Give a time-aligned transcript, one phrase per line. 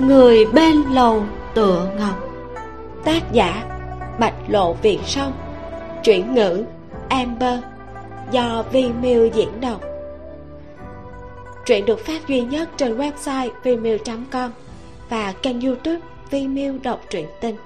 [0.00, 1.22] người bên lầu
[1.54, 2.28] tựa ngọc.
[3.04, 3.64] Tác giả,
[4.20, 5.32] bạch lộ việt sông
[6.04, 6.64] chuyển ngữ,
[7.08, 7.58] amber.
[8.30, 9.80] Do vi miu diễn đọc.
[11.66, 14.50] Truyện được phát duy nhất trên website vimeo.com
[15.08, 17.56] và kênh youtube Vimeo đọc truyện Tình.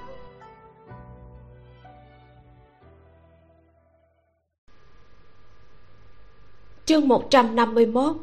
[6.91, 8.15] Chương 151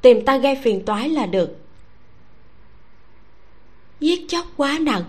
[0.00, 1.56] tìm ta gây phiền toái là được.
[4.00, 5.04] Giết chóc quá nặng,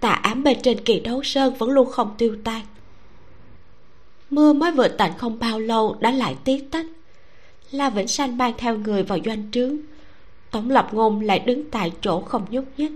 [0.00, 2.62] tà ám bên trên kỳ đấu sơn vẫn luôn không tiêu tan.
[4.30, 6.86] Mưa mới vừa tạnh không bao lâu đã lại tí tách.
[7.70, 9.76] La vĩnh sanh mang theo người vào doanh trướng.
[10.50, 12.92] Tổng lập ngôn lại đứng tại chỗ không nhúc nhích.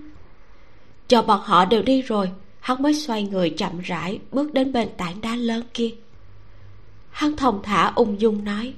[1.09, 2.31] Chờ bọn họ đều đi rồi,
[2.61, 5.91] hắn mới xoay người chậm rãi bước đến bên tảng đá lớn kia.
[7.11, 8.75] Hắn thông thả ung dung nói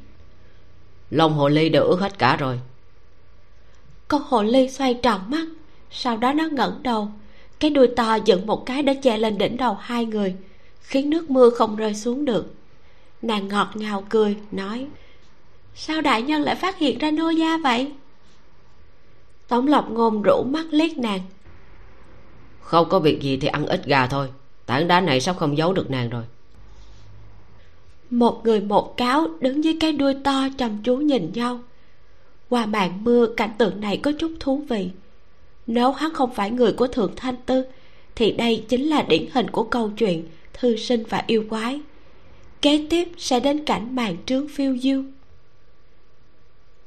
[1.10, 2.60] lông hồ ly đều ướt hết cả rồi.
[4.08, 5.46] Con hồ ly xoay tròn mắt
[5.90, 7.08] sau đó nó ngẩng đầu.
[7.60, 10.34] Cái đuôi to dựng một cái để che lên đỉnh đầu hai người
[10.80, 12.54] khiến nước mưa không rơi xuống được.
[13.22, 14.86] Nàng ngọt ngào cười nói
[15.74, 17.92] sao đại nhân lại phát hiện ra nô gia vậy?
[19.48, 21.20] Tống lộc ngôn rủ mắt liếc nàng.
[22.60, 24.28] Không có việc gì thì ăn ít gà thôi
[24.68, 26.24] tảng đá này sắp không giấu được nàng rồi
[28.10, 31.60] một người một cáo đứng dưới cái đuôi to chăm chú nhìn nhau.
[32.48, 34.90] Qua màn mưa, cảnh tượng này có chút thú vị.
[35.66, 37.64] Nếu hắn không phải người của thượng thanh tư,
[38.14, 41.80] thì đây chính là điển hình của câu chuyện thư sinh và yêu quái.
[42.62, 45.04] Kế tiếp sẽ đến cảnh màn trướng phiêu diêu.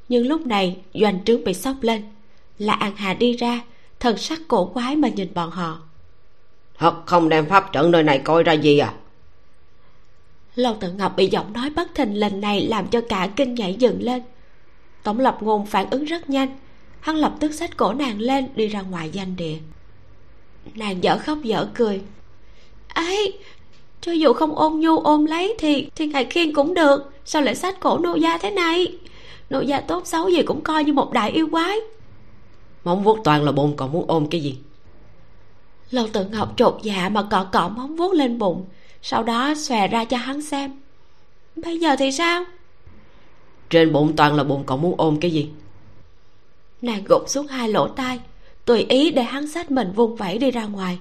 [0.10, 2.04] Nhưng lúc này, doanh trướng bị sốc lên.
[2.58, 3.62] Là an hà đi ra,
[4.00, 5.82] thần sắc cổ quái mà nhìn bọn họ.
[6.78, 8.94] Thật không đem pháp trận nơi này coi ra gì à?
[10.56, 13.74] Lâu tự ngọc bị giọng nói bất thình lình này làm cho cả kinh nhảy
[13.74, 14.22] dựng lên.
[15.04, 16.58] Tổng lập ngôn phản ứng rất nhanh.
[17.00, 19.58] Hắn lập tức xách cổ nàng lên đi ra ngoài danh địa.
[20.76, 22.02] Nàng dở khóc dở cười.
[22.88, 23.40] Ấy
[24.02, 27.14] cho dù không ôm nhu ôm lấy thì thì ngài khiên cũng được.
[27.26, 28.98] Sao lại xách cổ nô gia thế này?
[29.50, 31.78] Nô gia tốt xấu gì cũng coi như một đại yêu quái.
[32.84, 34.58] Móng vuốt toàn là bụng còn muốn ôm cái gì?
[35.92, 38.66] Lâu tự ngọc trột dạ mà cọ cọ móng vuốt lên bụng
[39.02, 40.72] sau đó xòe ra cho hắn xem.
[41.56, 42.44] Bây giờ thì sao?
[43.70, 45.50] Trên bụng toàn là bụng còn muốn ôm cái gì?
[46.82, 48.20] Nàng gục xuống hai lỗ tai
[48.66, 51.00] tùy ý để hắn xách mình vung vẩy đi ra ngoài.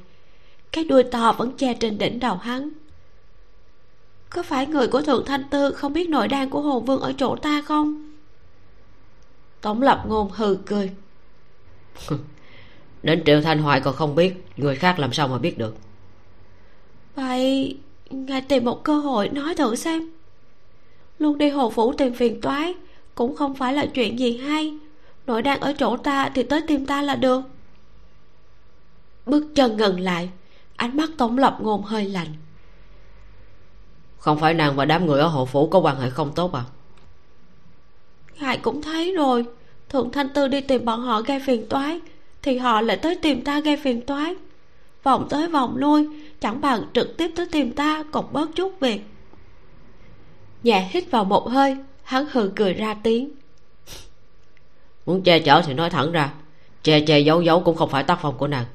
[0.72, 2.70] Cái đuôi to vẫn che trên đỉnh đầu hắn.
[4.30, 7.12] Có phải người của thượng thanh tư không biết nội đan của hồ vương ở
[7.18, 8.12] chỗ ta không?
[9.60, 10.90] Tổng lập ngôn hừ cười.
[13.02, 15.76] đến triệu thanh hoài còn không biết người khác làm sao mà biết được?
[17.14, 17.76] Vậy
[18.10, 20.10] ngài tìm một cơ hội nói thử xem.
[21.18, 22.74] Luôn đi hồ phủ tìm phiền toái
[23.14, 24.78] cũng không phải là chuyện gì hay.
[25.26, 27.42] Nội đang ở chỗ ta thì tới tìm ta là được.
[29.26, 30.30] Bước chân ngừng lại
[30.76, 32.34] ánh mắt tổng lập ngôn hơi lạnh.
[34.18, 36.64] Không phải nàng và đám người ở hộ phủ có quan hệ không tốt à?
[38.40, 39.46] Ngài cũng thấy rồi.
[39.88, 42.00] Thượng thanh tư đi tìm bọn họ gây phiền toái
[42.42, 44.34] thì họ lại tới tìm ta gây phiền toái
[45.02, 46.08] vòng tới vòng lui
[46.40, 49.00] chẳng bằng trực tiếp tới tìm ta còn bớt chút việc.
[50.62, 53.30] Nhẹ hít vào một hơi hắn hừ cười ra tiếng.
[55.06, 56.32] Muốn che chở thì nói thẳng ra
[56.82, 58.66] che che giấu giấu cũng không phải tác phong của nàng.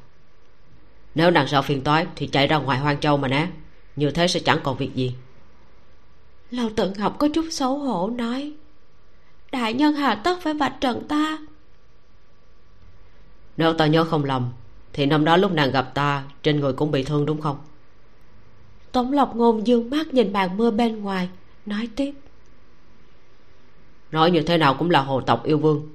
[1.15, 3.47] Nếu nàng sợ phiền toái thì chạy ra ngoài hoang châu mà né
[3.95, 5.15] như thế sẽ chẳng còn việc gì.
[6.51, 8.53] Lâu tự ngọc có chút xấu hổ nói
[9.51, 11.37] đại nhân hà tất phải vạch trần ta.
[13.57, 14.51] Nếu ta nhớ không lầm
[14.95, 17.57] thì năm đó lúc nàng gặp ta trên người cũng bị thương đúng không?
[18.91, 21.29] Tống lộc ngôn dương mắt nhìn màn mưa bên ngoài
[21.65, 22.11] nói tiếp.
[24.11, 25.87] Nói như thế nào cũng là hồ tộc yêu vương.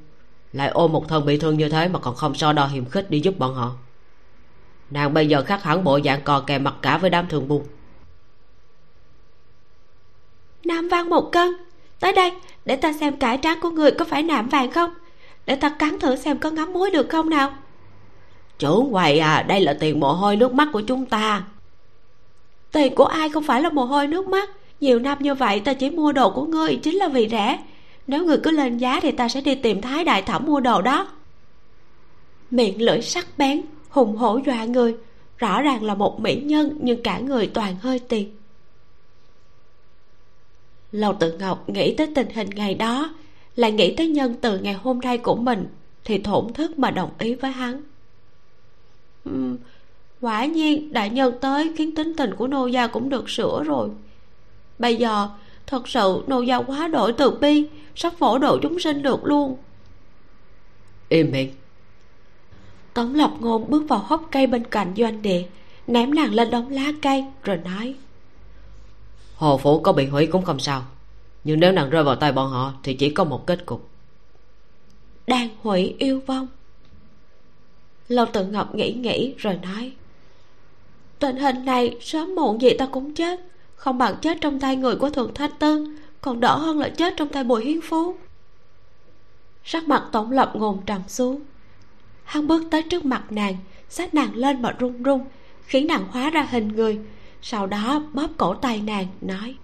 [0.53, 3.11] Lại ôm một thân bị thương như thế mà còn không so đo hiềm khích
[3.11, 3.73] đi giúp bọn họ.
[4.91, 7.65] Nàng bây giờ khác hẳn bộ dạng cò kè mặt cả với đám thường buôn.
[10.65, 11.53] Nam vang một cân
[12.01, 12.33] tới đây
[12.65, 14.91] để ta xem cải tráng của người có phải nạm vàng không?
[15.47, 17.53] Để ta cắn thử xem có ngắm muối được không nào
[18.61, 21.45] chủ quầy à đây là tiền mồ hôi nước mắt của chúng ta.
[22.73, 24.51] Tiền của ai không phải là mồ hôi nước mắt?
[24.81, 27.59] Nhiều năm như vậy, ta chỉ mua đồ của ngươi, chính là vì rẻ.
[28.07, 30.83] Nếu người cứ lên giá thì ta sẽ đi tìm thái đại thẩm mua đồ
[30.83, 31.09] đó.
[32.51, 34.97] Miệng lưỡi sắc bén, hùng hổ dọa người.
[35.39, 38.37] Rõ ràng là một mỹ nhân, nhưng cả người toàn hơi tiền.
[40.93, 43.15] Lầu tự ngọc nghĩ tới tình hình ngày đó,
[43.57, 45.67] lại nghĩ tới nhân từ ngày hôm nay của mình,
[46.05, 47.83] thì thổn thức mà đồng ý với hắn
[49.29, 49.57] uhm,
[50.21, 53.89] quả nhiên đại nhân tới khiến tính tình của nô gia cũng được sửa rồi.
[54.79, 55.29] Bây giờ
[55.67, 59.57] thật sự nô gia quá đổi từ bi sắp phổ độ chúng sinh được luôn.
[61.09, 61.55] Im miệng.
[62.95, 65.43] Tống lập ngôn bước vào hốc cây bên cạnh doanh địa
[65.87, 67.95] ném nàng lên đống lá cây rồi nói.
[69.35, 70.83] Hồ phủ có bị hủy cũng không sao
[71.45, 73.89] nhưng nếu nàng rơi vào tay bọn họ thì chỉ có một kết cục.
[75.27, 76.47] Đang hủy yêu vong
[78.11, 79.93] lâu tự ngọc nghĩ nghĩ rồi nói.
[81.19, 83.41] Tình hình này sớm muộn gì ta cũng chết.
[83.75, 85.87] Không bằng chết trong tay người của thượng thanh tư,
[86.21, 88.17] còn đỡ hơn là chết trong tay bùi hiến phú
[89.65, 91.41] sắc mặt tổng lập ngồn trầm xuống.
[92.25, 93.57] Hắn bước tới trước mặt nàng,
[93.89, 95.25] xách nàng lên mà run run,
[95.63, 96.99] khiến nàng hóa ra hình người.
[97.43, 99.55] Sau đó bóp cổ tay nàng, nói.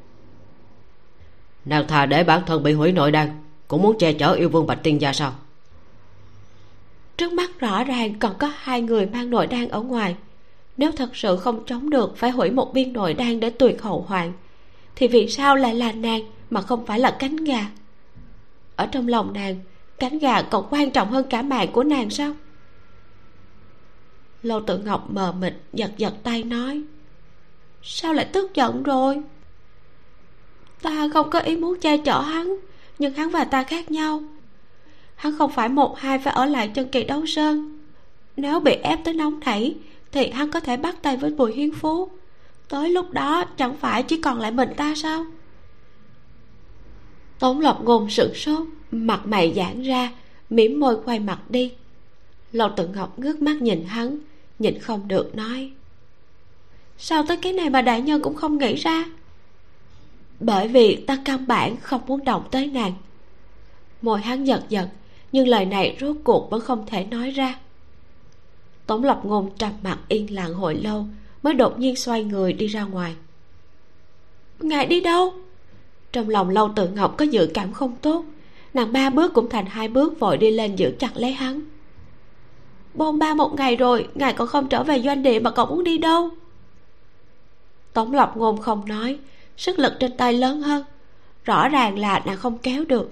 [1.65, 3.29] Nàng thà để bản thân bị hủy nội đan
[3.69, 5.33] cũng muốn che chở yêu vương bạch tiên gia sao?
[7.17, 10.17] Trước mắt rõ ràng còn có hai người mang nội đan ở ngoài.
[10.77, 14.05] Nếu thật sự không chống được, phải hủy một viên nội đan để tuyệt hậu
[14.09, 14.33] hoạn.
[14.97, 16.21] Thì vì sao lại là nàng
[16.51, 17.67] mà không phải là cánh gà?
[18.77, 19.57] Ở trong lòng nàng,
[19.99, 22.33] cánh gà còn quan trọng hơn cả mạng của nàng sao?
[24.43, 26.83] Lâu tự ngọc mờ mịt, giật giật tay nói,
[27.83, 29.23] sao lại tức giận rồi?
[30.83, 32.57] Ta không có ý muốn che chở hắn,
[32.99, 34.23] nhưng hắn và ta khác nhau
[35.17, 37.79] hắn không phải một hai phải ở lại chân kỳ đấu sơn.
[38.37, 39.75] Nếu bị ép tới nóng nảy,
[40.13, 42.09] thì hắn có thể bắt tay với bùi hiên phú.
[42.69, 45.25] Tới lúc đó, chẳng phải chỉ còn lại mình ta sao?
[47.39, 50.13] Tống lộc ngôn sửng sốt, mặt mày giãn ra,
[50.51, 51.73] mỉm môi quay mặt đi.
[52.53, 54.19] Lộc tự ngọc ngước mắt nhìn hắn
[54.59, 55.71] nhìn không được nói.
[56.99, 59.05] Sao tới cái này mà đại nhân cũng không nghĩ ra?
[60.41, 62.93] Bởi vì ta căn bản không muốn động tới nàng.
[64.03, 64.89] Môi hắn giật giật
[65.37, 67.59] nhưng lời này rốt cuộc vẫn không thể nói ra.
[68.87, 71.07] Tống lập ngôn trầm mặt yên lặng hồi lâu,
[71.43, 73.15] mới đột nhiên xoay người đi ra ngoài.
[74.59, 75.35] Ngài đi đâu?
[76.13, 78.25] Trong lòng lâu tự ngọc có dự cảm không tốt,
[78.75, 81.61] nàng ba bước cũng thành hai bước vội đi lên giữ chặt lấy hắn.
[82.95, 85.85] Bôn ba một ngày rồi, ngài còn không trở về doanh địa mà còn muốn
[85.85, 86.31] đi đâu?
[87.93, 89.19] Tống lập ngôn không nói,
[89.57, 90.85] sức lực trên tay lớn hơn,
[91.45, 93.11] rõ ràng là nàng không kéo được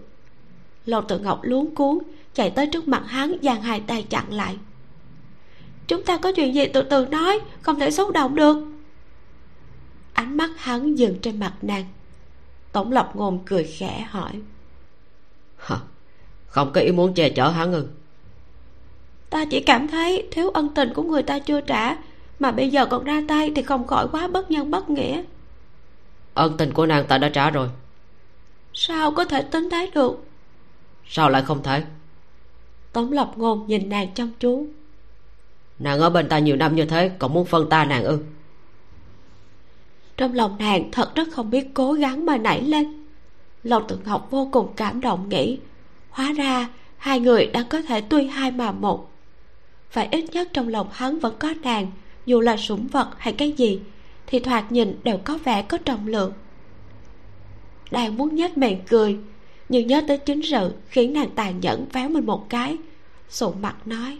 [0.87, 1.99] lâu tự ngọc luống cuốn
[2.35, 4.57] chạy tới trước mặt hắn giang hai tay chặn lại.
[5.87, 8.57] Chúng ta có chuyện gì từ từ nói không thể xúc động được.
[10.13, 11.85] Ánh mắt hắn dừng trên mặt nàng.
[12.73, 14.33] Tổng lập ngôn cười khẽ hỏi.
[15.57, 15.77] Hả?
[16.47, 17.87] không có ý muốn che chở hắn ư?
[19.31, 21.97] Ta chỉ cảm thấy thiếu ân tình của người ta chưa trả
[22.39, 25.23] mà bây giờ còn ra tay thì không khỏi quá bất nhân bất nghĩa.
[26.35, 27.69] Ân tình của nàng ta đã trả rồi.
[28.75, 30.25] Sao có thể tính thế được
[31.09, 31.83] sao lại không thể
[32.95, 34.67] tống lập ngôn nhìn nàng chăm chú.
[35.79, 38.19] Nàng ở bên ta nhiều năm như thế còn muốn phân ta nàng ư?
[40.17, 43.05] Trong lòng nàng thật rất không biết cố gắng mà nảy lên.
[43.63, 45.59] Lòng tự ngọc vô cùng cảm động nghĩ
[46.11, 49.11] hóa ra hai người đã có thể tuy hai mà một.
[49.91, 51.91] Phải ít nhất trong lòng hắn vẫn có nàng
[52.27, 53.81] dù là sủng vật hay cái gì
[54.27, 56.33] thì thoạt nhìn đều có vẻ có trọng lượng.
[57.91, 59.19] Đang muốn nhếch miệng cười
[59.69, 62.77] nhưng nhớ tới chính sự khiến nàng tàn nhẫn véo mình một cái,
[63.29, 64.19] sụ mặt nói.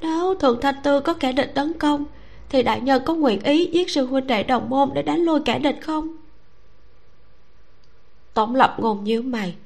[0.00, 2.04] Nếu thượng thanh tư có kẻ địch tấn công,
[2.48, 5.40] thì đại nhân có nguyện ý giết sư huynh đệ đồng môn để đánh lui
[5.44, 6.16] kẻ địch không?
[8.34, 9.56] Tổng lập ngôn như mày.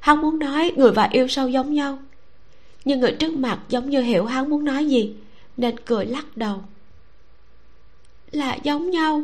[0.00, 1.98] Hắn muốn nói người và yêu sâu giống nhau.
[2.84, 5.14] Nhưng người trước mặt giống như hiểu hắn muốn nói gì,
[5.56, 6.62] nên cười lắc đầu.
[8.30, 9.22] Là giống nhau.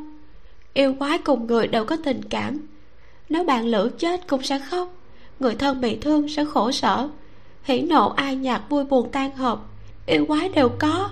[0.72, 2.66] Yêu quái cùng người đều có tình cảm
[3.28, 4.94] nếu bạn lữ chết cũng sẽ khóc.
[5.40, 7.08] Người thân bị thương sẽ khổ sở.
[7.62, 9.60] Hỉ nộ ai nhạc vui buồn tan hợp
[10.08, 11.10] yêu quái đều có.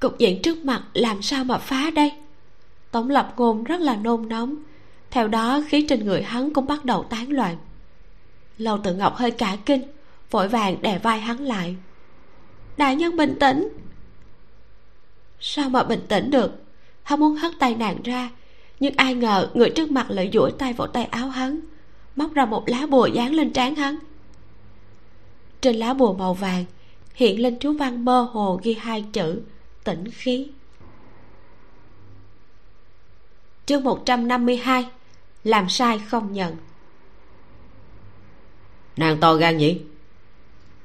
[0.00, 2.12] Cục diện trước mặt làm sao mà phá đây?
[2.90, 4.54] Tổng lập ngôn rất là nôn nóng.
[5.10, 7.56] Theo đó, khí trên người hắn cũng bắt đầu tán loạn.
[8.58, 9.82] Lâu tự ngọc hơi cả kinh,
[10.30, 11.76] vội vàng đè vai hắn lại.
[12.76, 13.68] Đại nhân bình tĩnh.
[15.40, 16.52] Sao mà bình tĩnh được?
[17.02, 18.30] Hắn muốn hất tay nàng ra
[18.82, 21.60] nhưng ai ngờ người trước mặt lại duỗi tay vào tay áo hắn
[22.16, 23.98] móc ra một lá bùa dán lên trán hắn.
[25.60, 26.64] Trên lá bùa màu vàng
[27.14, 29.42] hiện lên chú văn mơ hồ ghi hai chữ
[29.84, 30.48] tĩnh khí.
[33.66, 34.86] Chương 152
[35.44, 36.56] làm sai không nhận.
[38.96, 39.80] Nàng to gan nhỉ?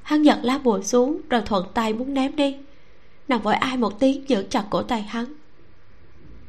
[0.02, 2.58] Hắn giật lá bùa xuống rồi thuận tay muốn ném đi.
[3.28, 5.26] Nàng vội ai một tiếng giữ chặt cổ tay hắn.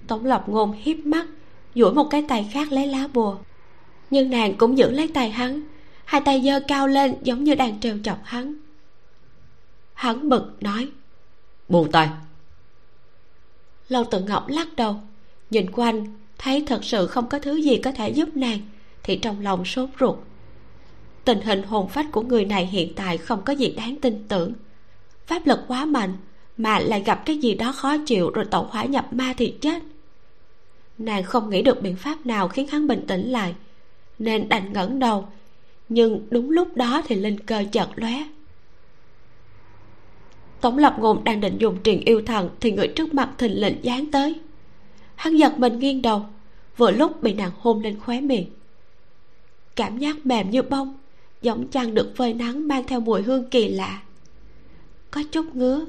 [0.07, 1.26] Tổng lập ngôn hiếp mắt
[1.75, 3.37] duỗi một cái tay khác lấy lá bùa.
[4.10, 5.62] Nhưng nàng cũng giữ lấy tay hắn.
[6.04, 8.54] Hai tay giơ cao lên giống như đang trêu chọc hắn.
[9.94, 10.88] Hắn bực nói
[11.68, 12.08] buông tay.
[13.88, 14.96] Lâu tự ngọc lắc đầu
[15.50, 16.04] nhìn quanh
[16.38, 18.58] thấy thật sự không có thứ gì có thể giúp nàng
[19.02, 20.18] thì trong lòng sốt ruột.
[21.25, 24.52] Tình hình hồn phách của người này hiện tại không có gì đáng tin tưởng.
[25.26, 26.16] Pháp lực quá mạnh
[26.56, 29.82] mà lại gặp cái gì đó khó chịu rồi tẩu hỏa nhập ma thì chết
[30.99, 33.55] nàng không nghĩ được biện pháp nào khiến hắn bình tĩnh lại,
[34.19, 35.28] nên đành ngẩng đầu.
[35.88, 38.25] Nhưng đúng lúc đó thì linh cơ chợt lóe.
[40.61, 43.78] Tổng lập ngôn đang định dùng truyền yêu thần thì người trước mặt thình lình
[43.83, 44.40] dán tới.
[45.14, 46.26] Hắn giật mình nghiêng đầu,
[46.76, 48.47] vừa lúc bị nàng hôn lên khóe miệng.
[49.76, 50.99] Cảm giác mềm như bông,
[51.43, 54.02] giống chăn được phơi nắng mang theo mùi hương kỳ lạ.
[55.11, 55.85] Có chút ngứa.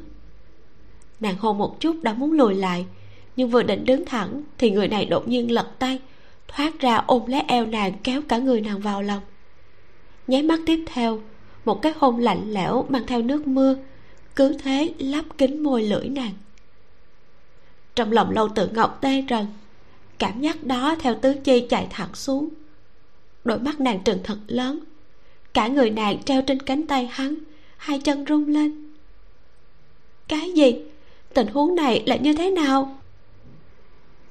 [1.19, 2.85] Nàng hôn một chút đã muốn lùi lại
[3.39, 5.99] nhưng vừa định đứng thẳng, thì người này đột nhiên lật tay,
[6.47, 9.21] thoát ra ôm lấy eo nàng kéo cả người nàng vào lòng.
[10.27, 11.21] Nháy mắt tiếp theo,
[11.65, 13.75] một cái hôn lạnh lẽo mang theo nước mưa,
[14.35, 16.33] cứ thế lắp kính môi lưỡi nàng.
[17.95, 19.45] Trong lòng lâu tự ngọc tê rần,
[20.17, 22.49] cảm giác đó theo tứ chi chạy thẳng xuống.
[23.43, 24.79] Đôi mắt nàng trừng thật lớn,
[25.53, 27.35] cả người nàng treo trên cánh tay hắn,
[27.77, 28.93] hai chân rung lên.
[30.27, 30.75] Cái gì?
[31.33, 32.98] Tình huống này là như thế nào?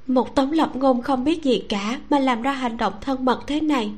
[0.08, 3.40] Một tống lập ngôn không biết gì cả mà làm ra hành động thân mật
[3.46, 3.92] thế này.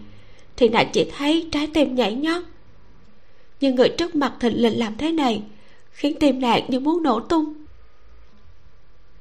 [0.56, 2.42] Thì nàng chỉ thấy trái tim nhảy nhót.
[3.60, 5.42] Nhưng người trước mặt thịnh lình làm thế này,
[5.90, 7.54] khiến tim nàng như muốn nổ tung.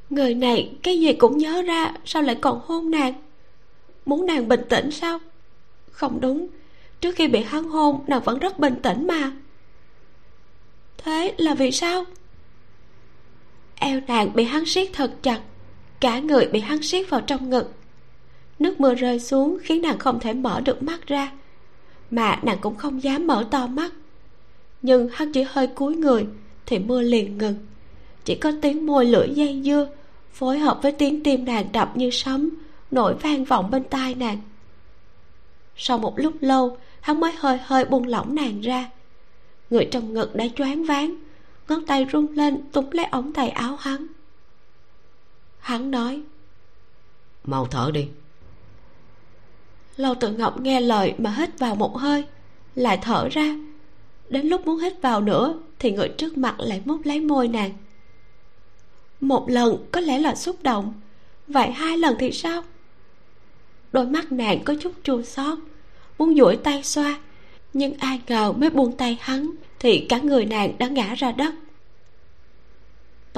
[0.10, 3.14] Người này, cái gì cũng nhớ ra, sao lại còn hôn nàng?
[4.06, 5.20] Muốn nàng bình tĩnh sao?
[5.92, 6.48] Không đúng,
[7.02, 9.32] trước khi bị hắn hôn, nàng vẫn rất bình tĩnh mà.
[10.98, 12.06] Thế là vì sao?
[13.76, 15.42] Eo nàng bị hắn siết thật chặt
[16.00, 17.74] cả người bị hắn siết vào trong ngực.
[18.60, 21.32] Nước mưa rơi xuống khiến nàng không thể mở được mắt ra,
[22.12, 23.92] mà nàng cũng không dám mở to mắt.
[24.82, 26.26] Nhưng hắn chỉ hơi cúi người
[26.66, 27.56] thì mưa liền ngừng.
[28.26, 29.88] Chỉ có tiếng môi lưỡi dây dưa
[30.32, 32.50] phối hợp với tiếng tim nàng đập như sấm,
[32.92, 34.38] nổi vang vọng bên tai nàng.
[35.76, 38.90] Sau một lúc lâu, hắn mới hơi hơi buông lỏng nàng ra.
[39.70, 41.16] Người trong ngực đã choáng váng,
[41.68, 44.08] ngón tay run lên túm lấy ống tay áo hắn
[45.60, 46.22] hắn nói
[47.44, 48.08] mau thở đi.
[49.96, 52.26] Lâu tự ngọc nghe lời mà hít vào một hơi
[52.76, 53.56] lại thở ra.
[54.30, 57.72] Đến lúc muốn hít vào nữa thì người trước mặt lại mút lấy môi nàng.
[59.22, 60.94] Một lần có lẽ là xúc động
[61.48, 62.64] vậy hai lần thì sao?
[63.92, 65.58] Đôi mắt nàng có chút chua xót
[66.18, 67.20] muốn duỗi tay xoa
[67.74, 71.54] nhưng ai ngờ mới buông tay hắn thì cả người nàng đã ngã ra đất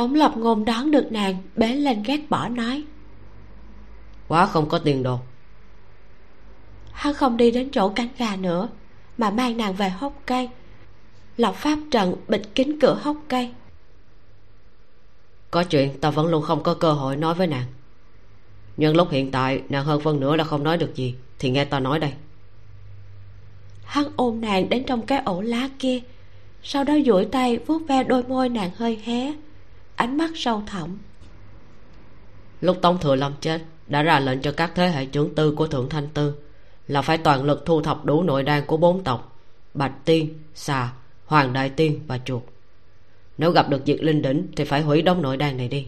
[0.01, 2.83] tống lập ngôn đón được nàng bế lên ghét bỏ nói.
[4.27, 5.19] Quá không có tiền đồ.
[6.91, 8.69] Hắn không đi đến chỗ cánh gà nữa
[9.17, 10.49] mà mang nàng về hốc cây.
[11.37, 13.51] Lập pháp trận bịt kín cửa hốc cây.
[15.51, 17.65] Có chuyện ta vẫn luôn không có cơ hội nói với nàng.
[18.77, 21.65] Nhưng lúc hiện tại nàng hơn phân nửa là không nói được gì thì nghe
[21.65, 22.13] ta nói đây.
[23.83, 25.99] Hắn ôm nàng đến trong cái ổ lá kia.
[26.63, 29.33] Sau đó duỗi tay vuốt ve đôi môi nàng hơi hé
[30.01, 30.97] ánh mắt sâu thẳm.
[32.61, 35.67] Lúc tống thừa lâm chết đã ra lệnh cho các thế hệ trưởng tư của
[35.67, 36.33] thượng thanh tư
[36.87, 39.39] là phải toàn lực thu thập đủ nội đan của bốn tộc
[39.73, 40.93] bạch tiên xà
[41.25, 42.43] hoàng đại tiên và chuột.
[43.37, 45.87] Nếu gặp được diệt linh đỉnh thì phải hủy đống nội đan này đi.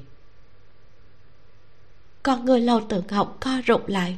[2.23, 4.17] Con người lâu tự ngọc co rụt lại.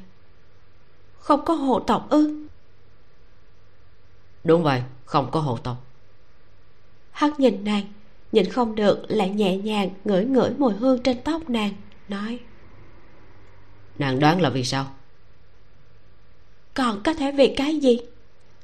[1.19, 2.47] Không có hộ tộc ư?
[4.43, 5.77] Đúng vậy không có hộ tộc.
[7.11, 7.83] Hắn nhìn nàng
[8.32, 11.74] nhìn không được lại nhẹ nhàng ngửi ngửi mùi hương trên tóc nàng
[12.08, 12.39] nói.
[14.00, 14.86] Nàng đoán là vì sao?
[16.74, 18.00] Còn có thể vì cái gì?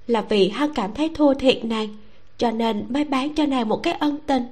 [0.07, 1.97] Là vì hắn cảm thấy thua thiệt nàng
[2.37, 4.43] cho nên mới bán cho nàng một cái ân tình.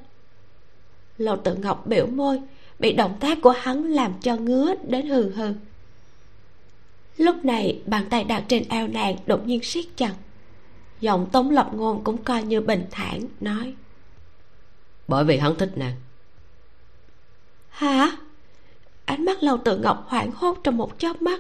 [1.18, 2.42] Lầu tự ngọc biểu môi
[2.80, 5.54] bị động tác của hắn làm cho ngứa đến hừ hừ.
[7.18, 10.14] Lúc này bàn tay đặt trên eo nàng đột nhiên siết chặt.
[11.00, 13.74] Giọng tống lập ngôn cũng coi như bình thản nói
[15.10, 15.96] bởi vì hắn thích nàng.
[17.70, 18.12] Hả?
[19.06, 21.40] Ánh mắt lâu tự ngọc hoảng hốt trong một chớp mắt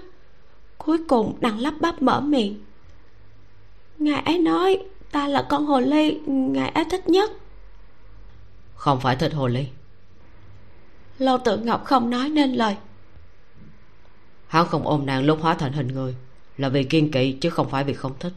[0.77, 2.63] cuối cùng nàng lắp bắp mở miệng.
[3.97, 4.79] Ngài ấy nói
[5.11, 7.31] ta là con hồ ly ngài ấy thích nhất.
[8.75, 9.67] Không phải thích hồ ly.
[11.17, 12.75] Lâu tự ngọc không nói nên lời.
[14.47, 16.15] Hắn không ôm nàng lúc hóa thành hình người
[16.57, 18.33] là vì kiên kỵ chứ không phải vì không thích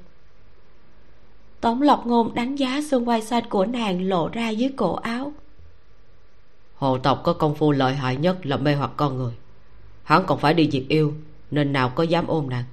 [1.62, 5.33] tống lộc ngôn đánh giá xương quai xanh của nàng lộ ra dưới cổ áo.
[6.75, 9.33] Hồ tộc có công phu lợi hại nhất là mê hoặc con người.
[10.02, 11.14] Hắn còn phải đi diệt yêu
[11.50, 12.64] nên nào có dám ôm nàng.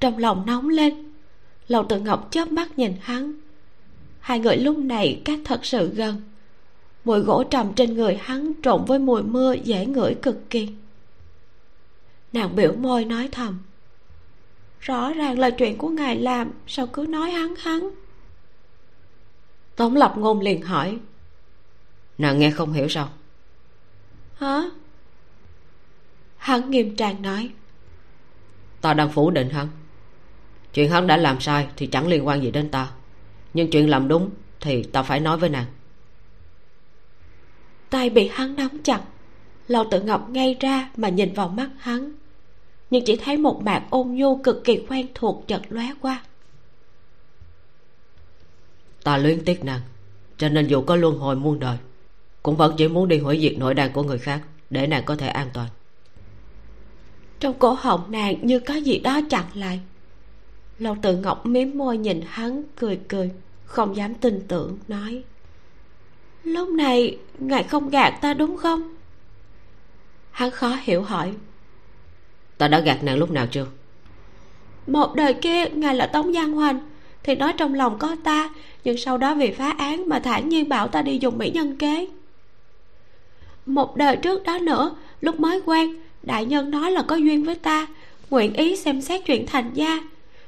[0.00, 1.12] Trong lòng nóng lên
[1.68, 3.32] lầu tự ngọc chớp mắt nhìn hắn.
[4.20, 6.22] Hai người lúc này cách thật sự gần.
[7.04, 10.68] Mùi gỗ trầm trên người hắn trộn với mùi mưa dễ ngửi cực kỳ.
[12.32, 13.58] Nàng biểu môi nói thầm
[14.80, 17.90] rõ ràng là chuyện của ngài làm sao cứ nói hắn hắn?
[19.76, 20.98] Tống lập ngôn liền hỏi.
[22.18, 23.08] Nàng nghe không hiểu sao?
[24.34, 24.62] Hả?
[26.36, 27.50] Hắn nghiêm trang nói.
[28.80, 29.68] Ta đang phủ định hắn.
[30.74, 32.90] Chuyện hắn đã làm sai thì chẳng liên quan gì đến ta.
[33.54, 35.66] Nhưng chuyện làm đúng thì ta phải nói với nàng.
[37.90, 39.00] Tay bị hắn nắm chặt
[39.68, 42.12] lâu tự ngọc ngay ra mà nhìn vào mắt hắn
[42.90, 46.22] nhưng chỉ thấy một mạc ôn nhu cực kỳ quen thuộc chợt lóe qua.
[49.04, 49.80] Ta luyến tiếc nàng
[50.38, 51.76] cho nên dù có luân hồi muôn đời
[52.42, 55.16] cũng vẫn chỉ muốn đi hủy diệt nội đàn của người khác để nàng có
[55.16, 55.68] thể an toàn.
[57.40, 59.80] Trong cổ họng nàng như có gì đó chặn lại.
[60.78, 63.30] Lâu tự ngọc miếm môi nhìn hắn cười cười
[63.64, 65.22] không dám tin tưởng nói
[66.44, 68.94] lúc này ngài không gạt ta đúng không?
[70.30, 71.32] Hắn khó hiểu hỏi
[72.60, 73.66] ta đã gạt nàng lúc nào chưa?
[74.86, 76.80] Một đời kia ngài là tống giang hoành.
[77.22, 78.50] Thì nói trong lòng có ta
[78.84, 81.76] nhưng sau đó vì phá án mà thản nhiên bảo ta đi dùng mỹ nhân
[81.76, 82.08] kế.
[83.66, 87.54] Một đời trước đó nữa lúc mới quen đại nhân nói là có duyên với
[87.54, 87.86] ta
[88.30, 89.98] nguyện ý xem xét chuyện thành gia.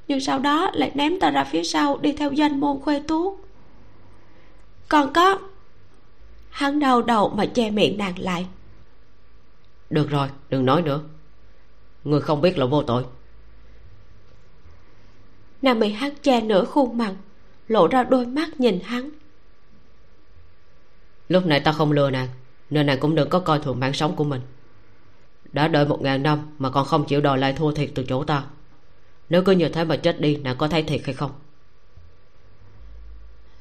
[0.08, 3.36] Nhưng sau đó lại ném ta ra phía sau đi theo danh môn khuê tú.
[4.88, 5.38] Còn có
[6.50, 8.46] hắn đau đầu mà che miệng nàng lại.
[9.90, 11.00] Được rồi đừng nói nữa
[12.04, 13.04] người không biết là vô tội.
[15.62, 17.14] Nàng bị hắn che nửa khuôn mặt
[17.68, 19.10] lộ ra đôi mắt nhìn hắn.
[21.28, 22.28] Lúc này ta không lừa nàng
[22.70, 24.40] nên nàng cũng đừng có coi thường mạng sống của mình.
[25.52, 28.24] Đã đợi một ngàn năm mà còn không chịu đòi lại thua thiệt từ chỗ
[28.24, 28.44] ta.
[29.28, 31.30] Nếu cứ như thế mà chết đi nàng có thấy thiệt hay không?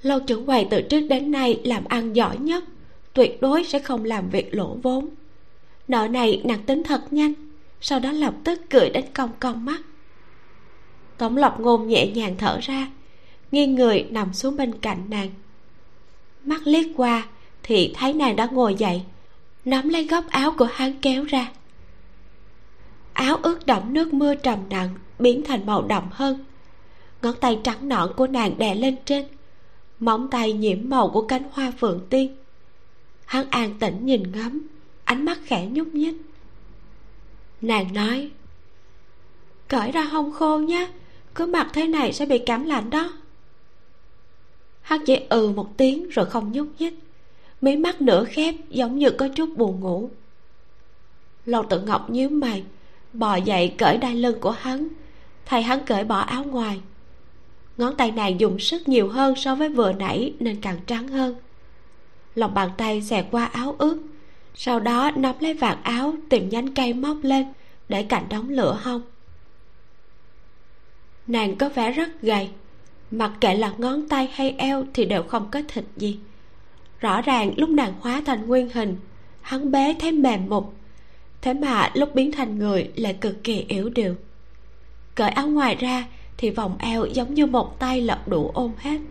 [0.02, 2.64] Lâu trưởng quầy từ trước đến nay làm ăn giỏi nhất
[3.14, 5.10] tuyệt đối sẽ không làm việc lỗ vốn.
[5.88, 7.34] Nợ này nàng tính thật nhanh
[7.82, 9.82] sau đó lập tức cười đến cong cong mắt.
[11.18, 12.88] Tổng lộc ngôn nhẹ nhàng thở ra,
[13.52, 15.30] nghiêng người nằm xuống bên cạnh nàng.
[16.44, 17.28] Mắt liếc qua
[17.64, 19.02] thì thấy nàng đã ngồi dậy,
[19.66, 21.52] nắm lấy góc áo của hắn kéo ra.
[23.14, 26.46] Áo ướt đẫm nước mưa trầm nặng biến thành màu đậm hơn.
[27.22, 29.26] Ngón tay trắng nõn của nàng đè lên trên,
[30.00, 32.36] móng tay nhiễm màu của cánh hoa phượng tiên.
[33.26, 34.68] Hắn an tĩnh nhìn ngắm,
[35.04, 36.16] ánh mắt khẽ nhúc nhích
[37.62, 38.32] nàng nói,
[39.68, 40.88] cởi ra hông khô nhé,
[41.36, 43.14] cứ mặc thế này sẽ bị cảm lạnh đó.
[44.82, 47.00] Hắn chỉ ừ một tiếng rồi không nhúc nhích.
[47.62, 50.10] Mí mắt nửa khép giống như có chút buồn ngủ.
[51.46, 52.64] Lâu tự ngọc nhíu mày,
[53.14, 54.88] bò dậy cởi đai lưng của hắn.
[55.46, 56.82] Thầy hắn cởi bỏ áo ngoài.
[57.78, 61.36] Ngón tay nàng dùng sức nhiều hơn so với vừa nãy nên càng trắng hơn.
[62.36, 63.98] Lòng bàn tay xẹt qua áo ướt
[64.56, 67.54] sau đó, nắm lấy vạt áo, tìm nhánh cây móc lên,
[67.90, 69.02] để cạnh đóng lửa hông.
[71.28, 72.50] Nàng có vẻ rất gầy,
[73.12, 76.20] mặc kệ là ngón tay hay eo thì đều không có thịt gì.
[77.00, 78.98] Rõ ràng, lúc nàng hóa thành nguyên hình,
[79.42, 80.74] hắn bế thấy mềm mục
[81.42, 84.16] thế mà lúc biến thành người lại cực kỳ yếu điều
[85.16, 89.02] cởi áo ngoài ra thì vòng eo giống như một tay lật đủ ôm hết.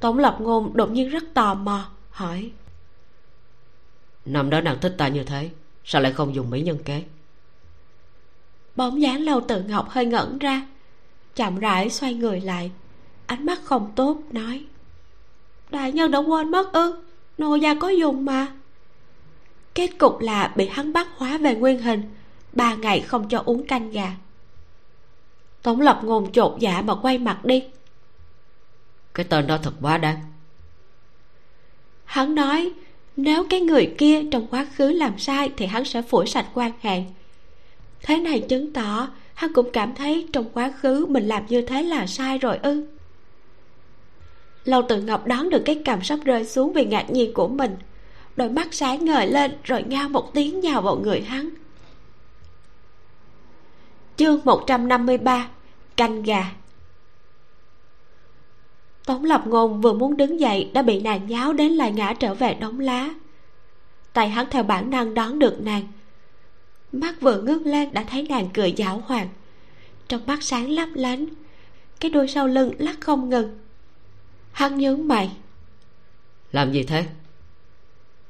[0.00, 2.50] Tổng lập ngôn đột nhiên rất tò mò, hỏi
[4.24, 5.50] năm đó nàng thích ta như thế
[5.84, 7.02] sao lại không dùng mỹ nhân kế?
[8.76, 10.66] Bóng dáng lâu tự ngọc hơi ngẩn ra
[11.34, 12.70] chậm rãi xoay người lại
[13.26, 14.64] ánh mắt không tốt nói
[15.70, 17.04] đại nhân đã quên mất ư
[17.38, 18.46] nô gia có dùng mà.
[19.74, 22.02] Kết cục là bị hắn bắt hóa về nguyên hình
[22.52, 24.16] ba ngày không cho uống canh gà.
[25.62, 27.64] Tổng lập ngôn chột dạ mà quay mặt đi.
[29.14, 30.18] Cái tên đó thật quá đáng.
[32.04, 32.72] Hắn nói
[33.16, 36.72] nếu cái người kia trong quá khứ làm sai thì hắn sẽ phủi sạch quan
[36.80, 37.02] hệ.
[38.02, 41.82] Thế này chứng tỏ, hắn cũng cảm thấy trong quá khứ mình làm như thế
[41.82, 42.86] là sai rồi ư.
[44.64, 47.76] Lâu tự ngọc đón được cái cảm sắp rơi xuống vì ngạc nhiên của mình.
[48.36, 51.50] Đôi mắt sáng ngời lên rồi ngao một tiếng nhào vào người hắn.
[54.16, 55.48] Chương 153
[55.96, 56.50] canh gà
[59.06, 62.34] tống lập ngôn vừa muốn đứng dậy đã bị nàng nháo đến lại ngã trở
[62.34, 63.14] về đống lá.
[64.12, 65.82] Tay hắn theo bản năng đón được nàng.
[66.92, 69.28] Mắt vừa ngước lên đã thấy nàng cười giảo hoạt.
[70.08, 71.26] Trong mắt sáng lấp lánh
[72.00, 73.58] cái đuôi sau lưng lắc không ngừng.
[74.52, 75.30] Hắn nhướng mày.
[76.52, 77.04] Làm gì thế?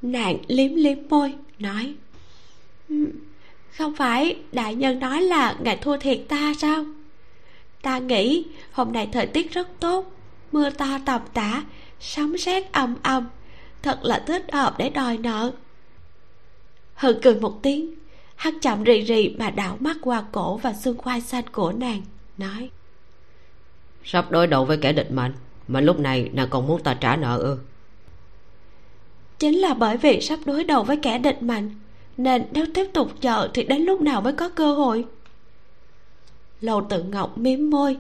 [0.02, 1.94] Nàng liếm liếm môi nói.
[3.76, 6.84] Không phải đại nhân nói là ngài thua thiệt ta sao?
[7.82, 10.12] Ta nghĩ hôm nay thời tiết rất tốt
[10.54, 11.62] mưa to tầm tã
[12.00, 13.28] sấm sét ầm ầm.
[13.82, 15.52] Thật là thích hợp để đòi nợ.
[16.94, 17.94] Hừ cười một tiếng
[18.34, 22.02] hắn chậm rì rì mà đảo mắt qua cổ và xương khoai xanh của nàng
[22.38, 22.70] nói.
[24.04, 25.32] Sắp đối đầu với kẻ địch mạnh
[25.68, 27.58] mà lúc này nàng còn muốn ta trả nợ ư?
[29.38, 31.70] Chính là bởi vì sắp đối đầu với kẻ địch mạnh
[32.16, 35.04] nên nếu tiếp tục chờ thì đến lúc nào mới có cơ hội?
[36.60, 37.96] Lâu tự ngọc miếm môi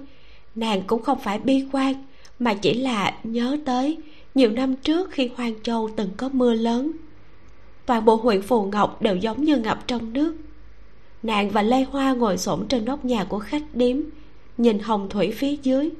[0.54, 1.94] nàng cũng không phải bi quan
[2.38, 3.98] mà chỉ là nhớ tới
[4.34, 6.92] nhiều năm trước khi hoang châu từng có mưa lớn.
[7.86, 10.36] Toàn bộ huyện phù ngọc đều giống như ngập trong nước.
[11.22, 13.96] Nàng và lê hoa ngồi xổm trên nóc nhà của khách điếm,
[14.58, 15.90] nhìn hồng thủy phía dưới.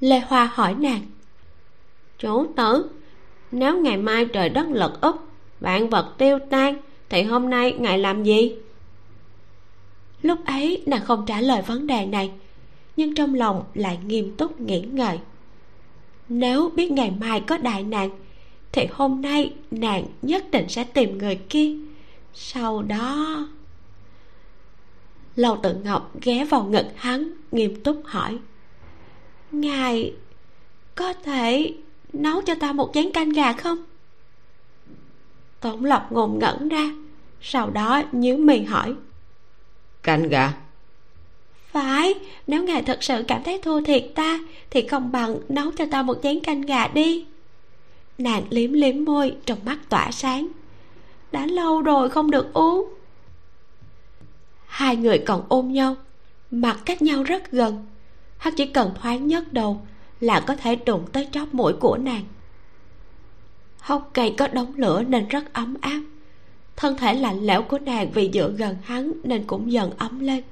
[0.00, 1.00] Lê hoa hỏi nàng,
[2.18, 2.90] chủ tử,
[3.52, 5.16] nếu ngày mai trời đất lật úp,
[5.60, 8.56] vạn vật tiêu tan, thì hôm nay ngài làm gì?
[10.22, 12.30] Lúc ấy nàng không trả lời vấn đề này
[12.96, 15.18] nhưng trong lòng lại nghiêm túc nghĩ ngợi.
[16.28, 18.10] Nếu biết ngày mai có đại nạn,
[18.72, 21.76] thì hôm nay nàng nhất định sẽ tìm người kia.
[22.34, 23.48] Sau đó
[25.36, 28.38] lâu tự ngọc ghé vào ngực hắn, nghiêm túc hỏi,
[29.50, 30.14] ngài
[30.94, 31.74] có thể
[32.12, 33.78] nấu cho ta một chén canh gà không?
[35.60, 36.90] Tổng lộc ngồn ngẩn ra,
[37.40, 38.94] sau đó nhíu mày hỏi,
[40.02, 40.52] canh gà?
[41.76, 42.14] Phải.
[42.46, 44.38] Nếu ngài thật sự cảm thấy thua thiệt ta,
[44.70, 47.26] thì không bằng nấu cho ta một chén canh gà đi.
[48.18, 50.48] Nàng liếm liếm môi, trong mắt tỏa sáng.
[51.32, 52.94] Đã lâu rồi không được uống.
[54.66, 55.96] Hai người còn ôm nhau,
[56.50, 57.86] mặt cách nhau rất gần.
[58.38, 59.80] Hắn chỉ cần thoáng nhấc đầu
[60.20, 62.24] là có thể đụng tới chóp mũi của nàng.
[63.78, 66.00] Hốc cây có đống lửa nên rất ấm áp.
[66.76, 70.42] Thân thể lạnh lẽo của nàng vì dựa gần hắn nên cũng dần ấm lên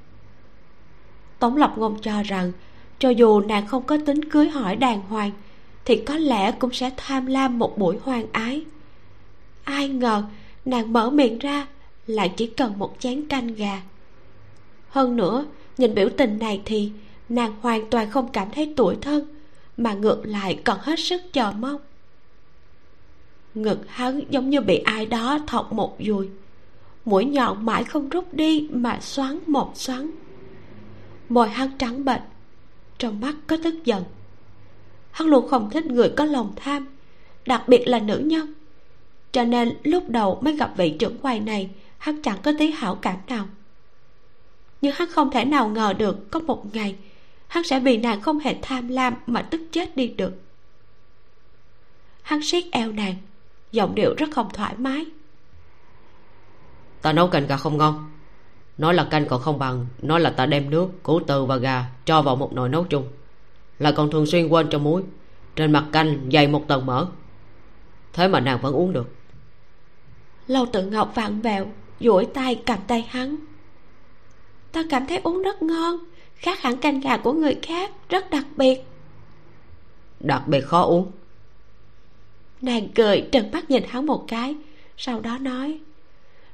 [1.44, 2.52] tống lập ngôn cho rằng,
[2.98, 5.30] cho dù nàng không có tính cưới hỏi đàng hoàng,
[5.84, 8.64] thì có lẽ cũng sẽ tham lam một buổi hoang ái.
[9.64, 10.22] Ai ngờ,
[10.64, 11.66] nàng mở miệng ra,
[12.06, 13.82] lại chỉ cần một chén canh gà.
[14.88, 15.44] Hơn nữa,
[15.78, 16.90] nhìn biểu tình này thì,
[17.28, 19.26] nàng hoàn toàn không cảm thấy tuổi thân,
[19.76, 21.80] mà ngược lại còn hết sức chờ mong.
[23.54, 26.28] Ngực hắn giống như bị ai đó thọc một dùi.
[27.04, 30.10] Mũi nhọn mãi không rút đi mà xoắn một xoắn
[31.28, 32.20] môi hắn trắng bệch,
[32.98, 34.04] trong mắt có tức giận.
[35.10, 36.86] Hắn luôn không thích người có lòng tham,
[37.46, 38.54] đặc biệt là nữ nhân.
[39.32, 42.98] Cho nên lúc đầu mới gặp vị trưởng quầy này, hắn chẳng có tí hảo
[43.02, 43.46] cảm nào.
[44.80, 46.96] Nhưng hắn không thể nào ngờ được có một ngày,
[47.46, 50.32] hắn sẽ vì nàng không hề tham lam mà tức chết đi được.
[52.22, 53.14] Hắn siết eo nàng,
[53.72, 55.06] giọng điệu rất không thoải mái.
[57.02, 58.10] Ta nấu canh gà không ngon
[58.78, 61.84] nói là canh còn không bằng nói là ta đem nước củ từ và gà
[62.04, 63.08] cho vào một nồi nấu chung.
[63.78, 65.02] Là còn thường xuyên quên cho muối.
[65.56, 67.06] Trên mặt canh dày một tầng mỡ.
[68.12, 69.08] Thế mà nàng vẫn uống được.
[70.46, 71.66] Lâu tự ngọc vặn vẹo
[72.00, 73.36] duỗi tay cầm tay hắn.
[74.72, 75.98] Ta cảm thấy uống rất ngon
[76.34, 78.84] khác hẳn canh gà của người khác rất đặc biệt.
[80.20, 81.10] Đặc biệt khó uống.
[82.60, 84.56] Nàng cười trừng mắt nhìn hắn một cái
[84.96, 85.80] sau đó nói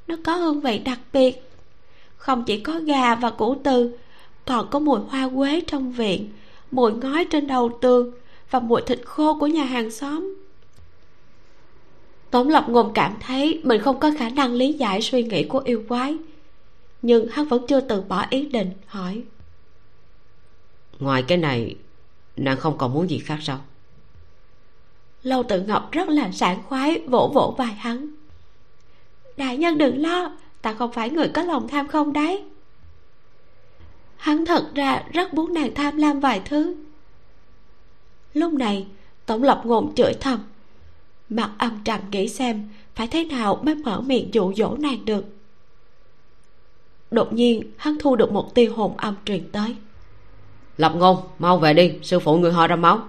[0.07, 1.50] nó có hương vị đặc biệt
[2.21, 3.99] không chỉ có gà và củ từ
[4.45, 6.33] còn có mùi hoa quế trong viện
[6.71, 8.13] mùi ngói trên đầu tường
[8.51, 10.35] và mùi thịt khô của nhà hàng xóm.
[12.31, 15.63] Tống lập ngôn cảm thấy mình không có khả năng lý giải suy nghĩ của
[15.65, 16.17] yêu quái
[17.03, 19.23] nhưng hắn vẫn chưa từ bỏ ý định hỏi.
[20.99, 21.77] Ngoài cái này
[22.37, 23.61] nàng không còn muốn gì khác sao?
[25.23, 28.15] Lâu tự ngọc rất là sảng khoái vỗ vỗ vai hắn.
[29.37, 32.45] Đại nhân đừng lo ta không phải người có lòng tham không đấy?
[34.17, 36.77] Hắn thật ra rất muốn nàng tham lam vài thứ.
[38.35, 38.87] Lúc này
[39.27, 40.41] tổng lập ngôn chửi thầm.
[41.29, 45.25] Mặt âm trầm nghĩ xem phải thế nào mới mở miệng dụ dỗ nàng được?
[47.11, 49.77] Đột nhiên hắn thu được một tia hồn âm truyền tới.
[50.77, 53.09] Lập ngôn mau về đi sư phụ người họ ra máu.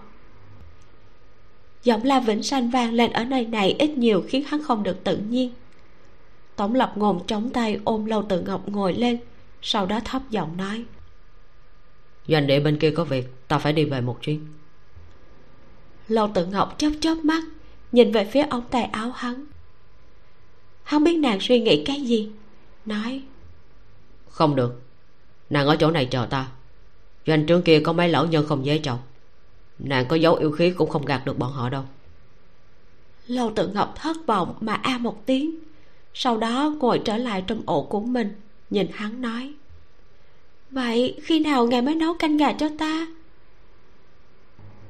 [1.84, 5.04] Giọng la vĩnh sanh vang lên ở nơi này ít nhiều khiến hắn không được
[5.04, 5.54] tự nhiên
[6.62, 9.17] tổng lập ngôn chống tay ôm lâu tự ngọc ngồi lên
[9.62, 10.86] sau đó thấp giọng nói.
[12.28, 14.47] Doanh địa bên kia có việc ta phải đi về một chuyến.
[16.08, 17.43] Lâu tự ngọc chớp chớp mắt
[17.91, 19.45] nhìn về phía ống tay áo hắn.
[20.84, 22.32] Hắn biết nàng suy nghĩ cái gì
[22.86, 23.21] nói.
[24.30, 24.82] Không được
[25.50, 26.47] nàng ở chỗ này chờ ta.
[27.28, 29.08] Doanh trướng kia có mấy lão nhân không dễ chọc
[29.80, 31.84] nàng có dấu yêu khí cũng không gạt được bọn họ đâu.
[33.28, 35.71] Lâu tự ngọc thất vọng mà a một tiếng
[36.13, 39.54] sau đó ngồi trở lại trong ổ của mình nhìn hắn nói.
[40.71, 43.08] Vậy khi nào ngài mới nấu canh gà cho ta?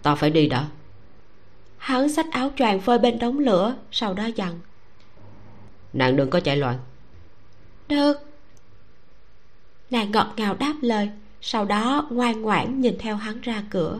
[0.01, 0.67] Ta phải đi đã.
[1.77, 4.60] Hắn xách áo choàng phơi bên đống lửa sau đó dặn.
[5.93, 6.79] Nàng đừng có chạy loạn.
[7.88, 8.17] Được.
[9.89, 11.10] Nàng ngọt ngào đáp lời
[11.41, 13.99] sau đó ngoan ngoãn nhìn theo hắn ra cửa.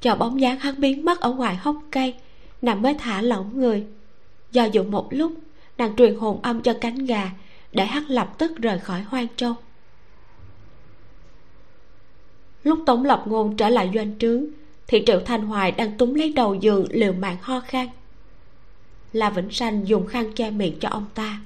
[0.00, 2.14] Chờ bóng dáng hắn biến mất ở ngoài hốc cây
[2.62, 3.86] nàng mới thả lỏng người.
[4.52, 5.32] Do dự một lúc
[5.78, 7.30] nàng truyền hồn âm cho cánh gà,
[7.72, 9.54] để hắn lập tức rời khỏi hoang châu.
[12.62, 14.44] Lúc tống lập ngôn trở lại doanh trướng,
[14.86, 17.88] thì triệu thanh hoài đang túm lấy đầu giường liều mạng ho khan.
[19.12, 21.40] La vĩnh sanh dùng khăn che miệng cho ông ta.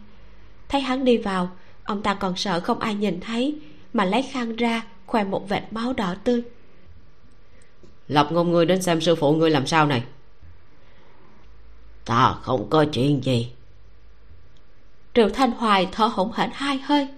[0.69, 1.51] Thấy hắn đi vào,
[1.85, 3.59] ông ta còn sợ không ai nhìn thấy,
[3.93, 6.43] mà lấy khăn ra, khoe một vệt máu đỏ tươi.
[8.09, 10.03] Lập ngôn, ngươi đến xem sư phụ ngươi làm sao này?
[12.05, 13.51] Ta không có chuyện gì
[15.19, 17.09] triệu thanh hoài thở hổn hển hai hơi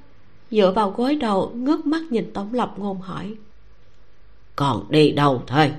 [0.51, 3.35] dựa vào gối đầu ngước mắt nhìn tống lập ngôn hỏi.
[4.57, 5.73] Còn đi đâu thôi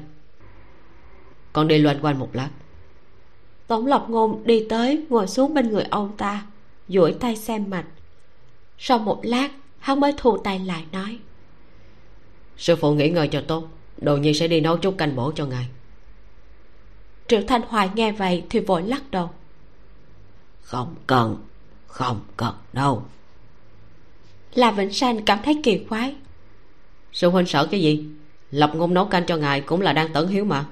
[1.54, 2.50] con đi loanh quanh một lát.
[3.68, 6.46] Tống lập ngôn đi tới ngồi xuống bên người ông ta
[6.88, 7.86] duỗi tay xem mạch
[8.78, 11.20] sau một lát hắn mới thu tay lại nói.
[12.58, 15.46] Sư phụ nghỉ ngơi cho tốt đồ nhi sẽ đi nấu chút canh bổ cho
[15.46, 15.68] ngài.
[17.28, 19.30] Triệu thanh hoài nghe vậy thì vội lắc đầu.
[20.62, 21.38] Không cần
[21.92, 23.04] không cần đâu.
[24.54, 26.16] Là vĩnh sanh cảm thấy kỳ quái.
[27.14, 28.06] Sư huynh sợ cái gì?
[28.52, 30.66] Lập ngôn nấu canh cho ngài cũng là đang tẩn hiếu mà.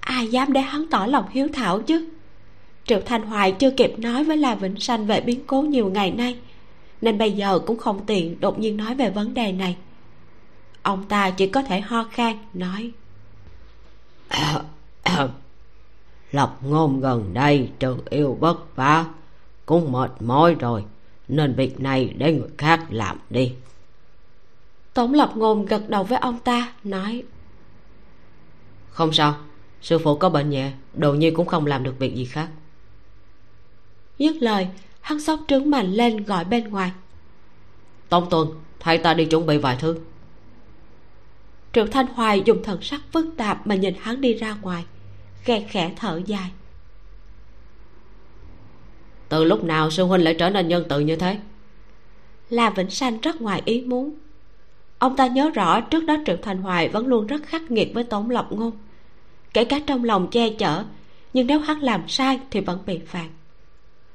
[0.00, 2.08] Ai dám để hắn tỏ lòng hiếu thảo chứ?
[2.86, 6.10] Triệu thanh hoài chưa kịp nói với la vĩnh sanh về biến cố nhiều ngày
[6.10, 6.38] nay
[7.00, 9.76] nên bây giờ cũng không tiện đột nhiên nói về vấn đề này.
[10.82, 12.90] Ông ta chỉ có thể ho khan nói.
[16.32, 19.04] Lập ngôn gần đây trừ yêu bất vả
[19.70, 20.84] cũng mệt mỏi rồi
[21.28, 23.52] nên việc này để người khác làm đi.
[24.94, 27.22] Tống lập ngôn gật đầu với ông ta nói
[28.90, 29.36] không sao
[29.82, 32.48] sư phụ có bệnh nhẹ đồ nhi cũng không làm được việc gì khác.
[34.18, 34.68] Dứt lời
[35.00, 36.92] hắn sóc trứng mạnh lên gọi bên ngoài.
[38.08, 38.48] Tống tuân
[38.80, 39.98] thay ta đi chuẩn bị vài thứ.
[41.72, 44.84] Triệu thanh hoài dùng thần sắc phức tạp mà nhìn hắn đi ra ngoài
[45.42, 46.50] khe khẽ thở dài
[49.30, 51.38] từ lúc nào sư huynh lại trở nên nhân từ như thế?
[52.50, 54.14] La vĩnh sanh rất ngoài ý muốn.
[54.98, 58.04] Ông ta nhớ rõ trước đó triệu thành hoài vẫn luôn rất khắc nghiệt với
[58.04, 58.72] tống lộc ngôn.
[59.54, 60.84] Kể cả trong lòng che chở,
[61.32, 63.28] nhưng nếu hắn làm sai thì vẫn bị phạt.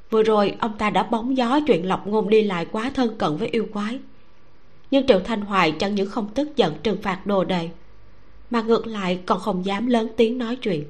[0.10, 3.38] Vừa rồi ông ta đã bóng gió chuyện lộc ngôn đi lại quá thân cận
[3.38, 4.00] với yêu quái.
[4.92, 7.70] Nhưng triệu thanh hoài chẳng những không tức giận trừng phạt đồ đề
[8.50, 10.84] mà ngược lại còn không dám lớn tiếng nói chuyện.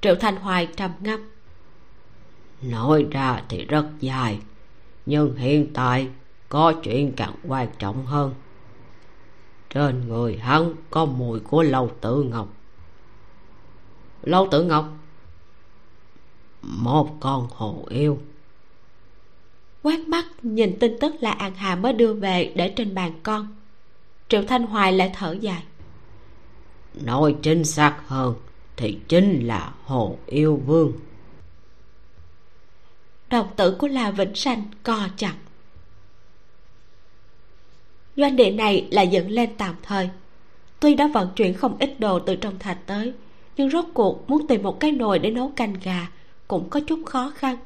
[0.00, 1.33] Triệu thanh hoài trầm ngâm
[2.70, 4.38] nói ra thì rất dài
[5.06, 6.08] nhưng hiện tại
[6.48, 8.34] có chuyện càng quan trọng hơn.
[9.70, 12.48] Trên người hắn có mùi của lâu tử ngọc.
[14.22, 14.88] Lâu tử ngọc?
[16.62, 18.18] Một con hồ yêu.
[19.82, 23.54] Quét mắt nhìn tin tức là an hà mới đưa về để trên bàn con.
[24.28, 25.62] Triệu thanh hoài lại thở dài.
[26.94, 28.34] Nói chính xác hơn
[28.76, 30.92] thì chính là hồ yêu vương
[33.34, 35.34] đồng tử của la vĩnh sanh co chặt.
[38.16, 40.10] Doanh địa này là dựng lên tạm thời.
[40.80, 43.12] Tuy đã vận chuyển không ít đồ từ trong thạch tới,
[43.56, 46.08] nhưng rốt cuộc muốn tìm một cái nồi để nấu canh gà
[46.48, 47.56] cũng có chút khó khăn.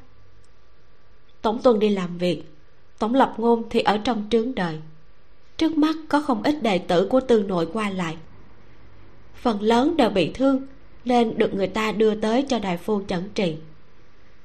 [1.41, 2.43] Tổng tuần đi làm việc,
[2.99, 4.77] tổng lập ngôn thì ở trong trướng đời
[5.57, 8.17] trước mắt có không ít đệ tử của tư nội qua lại.
[9.35, 10.67] Phần lớn đều bị thương,
[11.05, 13.55] nên được người ta đưa tới cho đại phu chẩn trị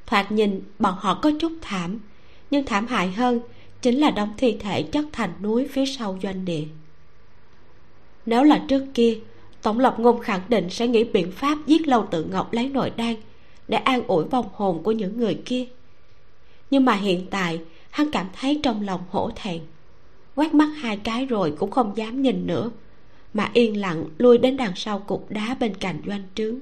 [0.06, 1.98] thoạt nhìn, bọn họ có chút thảm,
[2.50, 3.40] nhưng thảm hại hơn
[3.82, 6.64] chính là đống thi thể chất thành núi phía sau doanh địa.
[8.26, 9.18] Nếu là trước kia,
[9.62, 12.90] tổng lập ngôn khẳng định sẽ nghĩ biện pháp giết lâu tự ngọc lấy nội
[12.96, 13.14] đan
[13.68, 15.64] để an ủi vong hồn của những người kia.
[16.70, 19.60] Nhưng mà hiện tại, hắn cảm thấy trong lòng hổ thẹn,
[20.34, 22.70] quét mắt hai cái rồi cũng không dám nhìn nữa,
[23.34, 26.58] mà yên lặng lui đến đằng sau cục đá bên cạnh doanh trướng.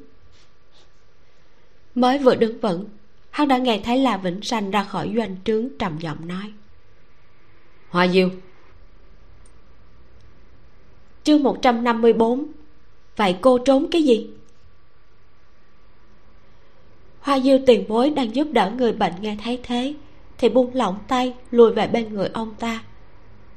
[1.94, 2.84] Mới vừa đứng vững
[3.32, 6.52] hắn đã nghe thấy là vĩnh sanh ra khỏi doanh trướng trầm giọng nói.
[7.90, 8.30] Hoa diêu.
[11.24, 12.46] Chương một trăm năm mươi bốn.
[13.16, 14.30] Vậy cô trốn cái gì?
[17.20, 19.94] Hoa diêu tiền bối đang giúp đỡ người bệnh nghe thấy thế,
[20.38, 22.84] thì buông lỏng tay, lùi về bên người ông ta.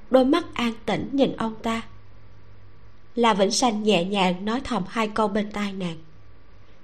[0.09, 1.81] Đôi mắt an tĩnh nhìn ông ta.
[3.15, 5.97] Là vĩnh sanh nhẹ nhàng nói thầm hai câu bên tai nàng.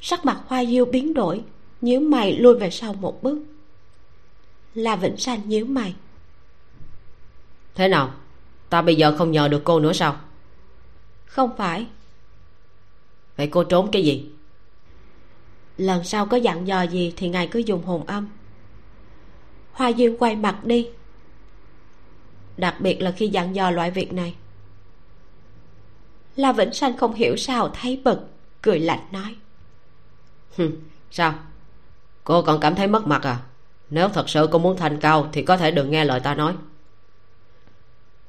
[0.01, 1.43] Sắc mặt hoa diêu biến đổi
[1.81, 3.39] nhíu mày lui về sau một bước.
[4.75, 5.95] Là vĩnh sanh nhíu mày.
[7.75, 8.13] Thế nào?
[8.69, 10.19] Ta bây giờ không nhờ được cô nữa sao?
[11.25, 11.87] Không phải.
[13.37, 14.29] Vậy cô trốn cái gì?
[15.77, 18.27] Lần sau có dặn dò gì thì ngài cứ dùng hồn âm.
[19.71, 20.89] Hoa diêu quay mặt đi.
[22.57, 24.35] Đặc biệt là khi dặn dò loại việc này.
[26.35, 28.19] La vĩnh sanh không hiểu sao thấy bực
[28.61, 29.35] cười lạnh nói.
[31.11, 31.33] Sao
[32.23, 33.37] cô còn cảm thấy mất mặt à?
[33.89, 36.53] Nếu thật sự cô muốn thành cao, thì có thể đừng nghe lời ta nói.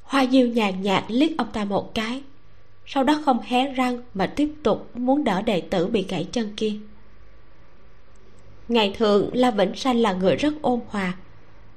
[0.03, 2.23] Hoa diêu nhàn nhạt liếc ông ta một cái.
[2.87, 6.53] Sau đó không hé răng mà tiếp tục muốn đỡ đệ tử bị gãy chân
[6.57, 6.73] kia.
[8.69, 11.15] Ngày thường, la vĩnh sanh là người rất ôn hòa.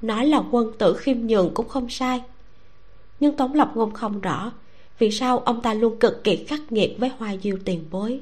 [0.01, 2.21] Nói là quân tử khiêm nhường cũng không sai.
[3.19, 4.51] Nhưng tống lập ngôn không rõ
[4.99, 8.19] vì sao ông ta luôn cực kỳ khắc nghiệt với hoa diêu tiền bối.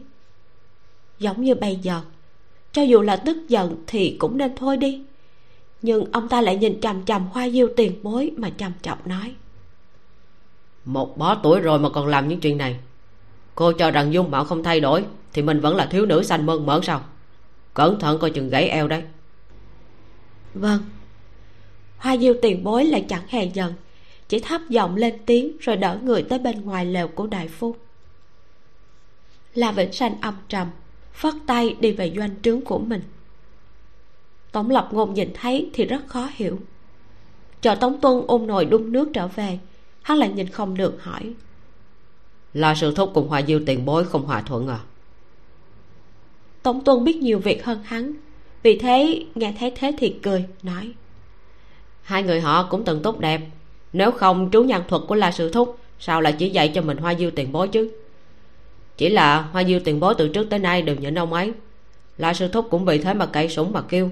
[1.19, 2.01] Giống như bây giờ
[2.73, 5.01] cho dù là tức giận thì cũng nên thôi đi.
[5.81, 9.33] Nhưng ông ta lại nhìn chằm chằm hoa diêu tiền bối mà trầm trọng nói.
[10.85, 12.75] Một bó tuổi rồi mà còn làm những chuyện này.
[13.55, 16.45] Cô cho rằng dung mạo không thay đổi thì mình vẫn là thiếu nữ xanh
[16.45, 17.01] mơn mởn sao?
[17.73, 19.03] Cẩn thận coi chừng gãy eo đấy.
[20.53, 20.79] Vâng.
[21.97, 23.73] Hoa diêu tiền bối lại chẳng hề giận
[24.27, 27.75] chỉ thấp giọng lên tiếng rồi đỡ người tới bên ngoài lều của đại phu.
[29.53, 30.67] La vĩnh sanh âm trầm
[31.13, 33.01] phất tay đi về doanh trướng của mình.
[34.51, 36.59] Tổng lập ngôn nhìn thấy thì rất khó hiểu.
[37.61, 39.59] Chờ tống tuân ôm nồi đun nước trở về
[40.01, 41.33] hắn lại nhìn không được hỏi.
[42.53, 44.79] Là sự thúc cùng hòa diêu tiền bối không hòa thuận à?
[46.63, 48.13] Tống tuân biết nhiều việc hơn hắn
[48.63, 50.93] vì thế nghe thấy thế thì cười nói.
[52.01, 53.41] Hai người họ cũng từng tốt đẹp.
[53.93, 56.97] Nếu không chú nhân thuật của la sự thúc sao lại chỉ dạy cho mình
[56.97, 57.91] hoa diêu tiền bối chứ
[58.97, 61.51] chỉ là hoa diêu tiền bối từ trước tới nay đều nhịn ông ấy.
[62.17, 64.09] La sư thúc cũng vì thế mà cậy súng mà kêu.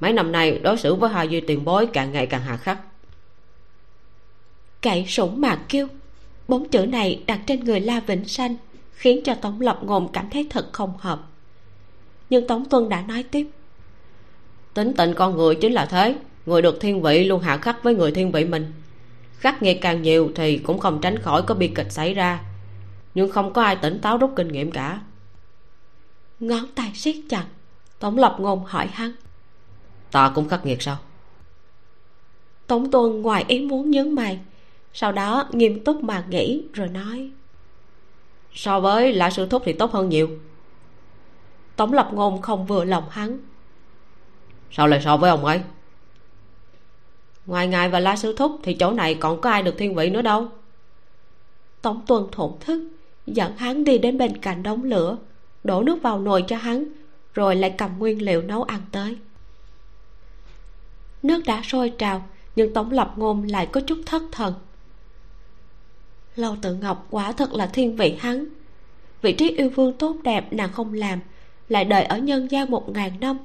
[0.00, 2.78] Mấy năm nay đối xử với hoa diêu tiền bối càng ngày càng hà khắc.
[4.82, 5.86] Cậy sủng mà kêu.
[6.48, 8.56] Bốn chữ này đặt trên người la vĩnh sanh
[8.92, 11.20] khiến cho tống lập ngôn cảm thấy thật không hợp.
[12.30, 13.46] Nhưng tống tuân đã nói tiếp.
[14.74, 16.14] Tính tình con người chính là thế.
[16.46, 18.72] Người được thiên vị luôn hạ khắc với người thiên vị mình.
[19.38, 22.40] Khắc nghiệt càng nhiều thì cũng không tránh khỏi có bi kịch xảy ra
[23.18, 25.00] nhưng không có ai tỉnh táo rút kinh nghiệm cả.
[26.40, 27.46] Ngón tay siết chặt,
[27.98, 29.12] tống lập ngôn hỏi hắn.
[30.10, 30.96] Ta cũng khắc nghiệt sao?
[32.66, 34.40] Tống tuân ngoài ý muốn nhớ mày,
[34.92, 37.30] sau đó nghiêm túc mà nghĩ rồi nói.
[38.54, 40.28] So với lã sư thúc thì tốt hơn nhiều.
[41.76, 43.38] Tống lập ngôn không vừa lòng hắn.
[44.70, 45.60] Sao lại so với ông ấy?
[47.46, 50.10] Ngoài ngài và la sư thúc thì chỗ này còn có ai được thiên vị
[50.10, 50.48] nữa đâu?
[51.82, 52.88] Tống tuân thổn thức
[53.36, 55.18] dẫn hắn đi đến bên cạnh đống lửa,
[55.64, 56.84] đổ nước vào nồi cho hắn,
[57.34, 59.16] rồi lại cầm nguyên liệu nấu ăn tới.
[61.22, 62.24] Nước đã sôi trào,
[62.56, 64.54] nhưng tống lập ngôn lại có chút thất thần.
[66.36, 68.46] Lâu tự ngọc quả thật là thiên vị hắn.
[69.22, 71.20] Vị trí yêu vương tốt đẹp nàng không làm,
[71.68, 73.38] lại đợi ở nhân gian một ngàn năm.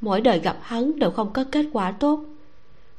[0.00, 2.24] Mỗi đời gặp hắn đều không có kết quả tốt.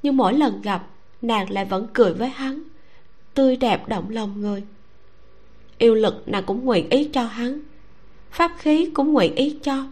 [0.03, 0.87] Nhưng mỗi lần gặp,
[1.21, 2.63] nàng lại vẫn cười với hắn,
[3.33, 4.63] tươi đẹp động lòng người
[5.81, 7.59] yêu lực nàng cũng nguyện ý cho hắn.
[8.31, 9.87] Pháp khí cũng nguyện ý cho.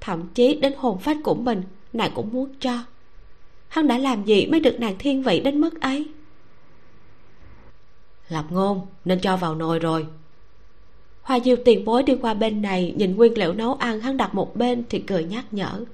[0.00, 2.78] Thậm chí đến hồn phách của mình, nàng cũng muốn cho.
[3.68, 6.08] Hắn đã làm gì mới được nàng thiên vị đến mức ấy?
[8.28, 10.06] Lập ngôn, nên cho vào nồi rồi.
[11.22, 14.34] Hoa diêu tiền bối đi qua bên này, nhìn nguyên liệu nấu ăn hắn đặt
[14.34, 15.84] một bên thì cười nhắc nhở.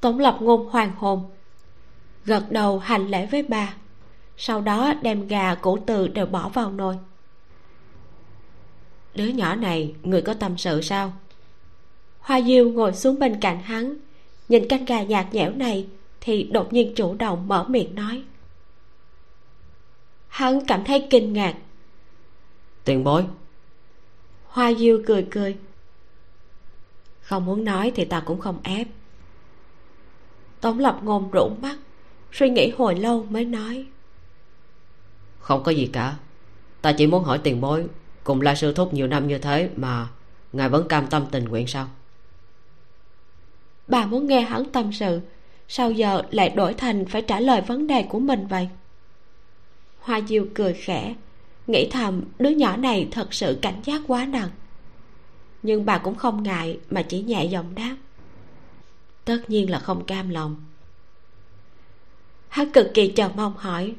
[0.00, 1.30] Tống lập ngôn hoàng hồn,
[2.24, 3.74] gật đầu hành lễ với bà,
[4.36, 6.96] sau đó đem gà củ từ đều bỏ vào nồi
[9.14, 11.12] đứa nhỏ này người có tâm sự sao?
[12.20, 13.96] Hoa diêu ngồi xuống bên cạnh hắn.
[14.48, 15.86] Nhìn canh gà nhạt nhẽo này
[16.20, 18.22] thì đột nhiên chủ động mở miệng nói.
[20.28, 21.54] Hắn cảm thấy kinh ngạc.
[22.84, 23.24] Tiền bối.
[24.46, 25.56] Hoa diêu cười cười.
[27.20, 28.88] Không muốn nói thì ta cũng không ép.
[30.60, 31.76] Tống lập ngôn rũ mắt
[32.32, 33.86] suy nghĩ hồi lâu mới nói.
[35.38, 36.16] Không có gì cả.
[36.82, 37.86] Ta chỉ muốn hỏi tiền bối
[38.24, 40.08] cùng la sư thúc nhiều năm như thế mà
[40.52, 41.88] ngài vẫn cam tâm tình nguyện sao?
[43.88, 45.20] Bà muốn nghe hắn tâm sự
[45.68, 48.68] sao giờ lại đổi thành phải trả lời vấn đề của mình vậy?
[50.00, 51.14] Hoa diêu cười khẽ
[51.66, 54.50] nghĩ thầm đứa nhỏ này thật sự cảnh giác quá nặng.
[55.62, 57.96] Nhưng bà cũng không ngại mà chỉ nhẹ giọng đáp.
[59.24, 60.56] Tất nhiên là không cam lòng.
[62.48, 63.94] Hắn cực kỳ chờ mong hỏi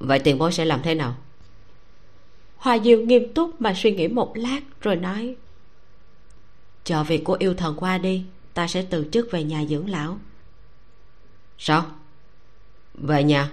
[0.00, 1.16] vậy tiền bối sẽ làm thế nào
[2.62, 5.36] hòa diệu nghiêm túc mà suy nghĩ một lát rồi nói
[6.84, 10.18] chờ việc của yêu thần qua đi ta sẽ từ chức về nhà dưỡng lão.
[11.58, 11.86] Sao?
[12.94, 13.52] Về nhà?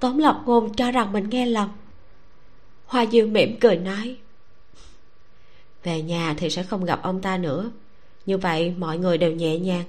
[0.00, 1.68] Tống lập ngôn cho rằng mình nghe lầm.
[2.86, 4.16] Hoa diệu mỉm cười nói
[5.82, 7.70] về nhà thì sẽ không gặp ông ta nữa.
[8.26, 9.84] Như vậy mọi người đều nhẹ nhàng.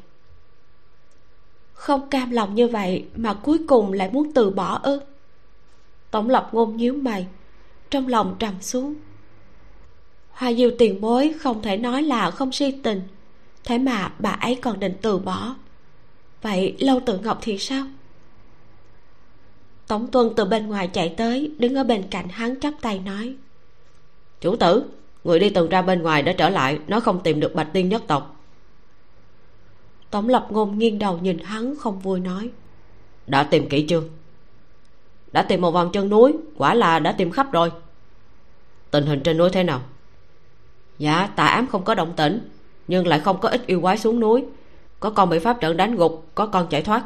[1.73, 4.99] Không cam lòng như vậy mà cuối cùng lại muốn từ bỏ ư?
[6.11, 7.27] Tổng lập ngôn nhíu mày
[7.91, 8.95] trong lòng trầm xuống.
[10.31, 13.01] Hoa diêu tiền bối không thể nói là không si tình,
[13.63, 15.55] thế mà bà ấy còn định từ bỏ.
[16.41, 17.85] Vậy lâu tự ngọc thì sao?
[19.87, 23.35] Tống tuân từ bên ngoài chạy tới, đứng ở bên cạnh hắn chắp tay nói,
[24.41, 24.83] chủ tử,
[25.23, 27.89] người đi từng ra bên ngoài đã trở lại, nó không tìm được bạch tiên
[27.89, 28.43] nhất tộc.
[30.09, 32.49] Tống lập ngôn nghiêng đầu nhìn hắn không vui nói,
[33.27, 34.01] đã tìm kỹ chưa?
[35.31, 37.71] Đã tìm một vòng chân núi, quả là đã tìm khắp rồi.
[38.91, 39.81] Tình hình trên núi thế nào?
[40.97, 42.49] Dạ tà ám không có động tĩnh,
[42.87, 44.45] nhưng lại không có ít yêu quái xuống núi.
[44.99, 47.03] Có con bị pháp trận đánh gục, có con chạy thoát.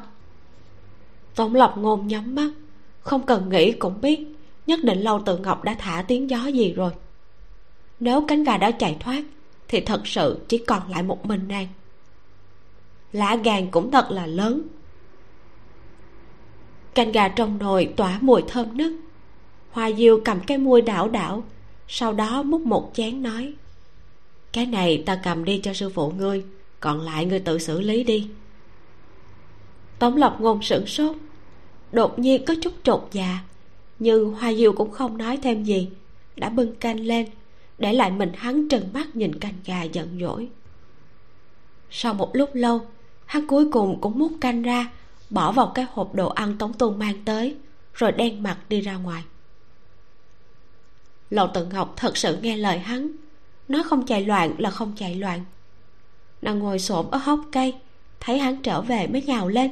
[1.36, 2.50] Tổng lập ngôn nhắm mắt,
[3.02, 4.28] không cần nghĩ cũng biết,
[4.68, 6.92] nhất định lâu tự ngọc đã thả tiếng gió gì rồi.
[8.00, 9.24] Nếu cánh gà đã chạy thoát,
[9.68, 11.68] thì thật sự chỉ còn lại một mình nàng.
[13.14, 14.62] Lá gàn cũng thật là lớn
[16.96, 18.94] canh gà trong nồi tỏa mùi thơm nức.
[19.72, 21.44] Hoa diêu cầm cái muôi đảo đảo,
[21.88, 23.54] sau đó múc một chén nói,
[24.54, 26.44] cái này ta cầm đi cho sư phụ ngươi,
[26.80, 28.28] còn lại ngươi tự xử lý đi.
[30.00, 31.16] Tống lập ngôn sửng sốt,
[31.92, 33.40] đột nhiên có chút trột dạ
[34.00, 35.90] nhưng hoa diêu cũng không nói thêm gì,
[36.36, 37.26] đã bưng canh lên,
[37.78, 40.48] để lại mình hắn trừng mắt nhìn canh gà giận dỗi.
[41.92, 42.82] Sau một lúc lâu,
[43.26, 44.92] hắn cuối cùng cũng múc canh ra
[45.30, 47.56] bỏ vào cái hộp đồ ăn tống tôn mang tới,
[47.94, 49.24] rồi đen mặt đi ra ngoài.
[51.30, 53.12] Lầu tự ngọc thật sự nghe lời hắn
[53.68, 55.46] nó không chạy loạn là không chạy loạn.
[56.42, 57.76] Nàng ngồi xổm ở hốc cây,
[58.20, 59.72] thấy hắn trở về mới nhào lên.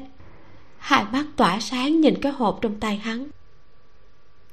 [0.77, 3.27] Hai mắt tỏa sáng nhìn cái hộp trong tay hắn.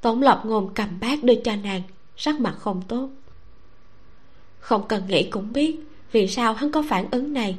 [0.01, 1.81] Tống lập ngôn cầm bát đưa cho nàng,
[2.17, 3.09] sắc mặt không tốt.
[4.59, 5.79] Không cần nghĩ cũng biết
[6.11, 7.57] vì sao hắn có phản ứng này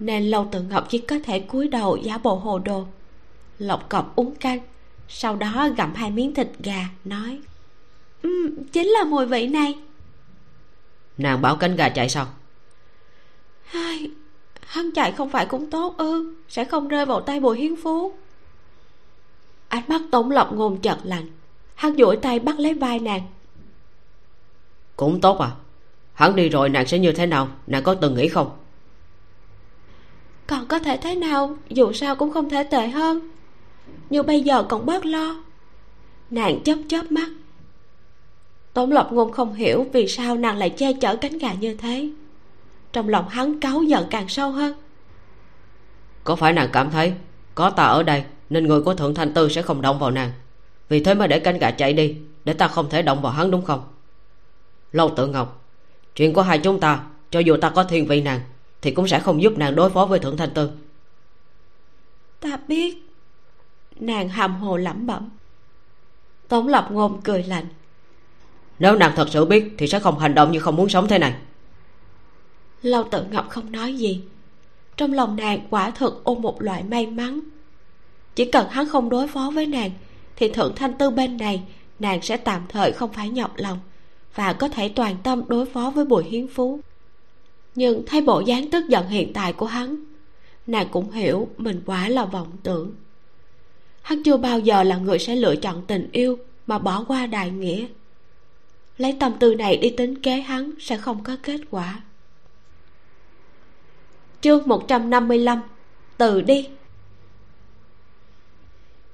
[0.00, 2.86] nên lâu tự ngọc chỉ có thể cúi đầu giả bộ hồ đồ.
[3.58, 4.58] Lộc cọc uống canh
[5.08, 7.40] sau đó gặm hai miếng thịt gà nói
[8.22, 9.74] um, chính là mùi vị này.
[11.18, 12.26] Nàng bảo cánh gà chạy sao?
[13.64, 14.10] Hai
[14.66, 18.12] hắn chạy không phải cũng tốt ư sẽ không rơi vào tay bùi hiến phú.
[19.68, 21.26] Ánh mắt tống lộc ngôn chợt lạnh
[21.74, 23.22] hắn duỗi tay bắt lấy vai nàng.
[24.96, 25.50] Cũng tốt à
[26.14, 28.50] hắn đi rồi nàng sẽ như thế nào nàng có từng nghĩ không
[30.50, 33.28] còn có thể thế nào, dù sao cũng không thể tệ hơn.
[34.10, 35.36] Nhưng bây giờ còn bớt lo.
[36.30, 37.28] Nàng chớp chớp mắt.
[38.72, 42.10] Tống lộc ngôn không hiểu vì sao nàng lại che chở cánh gà như thế.
[42.92, 44.74] Trong lòng hắn cáu giận càng sâu hơn.
[46.24, 47.12] Có phải nàng cảm thấy
[47.54, 50.32] có ta ở đây nên người của thượng thanh tư sẽ không động vào nàng?
[50.88, 53.50] Vì thế mới để cánh gà chạy đi, để ta không thể động vào hắn
[53.50, 53.82] đúng không?
[54.92, 55.64] Lâu tự ngọc,
[56.14, 58.40] chuyện của hai chúng ta, cho dù ta có thiên vị nàng
[58.82, 60.70] thì cũng sẽ không giúp nàng đối phó với thượng thanh tư.
[62.40, 63.10] Ta biết
[64.00, 65.28] nàng hàm hồ lẩm bẩm.
[66.48, 67.66] Tống lập ngôn cười lạnh.
[68.78, 71.18] Nếu nàng thật sự biết thì sẽ không hành động như không muốn sống thế
[71.18, 71.34] này.
[72.82, 74.22] Lâu tự ngọc không nói gì.
[74.96, 77.40] Trong lòng nàng quả thực ôm một loại may mắn.
[78.34, 79.90] Chỉ cần hắn không đối phó với nàng
[80.36, 81.62] thì thượng thanh tư bên này
[81.98, 83.78] nàng sẽ tạm thời không phải nhọc lòng
[84.34, 86.80] và có thể toàn tâm đối phó với bùi hiến phú
[87.74, 90.04] nhưng thấy bộ dáng tức giận hiện tại của hắn,
[90.66, 92.94] nàng cũng hiểu mình quá là vọng tưởng.
[94.02, 97.50] Hắn chưa bao giờ là người sẽ lựa chọn tình yêu mà bỏ qua đại
[97.50, 97.86] nghĩa.
[98.98, 102.00] Lấy tâm tư này đi tính kế hắn sẽ không có kết quả.
[104.40, 105.60] Chương 155
[106.16, 106.68] từ đi.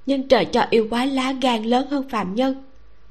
[0.05, 2.63] Nhưng trời cho yêu quái lá gan lớn hơn phạm nhân,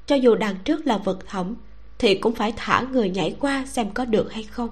[0.05, 1.55] cho dù đằng trước là vực thẳm
[1.97, 4.69] thì cũng phải thả người nhảy qua xem có được hay không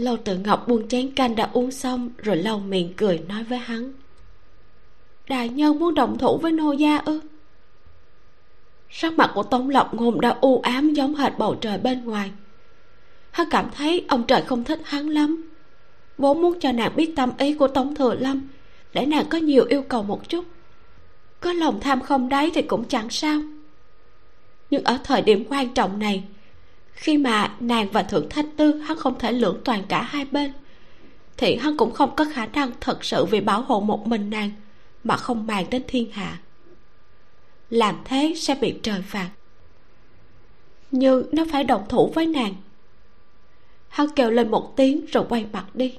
[0.00, 3.58] lâu tự ngọc buông chén canh đã uống xong, rồi lau miệng cười nói với
[3.58, 3.92] hắn.
[5.28, 7.20] Đại nhân muốn động thủ với nô gia ư?
[8.90, 12.30] Sắc mặt của tống lộc ngôn đã u ám giống hệt bầu trời bên ngoài.
[13.30, 15.50] Hắn cảm thấy ông trời không thích hắn lắm.
[16.18, 18.48] Vốn muốn cho nàng biết tâm ý của tống thừa lâm,
[18.92, 20.44] để nàng có nhiều yêu cầu một chút.
[21.40, 23.40] Có lòng tham không đáy thì cũng chẳng sao.
[24.70, 26.24] Nhưng ở thời điểm quan trọng này
[27.00, 30.52] khi mà nàng và thượng thanh tư hắn không thể lưỡng toàn cả hai bên
[31.36, 34.50] thì hắn cũng không có khả năng thật sự vì bảo hộ một mình nàng
[35.04, 36.38] mà không màng đến thiên hạ.
[37.70, 39.30] Làm thế sẽ bị trời phạt.
[40.90, 42.54] Nhưng nó phải đồng thủ với nàng.
[43.88, 45.98] Hắn kêu lên một tiếng rồi quay mặt đi.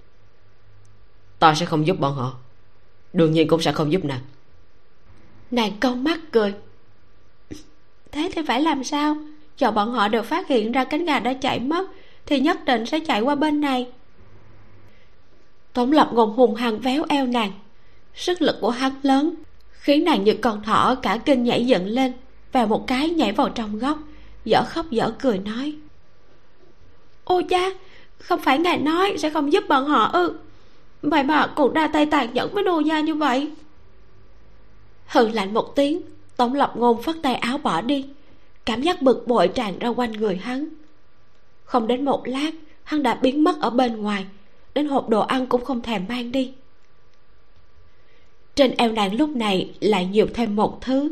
[1.40, 2.36] Ta sẽ không giúp bọn họ.
[3.14, 4.22] Đương nhiên cũng sẽ không giúp nàng.
[5.52, 6.54] Nàng câu mắt cười.
[8.12, 9.16] Thế thì phải làm sao
[9.58, 11.88] chờ bọn họ đều phát hiện ra cánh gà đã chạy mất,
[12.26, 13.88] thì nhất định sẽ chạy qua bên này.
[15.74, 17.52] Tống lập ngôn hùng hằng véo eo nàng.
[18.16, 19.36] Sức lực của hắn lớn,
[19.72, 22.14] khiến nàng như con thỏ cả kinh nhảy dựng lên
[22.52, 24.00] và một cái nhảy vào trong góc,
[24.46, 25.76] dở khóc dở cười nói.
[27.24, 27.70] Ô cha,
[28.18, 30.38] không phải ngài nói sẽ không giúp bọn họ ư?
[31.02, 33.52] Vậy mà cũng ra tay tàn nhẫn với nô gia như vậy.
[35.08, 36.02] Hừ lạnh một tiếng,
[36.38, 38.06] tống lập ngôn phất tay áo bỏ đi
[38.66, 40.68] cảm giác bực bội tràn ra quanh người hắn.
[41.64, 42.52] Không đến một lát,
[42.84, 44.26] hắn đã biến mất ở bên ngoài.
[44.74, 46.54] Đến hộp đồ ăn cũng không thèm mang đi.
[48.56, 51.12] Trên eo nàng lúc này lại nhiều thêm một thứ.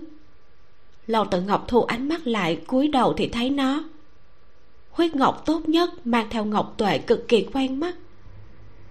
[1.07, 3.83] Lâu tự ngọc thu ánh mắt lại, cúi đầu thì thấy nó.
[4.91, 7.95] Huyết ngọc tốt nhất, mang theo ngọc tuệ cực kỳ quen mắt.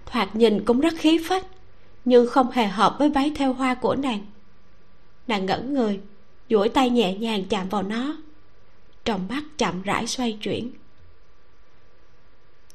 [0.05, 1.45] Thoạt nhìn cũng rất khí phách,
[2.05, 4.25] nhưng không hề hợp với váy theo hoa của nàng.
[5.27, 5.99] Nàng ngẩn người,
[6.49, 8.17] duỗi tay nhẹ nhàng chạm vào nó
[9.09, 10.71] trong mắt chậm rãi xoay chuyển.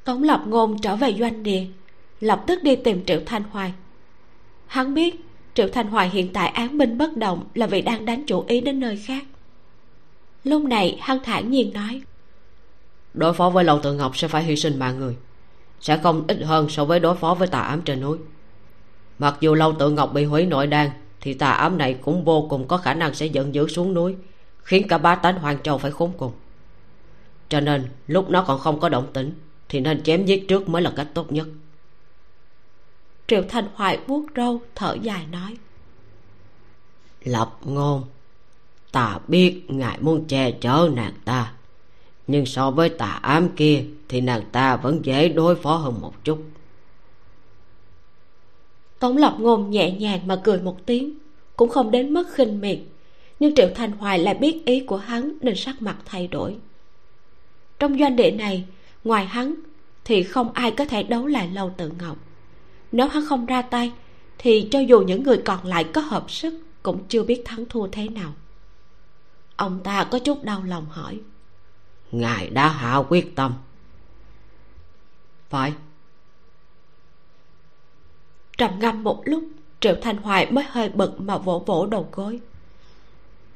[0.03, 1.65] Tống lập ngôn trở về doanh địa,
[2.19, 3.73] lập tức đi tìm triệu thanh hoài.
[4.67, 5.15] Hắn biết
[5.53, 8.61] triệu thanh hoài hiện tại án binh bất động là vì đang đánh chủ ý
[8.61, 9.23] đến nơi khác.
[10.43, 12.01] Lúc này hắn thản nhiên nói,
[13.13, 15.15] đối phó với lầu tự ngọc sẽ phải hy sinh mạng người,
[15.79, 18.17] sẽ không ít hơn so với đối phó với tà ám trên núi.
[19.19, 20.89] Mặc dù lâu tự ngọc bị hủy nội đan,
[21.21, 24.15] thì tà ám này cũng vô cùng có khả năng sẽ giận dữ xuống núi
[24.65, 26.31] khiến cả ba tánh hoàng châu phải khốn cùng.
[27.49, 29.33] Cho nên lúc nó còn không có động tĩnh
[29.69, 31.47] thì nên chém giết trước mới là cách tốt nhất.
[33.27, 35.57] Triệu thanh hoài vuốt râu thở dài nói.
[37.23, 38.03] Lập ngôn
[38.91, 41.53] ta biết ngài muốn che chở nàng ta
[42.27, 46.13] nhưng so với tà ám kia thì nàng ta vẫn dễ đối phó hơn một
[46.23, 46.43] chút.
[48.99, 51.17] Tống lập ngôn nhẹ nhàng mà cười một tiếng
[51.55, 52.79] cũng không đến mức khinh miệt
[53.39, 56.57] nhưng triệu thành hoài lại biết ý của hắn nên sắc mặt thay đổi.
[57.79, 58.65] Trong doanh địa này
[59.03, 59.55] ngoài hắn
[60.05, 62.17] thì không ai có thể đấu lại lâu tự ngọc.
[62.91, 63.91] Nếu hắn không ra tay
[64.37, 67.87] thì cho dù những người còn lại có hợp sức cũng chưa biết thắng thua
[67.87, 68.33] thế nào.
[69.55, 71.19] Ông ta có chút đau lòng hỏi.
[72.11, 73.53] Ngài đã hạ quyết tâm.
[75.49, 75.73] Phải.
[78.57, 79.43] Trầm ngâm một lúc
[79.79, 82.39] triệu thanh hoài mới hơi bực mà vỗ vỗ đầu gối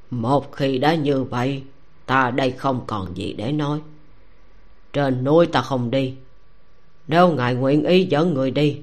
[0.09, 1.63] một khi đã như vậy,
[2.05, 3.79] ta đây không còn gì để nói.
[4.93, 6.13] Trên núi ta không đi.
[7.07, 8.79] Nếu ngài nguyện ý dẫn người đi,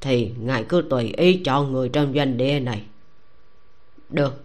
[0.00, 2.82] thì ngài cứ tùy ý chọn người trong doanh địa này.
[4.08, 4.44] Được.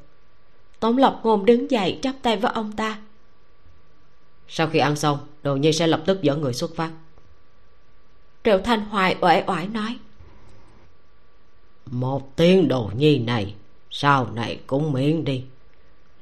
[0.79, 3.01] Tống lập ngôn đứng dậy, chắp tay với ông ta.
[4.47, 6.91] Sau khi ăn xong, đồ nhi sẽ lập tức dẫn người xuất phát.
[8.43, 9.97] Triệu thanh hoài uể oải nói.
[11.85, 13.55] Một tiếng đồ nhi này,
[13.89, 15.43] sau này cũng miễn đi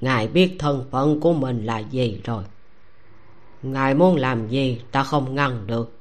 [0.02, 2.44] ngài biết thân phận của mình là gì rồi.
[3.64, 5.92] Ngài muốn làm gì, ta không ngăn được.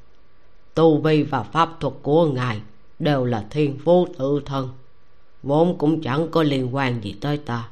[0.74, 2.60] Tu vi và pháp thuật của ngài
[2.98, 4.68] đều là thiên phú tự thân,
[5.42, 7.68] vốn cũng chẳng có liên quan gì tới ta.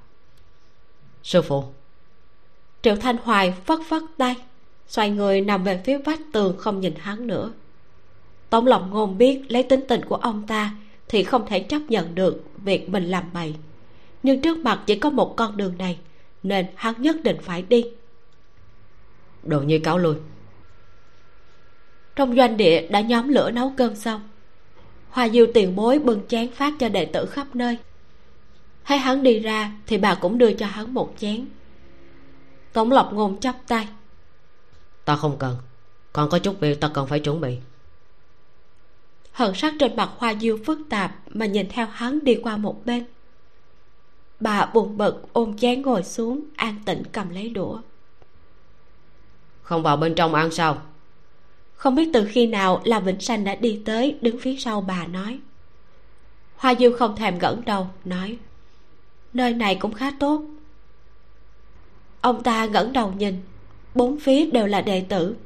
[1.22, 1.64] Sư phụ.
[2.82, 4.34] Triệu thanh hoài phất phất tay,
[4.88, 7.52] xoay người nằm về phía vách tường không nhìn hắn nữa.
[8.50, 10.74] Tống lòng ngôn biết lấy tính tình của ông ta
[11.08, 13.54] thì không thể chấp nhận được việc mình làm bậy.
[14.22, 15.98] Nhưng trước mặt chỉ có một con đường này
[16.48, 17.84] nên hắn nhất định phải đi.
[19.42, 20.16] Đồ nhi cáo lui.
[22.16, 24.28] Trong doanh địa đã nhóm lửa nấu cơm xong
[25.16, 27.78] hoa diêu tiền bối bưng chén phát cho đệ tử khắp nơi.
[28.84, 31.46] Thấy hắn đi ra thì bà cũng đưa cho hắn một chén.
[32.72, 33.88] Tổng lộc ngôn chắp tay.
[35.04, 35.56] Ta không cần
[36.12, 37.56] còn có chút việc ta cần phải chuẩn bị.
[39.32, 42.86] Hận sắc trên mặt hoa diêu phức tạp mà nhìn theo hắn đi qua một
[42.86, 43.04] bên
[44.40, 47.78] bà buồn bực ôm chén ngồi xuống an tĩnh cầm lấy đũa.
[49.62, 50.78] Không vào bên trong ăn sao?
[51.74, 55.06] Không biết từ khi nào là vĩnh sanh đã đi tới đứng phía sau bà
[55.06, 55.38] nói.
[56.56, 58.38] Hoa diêu không thèm gẫn đầu nói
[59.32, 60.42] nơi này cũng khá tốt.
[62.20, 63.42] Ông ta ngẩng đầu nhìn
[63.94, 65.36] bốn phía đều là đệ tử.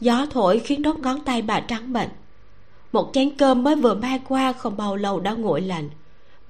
[0.00, 2.08] Gió thổi khiến đốt ngón tay bà trắng bệnh
[2.92, 5.90] một chén cơm mới vừa mang qua không bao lâu đã nguội lạnh.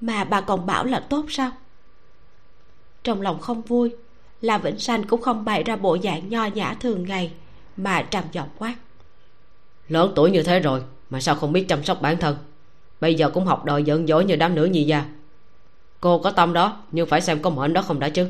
[0.01, 1.51] Mà bà còn bảo là tốt sao
[3.07, 3.95] trong lòng không vui.
[4.41, 7.31] Là vĩnh sanh cũng không bày ra bộ dạng nho nhã thường ngày
[7.77, 8.75] mà trầm giọng quát.
[9.87, 12.37] Lớn tuổi như thế rồi mà sao không biết chăm sóc bản thân?
[13.01, 15.05] Bây giờ cũng học đòi giận dỗi như đám nữ nhi gia
[16.01, 18.29] cô có tâm đó nhưng phải xem có mệnh đó không đã chứ?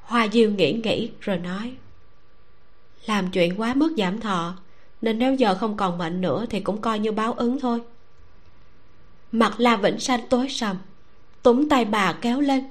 [0.00, 1.72] Hoa diêu nghĩ nghĩ rồi nói.
[3.06, 4.56] Làm chuyện quá mức giảm thọ
[5.02, 7.80] nên nếu giờ không còn mệnh nữa thì cũng coi như báo ứng thôi.
[9.32, 10.76] Mặt la vĩnh sanh tối sầm
[11.42, 12.64] túm tay bà kéo lên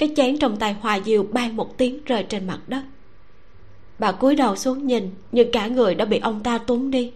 [0.00, 2.82] cái chén trong tay hoa diêu ban một tiếng rơi trên mặt đất.
[3.98, 7.12] Bà cúi đầu xuống nhìn nhưng cả người đã bị ông ta túm đi.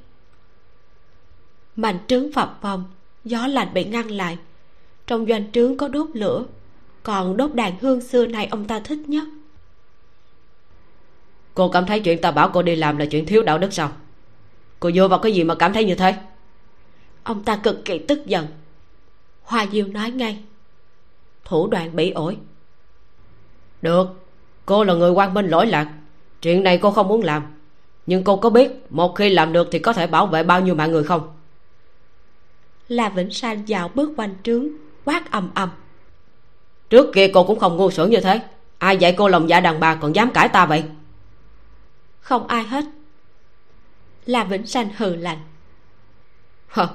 [1.77, 2.85] Mạnh trướng phập phồng
[3.25, 4.39] gió lạnh bị ngăn lại.
[5.07, 6.45] Trong doanh trướng có đốt lửa
[7.03, 9.25] còn đốt đàn hương xưa này ông ta thích nhất.
[11.55, 13.93] Cô cảm thấy chuyện ta bảo cô đi làm là chuyện thiếu đạo đức sao?
[14.81, 16.15] Cô dựa vào cái gì mà cảm thấy như thế?
[17.23, 18.47] Ông ta cực kỳ tức giận.
[19.43, 20.39] Hoa diêu nói ngay.
[21.45, 22.37] Thủ đoạn bị ổi
[23.85, 24.09] được
[24.67, 25.89] cô là người quan minh lỗi lạc.
[26.43, 27.43] Chuyện này cô không muốn làm.
[28.07, 30.75] Nhưng cô có biết một khi làm được thì có thể bảo vệ bao nhiêu
[30.75, 31.33] mạng người không?
[32.89, 34.69] Là vĩnh san dạo bước quanh trướng
[35.05, 35.71] quát ầm ầm.
[36.91, 38.41] Trước kia cô cũng không ngu xuẩn như thế.
[38.79, 40.85] Ai dạy cô lòng dạ đàn bà còn dám cãi ta vậy?
[42.21, 42.85] Không ai hết.
[44.27, 45.39] Là vĩnh sanh hừ lạnh.
[46.69, 46.89] Hờ,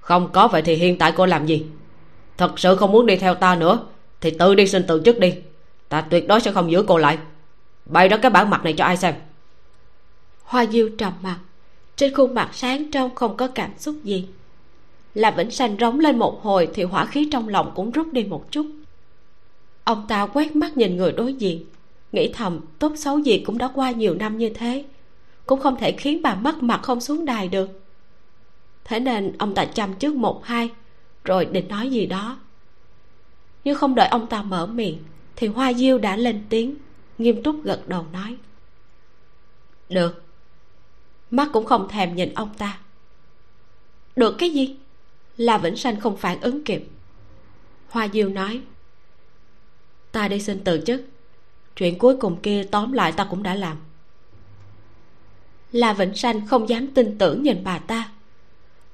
[0.00, 1.66] không có vậy thì hiện tại cô làm gì?
[2.36, 3.78] Thật sự không muốn đi theo ta nữa
[4.20, 5.34] thì tự đi xin từ chức đi
[5.90, 7.18] ta tuyệt đối sẽ không giữ cô lại.
[7.86, 9.14] Bày đó cái bản mặt này cho ai xem.
[10.42, 11.38] Hoa diêu trầm mặt.
[11.96, 14.28] Trên khuôn mặt sáng trong không có cảm xúc gì.
[15.14, 18.24] Là vĩnh sanh rống lên một hồi thì hỏa khí trong lòng cũng rút đi
[18.24, 18.66] một chút.
[19.84, 21.64] Ông ta quét mắt nhìn người đối diện.
[22.12, 24.84] Nghĩ thầm, tốt xấu gì cũng đã qua nhiều năm như thế.
[25.46, 27.82] Cũng không thể khiến bà mất mặt không xuống đài được.
[28.84, 30.70] Thế nên ông ta chăm trước một hai,
[31.24, 32.38] rồi định nói gì đó.
[33.64, 34.98] Nhưng không đợi ông ta mở miệng
[35.40, 36.74] thì hoa diêu đã lên tiếng,
[37.18, 38.36] nghiêm túc gật đầu nói.
[39.88, 40.22] Được.
[41.30, 42.78] Mắt cũng không thèm nhìn ông ta.
[44.16, 44.76] Được cái gì?
[45.36, 46.88] Là vĩnh sanh không phản ứng kịp.
[47.88, 48.60] Hoa diêu nói.
[50.12, 51.04] Ta đi xin từ chức.
[51.76, 53.76] Chuyện cuối cùng kia tóm lại ta cũng đã làm.
[55.72, 58.10] Là vĩnh sanh không dám tin tưởng nhìn bà ta.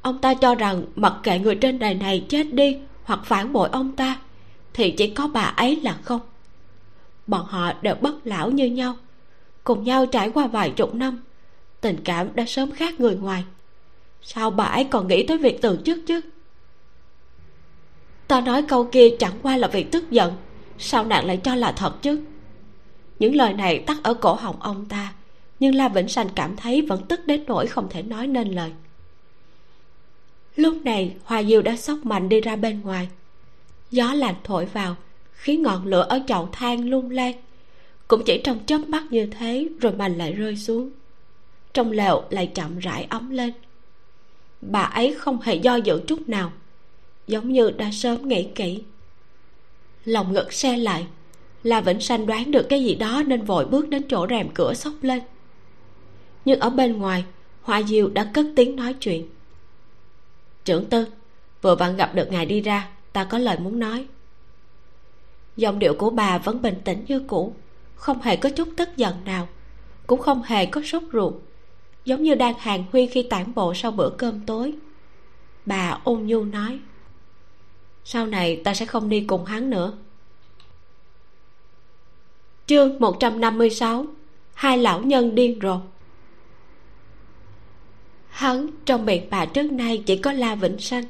[0.03, 3.69] Ông ta cho rằng mặc kệ người trên đời này chết đi hoặc phản bội
[3.73, 4.19] ông ta,
[4.75, 6.21] thì chỉ có bà ấy là không
[7.27, 8.97] bọn họ đều bất lão như nhau.
[9.65, 11.23] Cùng nhau trải qua vài chục năm,
[11.81, 13.45] tình cảm đã sớm khác người ngoài.
[14.23, 16.21] Sao bà ấy còn nghĩ tới việc từ chức chứ?
[18.29, 20.33] Ta nói câu kia chẳng qua là việc tức giận,
[20.79, 22.21] sao nàng lại cho là thật chứ?
[23.19, 25.13] Những lời này tắt ở cổ họng ông ta,
[25.61, 28.73] nhưng la vĩnh Sành cảm thấy vẫn tức đến nỗi không thể nói nên lời.
[30.57, 33.09] Lúc này, hoa diêu đã xốc mạnh đi ra bên ngoài.
[33.91, 34.97] Gió lạnh thổi vào
[35.37, 37.39] khiến ngọn lửa ở chậu than lung lay.
[38.09, 40.91] Cũng chỉ trong chớp mắt như thế rồi mạnh lại rơi xuống.
[41.75, 43.53] Trong lều lại chậm rãi ấm lên.
[44.61, 46.53] Bà ấy không hề do dự chút nào.
[47.27, 48.83] Giống như đã sớm nghĩ kỹ.
[50.05, 51.07] Lòng ngực xe lại.
[51.63, 54.75] Là vĩnh sanh đoán được cái gì đó nên vội bước đến chỗ rèm cửa
[54.75, 55.23] xốc lên.
[56.45, 57.25] Nhưng ở bên ngoài,
[57.63, 59.29] hoa diêu đã cất tiếng nói chuyện.
[60.65, 61.07] Trưởng tư,
[61.63, 64.07] vừa vặn gặp được ngài đi ra, ta có lời muốn nói
[65.57, 67.55] giọng điệu của bà vẫn bình tĩnh như cũ,
[67.95, 69.49] không hề có chút tức giận nào,
[70.07, 71.35] cũng không hề có sốt ruột,
[72.05, 74.75] giống như đang hàng huy khi tản bộ sau bữa cơm tối.
[75.67, 76.79] Bà ôn nhu nói,
[78.05, 79.93] sau này ta sẽ không đi cùng hắn nữa.
[82.67, 84.07] Chương 156
[84.55, 85.81] hai lão nhân điên rồ.
[88.29, 91.05] Hắn trong miệng bà trước nay chỉ có la vĩnh sanh.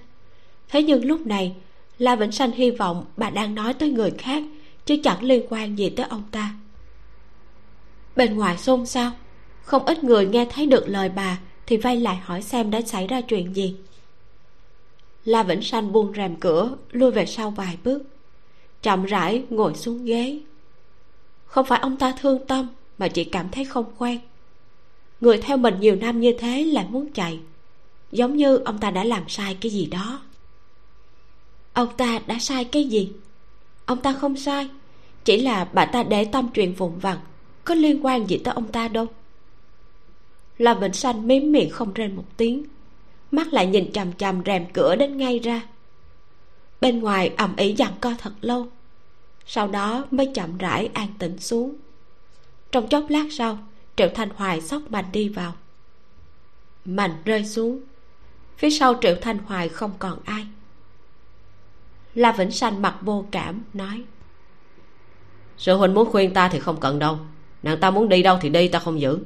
[0.69, 1.57] Thế nhưng lúc này
[1.99, 4.43] la vĩnh sanh hy vọng bà đang nói tới người khác,
[4.85, 6.55] chứ chẳng liên quan gì tới ông ta.
[8.17, 9.13] Bên ngoài xôn xao,
[9.63, 13.07] không ít người nghe thấy được lời bà thì vay lại hỏi xem đã xảy
[13.07, 13.77] ra chuyện gì.
[15.25, 18.03] La vĩnh sanh buông rèm cửa, lui về sau vài bước,
[18.83, 20.39] chậm rãi ngồi xuống ghế.
[21.47, 22.69] Không phải ông ta thương tâm,
[22.99, 24.19] mà chỉ cảm thấy không quen.
[25.21, 27.41] Người theo mình nhiều năm như thế lại muốn chạy,
[28.13, 30.21] giống như ông ta đã làm sai cái gì đó
[31.77, 33.13] ông ta đã sai cái gì?
[33.87, 34.69] Ông ta không sai.
[35.25, 37.19] Chỉ là bà ta để tâm chuyện vụn vặt
[37.65, 39.07] có liên quan gì tới ông ta đâu.
[40.59, 42.65] Là vịnh xanh mím miệng không rên một tiếng.
[43.31, 45.63] Mắt lại nhìn chằm chằm rèm cửa đến ngay ra.
[46.81, 48.69] Bên ngoài ầm ĩ dặn co thật lâu.
[49.47, 51.75] Sau đó mới chậm rãi an tĩnh xuống.
[52.73, 53.59] Trong chốc lát sau,
[53.97, 55.55] triệu thanh hoài xốc mạnh đi vào.
[56.85, 57.81] Mạnh rơi xuống.
[58.59, 60.47] Phía sau triệu thanh hoài không còn ai
[62.17, 64.05] la vĩnh sanh mặt vô cảm nói
[65.59, 67.19] sư huynh muốn khuyên ta thì không cần đâu.
[67.63, 69.19] Nàng ta muốn đi đâu thì đi ta không giữ.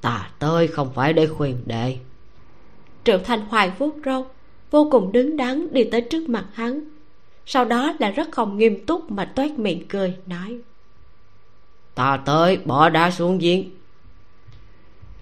[0.00, 1.98] Ta tới không phải để khuyên đệ.
[3.04, 4.26] Triệu thanh hoài vuốt râu
[4.70, 6.80] vô cùng đứng đắn đi tới trước mặt hắn.
[7.46, 10.58] Sau đó là rất không nghiêm túc mà toét miệng cười nói
[11.98, 13.70] ta tới bỏ đá xuống giếng.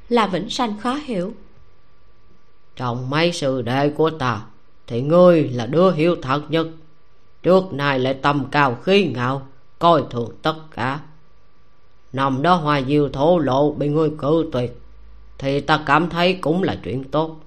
[0.09, 1.35] Là vĩnh sanh khó hiểu.
[2.77, 4.43] Trong mấy sư đệ của ta
[4.87, 6.67] thì ngươi là đứa hiếu thật nhất.
[7.43, 9.47] Trước nay lại tầm cao khí ngạo,
[9.79, 11.01] coi thường tất cả.
[12.13, 14.81] Nằm đó hoa diêu thổ lộ bị ngươi cử tuyệt,
[15.39, 17.41] thì ta cảm thấy cũng là chuyện tốt.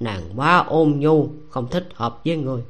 [0.00, 2.62] Nàng quá ôn nhu, không thích hợp với ngươi.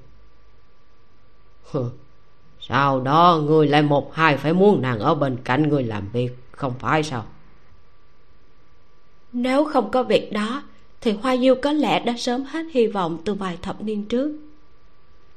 [2.60, 6.36] Sau đó người lại một hai phải muốn nàng ở bên cạnh người làm việc,
[6.52, 7.24] không phải sao?
[9.32, 10.62] Nếu không có việc đó
[11.00, 14.38] thì hoa diêu có lẽ đã sớm hết hy vọng từ vài thập niên trước.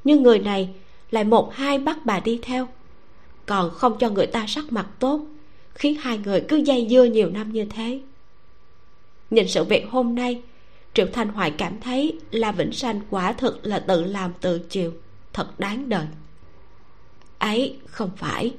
[0.04, 0.70] Nhưng người này
[1.12, 2.68] lại một hai bắt bà đi theo.
[3.46, 5.26] Còn không cho người ta sắc mặt tốt,
[5.74, 8.00] khiến hai người cứ dây dưa nhiều năm như thế.
[9.30, 10.42] Nhìn sự việc hôm nay,
[10.94, 14.94] triệu thanh hoài cảm thấy la vĩnh sanh quả thực là tự làm tự chịu,
[15.34, 16.06] thật đáng đời
[17.44, 18.54] ấy, không phải.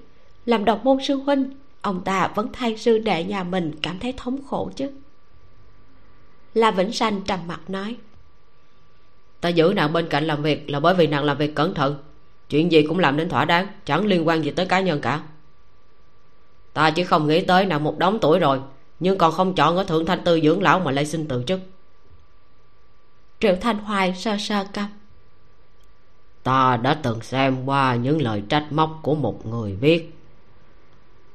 [0.46, 1.50] Làm độc môn sư huynh,
[1.80, 4.90] ông ta vẫn thay sư đệ nhà mình cảm thấy thống khổ chứ
[6.54, 7.96] la vĩnh sanh trầm mặt nói
[9.44, 11.96] ta giữ nàng bên cạnh làm việc là bởi vì nàng làm việc cẩn thận.
[12.48, 15.22] Chuyện gì cũng làm đến thỏa đáng chẳng liên quan gì tới cá nhân cả.
[16.72, 18.60] Ta chỉ không nghĩ tới nàng một đống tuổi rồi
[19.00, 21.60] nhưng còn không chọn ở thượng thanh tư dưỡng lão mà lại xin từ chức.
[23.40, 24.86] Triệu thanh hoài sơ sơ căm
[26.42, 30.14] ta đã từng xem qua những lời trách móc của một người viết.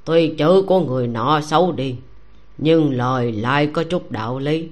[0.03, 1.95] Tuy chữ của người nọ xấu đi
[2.57, 4.67] nhưng lời lại có chút đạo lý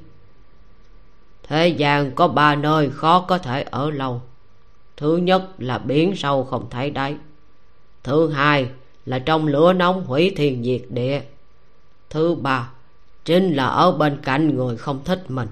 [1.48, 4.22] thế gian có ba nơi khó có thể ở lâu.
[4.98, 7.16] Thứ nhất là biển sâu không thấy đáy.
[8.04, 8.70] Thứ hai
[9.06, 11.22] là trong lửa nóng hủy thiền diệt địa.
[12.10, 12.70] Thứ ba
[13.26, 15.48] chính là ở bên cạnh người không thích mình.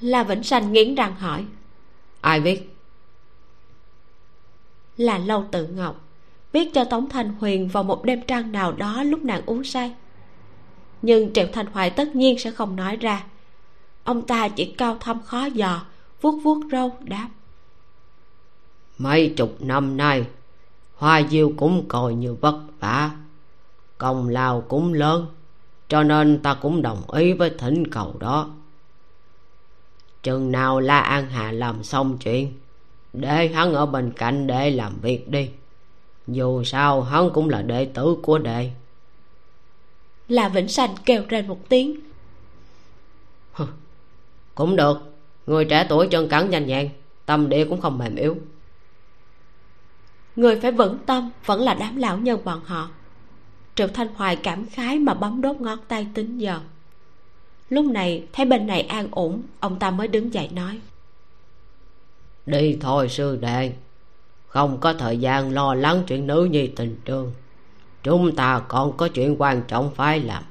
[0.00, 1.44] Là vĩnh sanh nghiến răng hỏi.
[2.20, 2.76] Ai viết
[4.96, 6.00] là lâu tự ngọc.
[6.52, 9.94] Viết cho tống thanh huyền vào một đêm trăng nào đó lúc nàng uống say.
[11.02, 13.24] Nhưng triệu thanh hoài tất nhiên sẽ không nói ra
[14.06, 15.82] ông ta chỉ cao thâm khó dò
[16.20, 17.28] vuốt vuốt râu đáp.
[18.98, 20.26] Mấy chục năm nay
[20.94, 23.10] hoa diêu cũng coi như vất vả
[23.98, 25.26] công lao cũng lớn
[25.88, 28.50] cho nên ta cũng đồng ý với thỉnh cầu đó.
[30.22, 32.52] Chừng nào la an hà làm xong chuyện
[33.12, 35.50] để hắn ở bên cạnh để làm việc đi.
[36.26, 38.70] Dù sao hắn cũng là đệ tử của đệ.
[40.28, 42.00] Là vĩnh sanh kêu lên một tiếng
[44.56, 44.98] cũng được.
[45.46, 46.90] Người trẻ tuổi chân cẳng nhanh nhẹn
[47.26, 48.36] tâm địa cũng không mềm yếu.
[50.36, 52.88] Người phải vững tâm vẫn là đám lão nhân bọn họ.
[53.74, 56.60] Triệu thanh hoài cảm khái mà bấm đốt ngón tay tính giờ.
[57.68, 60.80] Lúc này thấy bên này an ổn ông ta mới đứng dậy nói.
[62.46, 63.72] Đi thôi sư đệ.
[64.46, 67.32] Không có thời gian lo lắng chuyện nữ nhi tình trường.
[68.02, 70.42] Chúng ta còn có chuyện quan trọng phải làm.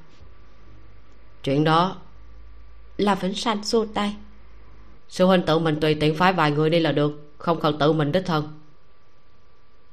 [1.44, 1.96] Chuyện đó
[2.98, 4.16] là vĩnh sanh xua tay.
[5.10, 7.94] Sư huynh tự mình tùy tiện phái vài người đi là được không cần tự
[7.94, 8.60] mình đích thân.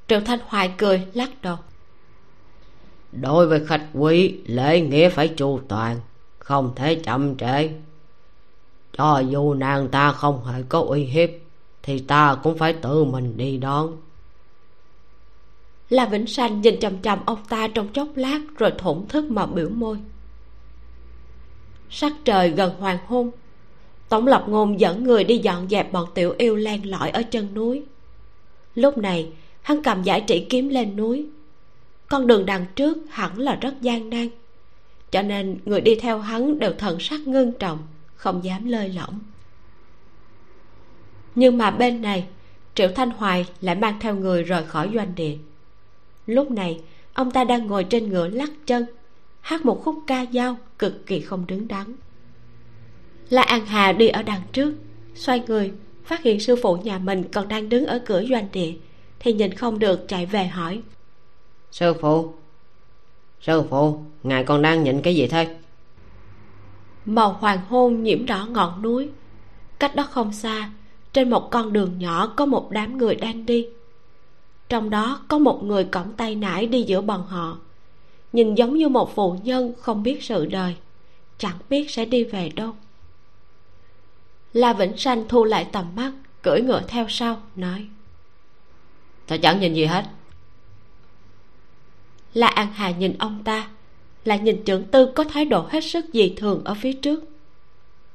[0.07, 1.57] Triệu thanh hoài cười lắc đầu.
[3.11, 5.99] Đối với khách quý lễ nghĩa phải chu toàn
[6.39, 7.69] không thể chậm trễ.
[8.97, 11.29] Cho dù nàng ta không hề có uy hiếp
[11.83, 13.97] thì ta cũng phải tự mình đi đón.
[15.89, 19.45] Là vĩnh sanh nhìn chằm chằm ông ta trong chốc lát rồi thổn thức mà
[19.45, 19.97] biểu môi
[21.93, 23.31] sắc trời gần hoàng hôn.
[24.09, 27.53] Tổng lập ngôn dẫn người đi dọn dẹp bọn tiểu yêu len lỏi ở chân
[27.53, 27.83] núi.
[28.75, 29.31] Lúc này,
[29.61, 31.25] hắn cầm giải trị kiếm lên núi.
[32.07, 34.27] Con đường đằng trước hẳn là rất gian nan,
[35.11, 37.79] cho nên người đi theo hắn đều thần sắc ngưng trọng,
[38.15, 39.19] không dám lơi lỏng.
[41.35, 42.25] Nhưng mà bên này,
[42.75, 45.37] triệu thanh hoài lại mang theo người rời khỏi doanh địa.
[46.27, 46.81] Lúc này,
[47.13, 48.85] ông ta đang ngồi trên ngựa lắc chân,
[49.41, 51.95] hát một khúc ca dao cực kỳ không đứng đắn.
[53.29, 54.73] La an hà đi ở đằng trước
[55.15, 55.71] xoay người
[56.05, 58.73] phát hiện sư phụ nhà mình còn đang đứng ở cửa doanh địa
[59.19, 60.81] thì nhìn không được chạy về hỏi.
[61.71, 62.33] Sư phụ
[63.41, 65.55] sư phụ ngài còn đang nhịn cái gì thế?
[67.05, 69.09] Màu hoàng hôn nhiễm đỏ ngọn núi
[69.79, 70.69] cách đó không xa
[71.13, 73.67] trên một con đường nhỏ có một đám người đang đi.
[74.69, 77.57] Trong đó có một người cõng tay nải đi giữa bọn họ
[78.33, 80.75] nhìn giống như một phụ nhân không biết sự đời
[81.37, 82.75] chẳng biết sẽ đi về đâu.
[84.53, 86.11] La vĩnh sanh thu lại tầm mắt
[86.41, 87.87] cưỡi ngựa theo sau nói
[89.27, 90.05] ta chẳng nhìn gì hết.
[92.33, 93.67] La an hà nhìn ông ta
[94.25, 97.23] lại nhìn trưởng tư có thái độ hết sức dị thường ở phía trước.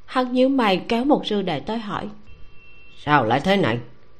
[0.04, 2.08] Hắn nhíu mày kéo một sư đệ tới hỏi
[3.04, 3.78] sao lại thế này?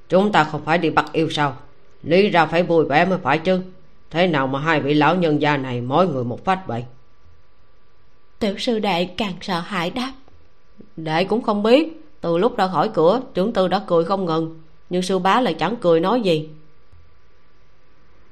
[0.09, 1.57] Chúng ta không phải đi bắt yêu sao?
[2.03, 3.62] Lý ra phải vui vẻ mới phải chứ
[4.11, 6.84] thế nào mà hai vị lão nhân gia này mỗi người một phách vậy?
[8.38, 10.12] Tiểu sư đệ càng sợ hãi đáp.
[10.96, 12.04] Đệ cũng không biết.
[12.20, 14.61] Từ lúc ra khỏi cửa trưởng tư đã cười không ngừng.
[14.90, 16.48] Nhưng sư bá lại chẳng cười nói gì.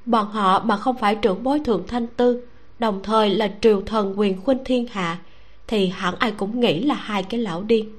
[0.06, 2.46] Bọn họ mà không phải trưởng bối thượng thanh tư
[2.78, 5.18] đồng thời là triều thần quyền khuynh thiên hạ
[5.66, 7.92] thì hẳn ai cũng nghĩ là hai cái lão điên.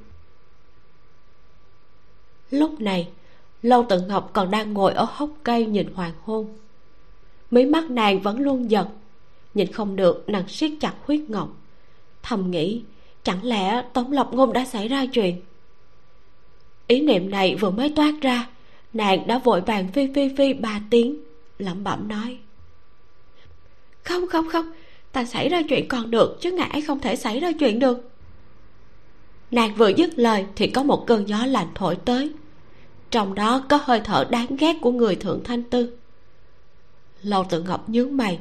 [2.52, 3.08] Lúc này
[3.62, 6.58] lâu tự ngọc còn đang ngồi ở hốc cây nhìn hoàng hôn
[7.52, 8.88] mí mắt nàng vẫn luôn giật.
[9.54, 11.50] Nhìn không được, nàng siết chặt huyết ngọc.
[12.24, 12.82] Thầm nghĩ,
[13.24, 15.42] chẳng lẽ tống lộc ngôn đã xảy ra chuyện?
[16.88, 18.48] Ý niệm này vừa mới toát ra,
[18.94, 21.18] nàng đã vội vàng phi phi phi ba tiếng,
[21.60, 22.38] lẩm bẩm nói.
[24.04, 24.66] Không không không,
[25.12, 28.10] ta xảy ra chuyện còn được, chứ ngã không thể xảy ra chuyện được.
[29.52, 32.32] Nàng vừa dứt lời thì có một cơn gió lạnh thổi tới.
[33.12, 35.98] Trong đó có hơi thở đáng ghét của người thượng thanh tư
[37.22, 38.40] lâu tự ngọc nhướng mày.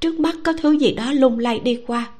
[0.00, 2.10] Trước mắt có thứ gì đó lung lay đi qua.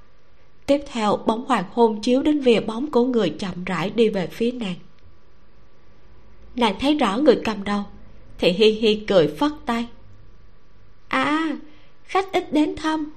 [0.66, 4.26] Tiếp theo bóng hoàng hôn chiếu đến vìa bóng của người chậm rãi đi về
[4.26, 4.76] phía nàng.
[6.56, 7.82] Nàng thấy rõ người cầm đầu
[8.38, 9.88] thì hi hi cười phất tay.
[11.08, 11.56] À
[12.04, 13.12] khách ít đến thăm.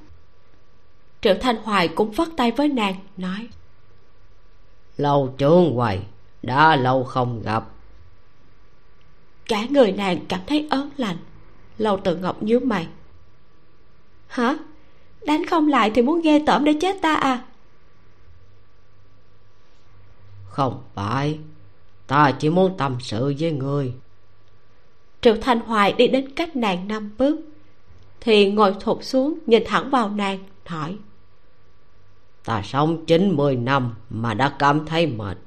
[1.21, 3.47] Triệu thanh hoài cũng phất tay với nàng nói.
[4.97, 5.99] Lâu trương quầy
[6.43, 7.63] đã lâu không gặp.
[9.45, 11.17] Cả người nàng cảm thấy ớn lạnh
[11.77, 12.87] lâu tự ngọc nhíu mày.
[14.27, 14.57] Hả?
[15.25, 17.45] Đánh không lại thì muốn ghê tởm để chết ta à?
[20.45, 21.39] Không phải.
[22.07, 23.93] Ta chỉ muốn tâm sự với người.
[25.21, 27.39] Triệu thanh hoài đi đến cách nàng năm bước
[28.21, 30.97] thì ngồi thụt xuống nhìn thẳng vào nàng hỏi
[32.45, 35.37] ta sống chín mươi năm mà đã cảm thấy mệt.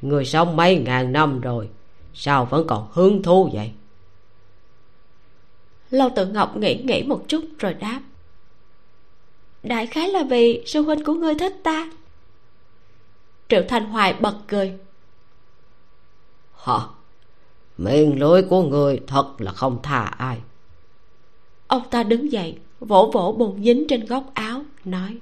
[0.00, 1.68] Người sống mấy ngàn năm rồi
[2.14, 3.72] sao vẫn còn hứng thú vậy
[5.90, 8.00] lâu tự ngọc nghĩ nghĩ một chút rồi đáp.
[9.62, 11.90] Đại khái là vì sư huynh của ngươi thích ta.
[13.48, 14.78] Triệu thanh hoài bật cười.
[16.56, 16.78] Hả?
[17.78, 20.38] Miệng lưỡi của người thật là không tha ai.
[21.66, 25.18] Ông ta đứng dậy vỗ vỗ bùn dính trên góc áo nói.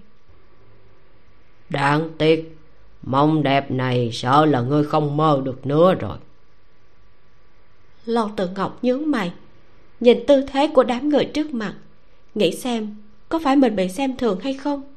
[1.69, 2.59] Đáng tiếc
[3.03, 6.19] mong đẹp này sợ là ngươi không mơ được nữa rồi.
[8.05, 9.33] Lâu tự ngọc nhướng mày
[10.01, 11.75] nhìn tư thế của đám người trước mặt,
[12.35, 12.97] nghĩ xem
[13.29, 14.95] có phải mình bị xem thường hay không?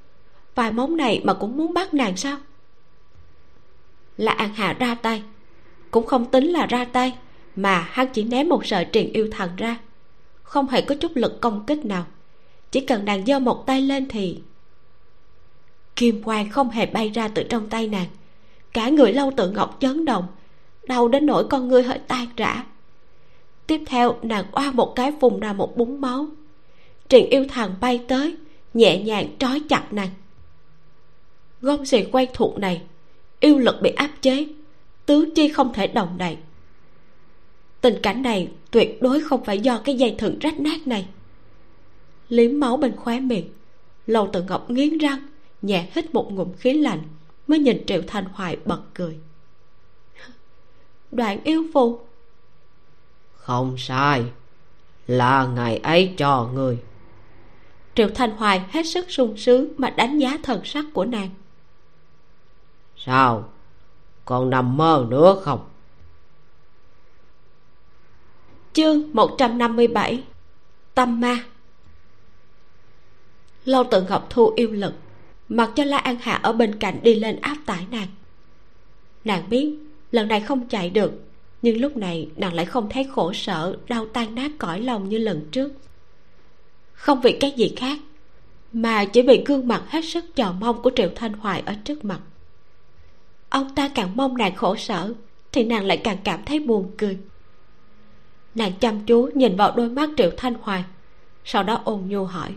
[0.55, 2.37] Vài móng này mà cũng muốn bắt nàng sao?
[4.17, 5.23] Là an hạ ra tay,
[5.91, 7.15] cũng không tính là ra tay,
[7.55, 9.77] mà hắn chỉ ném một sợi truyền yêu thần ra.
[10.43, 12.05] Không hề có chút lực công kích nào,
[12.71, 14.39] chỉ cần nàng giơ một tay lên thì
[15.95, 18.07] kim quang không hề bay ra từ trong tay nàng.
[18.73, 20.27] Cả người lâu tự ngọc chấn động,
[20.87, 22.63] đau đến nỗi con ngươi hơi tan rã
[23.68, 26.28] tiếp theo, nàng oa một cái vùng ra một búng máu.
[27.09, 28.36] Truyền yêu thằng bay tới,
[28.74, 30.09] nhẹ nhàng trói chặt nàng.
[31.61, 32.82] Gông xì quen thuộc này,
[33.39, 34.47] yêu lực bị áp chế,
[35.05, 36.38] tứ chi không thể động đậy.
[37.82, 41.07] Tình cảnh này tuyệt đối không phải do cái dây thừng rách nát này.
[42.30, 43.49] Liếm máu bên khóe miệng,
[44.07, 45.20] lầu tự ngọc nghiến răng,
[45.61, 47.01] nhẹ hít một ngụm khí lạnh,
[47.47, 49.18] mới nhìn triệu thanh hoài bật cười.
[51.11, 51.99] Đoạn yêu phù
[53.47, 54.25] không sai.
[55.07, 56.77] Là ngày ấy cho người.
[57.95, 61.29] Triệu thanh hoài hết sức sung sướng mà đánh giá thần sắc của nàng.
[62.97, 63.49] Sao?
[64.25, 65.69] Còn nằm mơ nữa không?
[68.73, 70.23] Chương 157
[70.95, 71.43] tâm ma.
[73.65, 74.93] Lâu tự ngọc thu yêu lực
[75.49, 78.07] mặc cho la an hạ ở bên cạnh đi lên áp tải nàng.
[79.23, 79.75] Nàng biết
[80.11, 81.26] lần này không chạy được
[81.62, 85.18] nhưng lúc này, nàng lại không thấy khổ sở, đau tan nát cõi lòng như
[85.18, 85.72] lần trước.
[86.93, 87.99] Không vì cái gì khác,
[88.74, 92.05] mà chỉ vì gương mặt hết sức chờ mong của triệu thanh hoài ở trước
[92.05, 92.20] mặt.
[93.49, 95.14] Ông ta càng mong nàng khổ sở,
[95.51, 97.18] thì nàng lại càng cảm thấy buồn cười.
[98.55, 100.84] Nàng chăm chú nhìn vào đôi mắt triệu thanh hoài,
[101.45, 102.49] sau đó ôn nhu hỏi,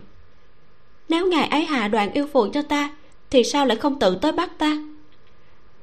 [1.08, 2.90] nếu ngài ấy hạ đoạn yêu phụ cho ta,
[3.30, 4.76] thì sao lại không tự tới bắt ta?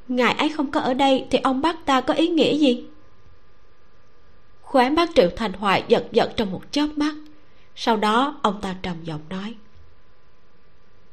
[0.07, 2.85] Ngài ấy không có ở đây thì ông bắt ta có ý nghĩa gì?
[4.67, 7.15] Khóe mắt triệu thành hoài giật giật trong một chớp mắt.
[7.75, 9.55] Sau đó ông ta trầm giọng nói.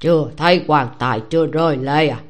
[0.00, 2.22] Chưa thấy quan tài chưa rơi lê à?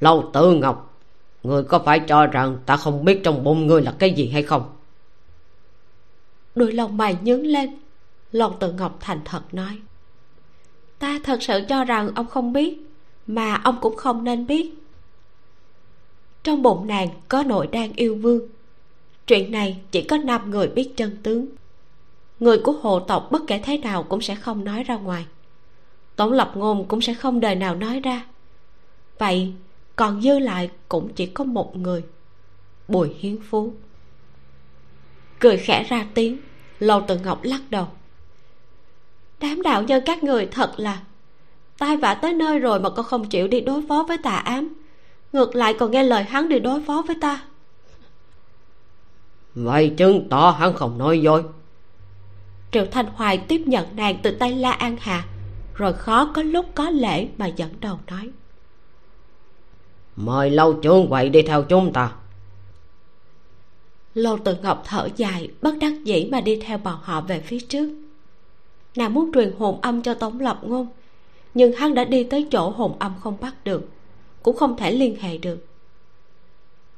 [0.00, 0.98] Lâu tư ngọc
[1.42, 4.42] người có phải cho rằng ta không biết trong bụng ngươi là cái gì hay
[4.42, 4.76] không?
[6.54, 7.78] Đôi lông mày nhướng lên.
[8.32, 9.78] Lòng tự ngọc thành thật nói.
[10.98, 12.78] Ta thật sự cho rằng ông không biết
[13.26, 14.74] mà ông cũng không nên biết.
[16.42, 18.48] Trong bụng nàng có nội đang yêu vương
[19.26, 21.46] chuyện này chỉ có năm người biết chân tướng.
[22.40, 25.26] Người của hồ tộc bất kể thế nào cũng sẽ không nói ra ngoài.
[26.16, 28.26] Tổng lập ngôn cũng sẽ không đời nào nói ra.
[29.18, 29.52] Vậy,
[29.96, 32.02] còn dư lại cũng chỉ có một người,
[32.88, 33.72] bùi hiến phú.
[35.38, 36.38] Cười khẽ ra tiếng
[36.78, 37.86] lâu tự ngọc lắc đầu.
[39.40, 41.00] Đám đạo nhân các người thật là,
[41.78, 44.74] tai vạ tới nơi rồi mà con không chịu đi đối phó với tà ám.
[45.32, 47.42] Ngược lại còn nghe lời hắn đi đối phó với ta
[49.54, 51.44] vậy chứng tỏ hắn không nói dối.
[52.72, 55.24] Triệu thanh hoài tiếp nhận nàng từ tay la an hà
[55.74, 58.30] rồi khó có lúc có lễ mà dẫn đầu nói.
[60.16, 62.12] Mời lâu trưởng quậy đi theo chúng ta.
[64.14, 67.58] Lô tự ngọc thở dài bất đắc dĩ mà đi theo bọn họ về phía
[67.60, 67.90] trước.
[68.96, 70.86] Nàng muốn truyền hồn âm cho tống lập ngôn
[71.54, 73.88] nhưng hắn đã đi tới chỗ hồn âm không bắt được
[74.42, 75.66] cũng không thể liên hệ được.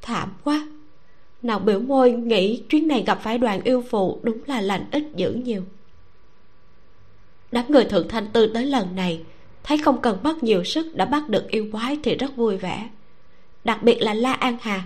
[0.03, 0.69] Thảm quá
[1.45, 5.05] nào biểu môi nghĩ chuyến này gặp phải đoàn yêu phụ đúng là lành ít
[5.17, 5.63] dữ nhiều.
[7.53, 9.25] Đám người thượng thanh tư tới lần này
[9.63, 12.89] thấy không cần mất nhiều sức đã bắt được yêu quái thì rất vui vẻ.
[13.65, 14.85] Đặc biệt là la an hà.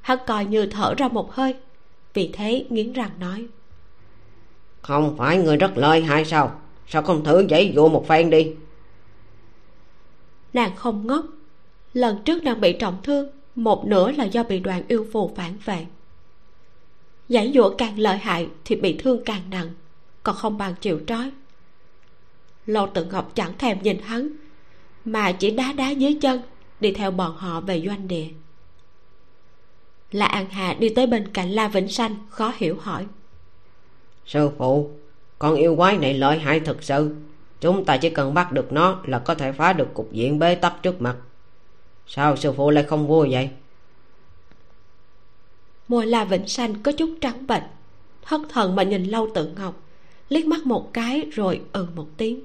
[0.00, 1.54] Hắn coi như thở ra một hơi
[2.14, 3.46] vì thế nghiến răng nói.
[4.82, 6.60] Không phải người rất lợi hại sao?
[6.88, 8.52] Sao không thử giãy dụa một phen đi?
[10.52, 11.26] Nàng không ngốc.
[11.92, 15.58] Lần trước nàng bị trọng thương một nửa là do bị đoàn yêu phù phản
[15.64, 15.86] vệ.
[17.28, 19.70] Giải dụa càng lợi hại thì bị thương càng nặng,
[20.22, 21.30] còn không bằng chịu trói.
[22.66, 24.28] Lô tự ngọc chẳng thèm nhìn hắn,
[25.04, 26.42] mà chỉ đá đá dưới chân,
[26.80, 28.26] đi theo bọn họ về doanh địa.
[30.12, 33.06] Là an hà đi tới bên cạnh la vĩnh sanh, khó hiểu hỏi.
[34.26, 34.90] Sư phụ,
[35.38, 37.16] con yêu quái này lợi hại thật sự.
[37.60, 40.54] Chúng ta chỉ cần bắt được nó là có thể phá được cục diện bế
[40.54, 41.16] tắc trước mặt
[42.06, 43.50] sao sư phụ lại không vui vậy?
[45.88, 47.62] Môi la vĩnh sanh có chút trắng bệch
[48.22, 49.82] thất thần mà nhìn lâu tự ngọc,
[50.28, 52.40] liếc mắt một cái rồi ừ một tiếng.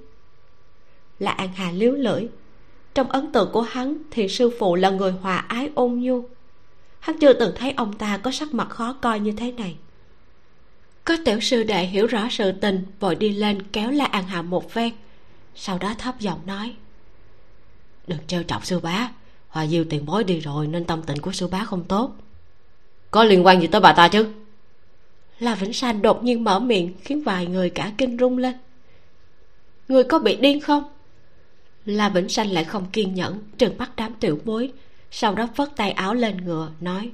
[1.19, 2.27] Là an hà liếu lưỡi,
[2.93, 6.23] trong ấn tượng của hắn thì sư phụ là người hòa ái ôn nhu.
[6.99, 9.75] Hắn chưa từng thấy ông ta có sắc mặt khó coi như thế này.
[11.05, 14.41] Có tiểu sư đệ hiểu rõ sự tình, vội đi lên kéo la an hà
[14.41, 14.93] một ven
[15.55, 16.75] sau đó thấp giọng nói,
[18.07, 19.11] đừng trêu chọc sư bá
[19.51, 22.11] hòa diêu tiền bối đi rồi nên tâm tình của sư bá không tốt.
[23.11, 24.27] Có liên quan gì tới bà ta chứ?
[25.39, 28.53] La vĩnh sanh đột nhiên mở miệng khiến vài người cả kinh rung lên.
[29.87, 30.83] Người có bị điên không?
[31.85, 34.71] La vĩnh sanh lại không kiên nhẫn trừng mắt đám tiểu bối
[35.11, 37.11] sau đó phất tay áo lên ngựa nói.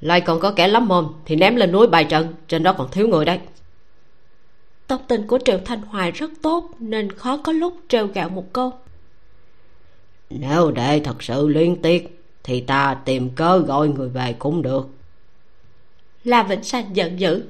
[0.00, 2.90] Lại còn có kẻ lắm mồm thì ném lên núi bài trận trên đó còn
[2.90, 3.40] thiếu người đấy.
[4.86, 8.52] Tâm tình của triệu thanh hoài rất tốt nên khó có lúc trêu gạo một
[8.52, 8.72] câu
[10.38, 14.88] nếu đệ thật sự liên tiếc thì ta tìm cớ gọi người về cũng được.
[16.24, 17.44] La vĩnh sanh giận dữ.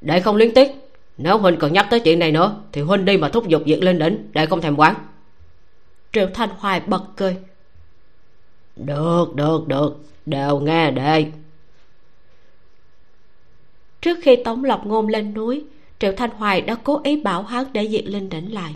[0.00, 0.70] Đệ không liên tiếc
[1.18, 3.82] nếu huynh còn nhắc tới chuyện này nữa thì huynh đi mà thúc giục việc
[3.82, 4.94] lên đỉnh đệ không thèm quán.
[6.12, 7.36] Triệu thanh hoài bật cười.
[8.76, 9.96] Được được được
[10.26, 11.26] đều nghe đệ.
[14.00, 15.64] Trước khi tống lộc ngôn lên núi
[15.98, 18.74] triệu thanh hoài đã cố ý bảo hắn để diệt linh đỉnh lại.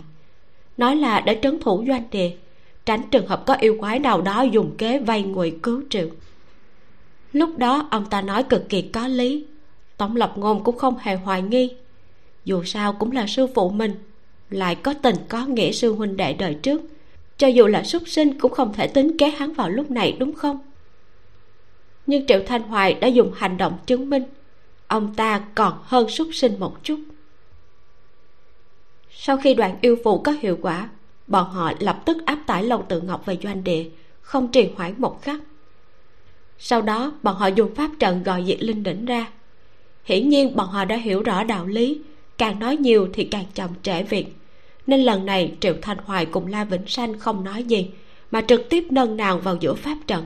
[0.77, 2.31] Nói là để trấn thủ doanh địa
[2.87, 6.09] tránh trường hợp có yêu quái nào đó dùng kế vay người cứu triệu.
[7.33, 9.45] Lúc đó, ông ta nói cực kỳ có lý.
[9.97, 11.75] Tống lập ngôn cũng không hề hoài nghi.
[12.45, 13.95] Dù sao cũng là sư phụ mình,
[14.49, 16.81] lại có tình có nghĩa sư huynh đệ đời trước.
[17.37, 20.33] Cho dù là súc sinh cũng không thể tính kế hắn vào lúc này, đúng
[20.33, 20.59] không?
[22.05, 24.23] Nhưng triệu thanh hoài đã dùng hành động chứng minh,
[24.87, 26.99] ông ta còn hơn súc sinh một chút.
[29.11, 30.89] Sau khi đoạn yêu phụ có hiệu quả
[31.27, 33.85] bọn họ lập tức áp tải lâu tự ngọc về doanh địa,
[34.21, 35.39] không trì hoãn một khắc.
[36.59, 39.27] Sau đó, bọn họ dùng pháp trận gọi diệt linh đỉnh ra.
[40.03, 42.01] Hiển nhiên, bọn họ đã hiểu rõ đạo lý,
[42.37, 44.35] càng nói nhiều thì càng chậm trễ việc.
[44.87, 47.89] Nên lần này, triệu thanh hoài cùng la vĩnh sanh không nói gì,
[48.31, 50.25] mà trực tiếp nâng nàng vào giữa pháp trận.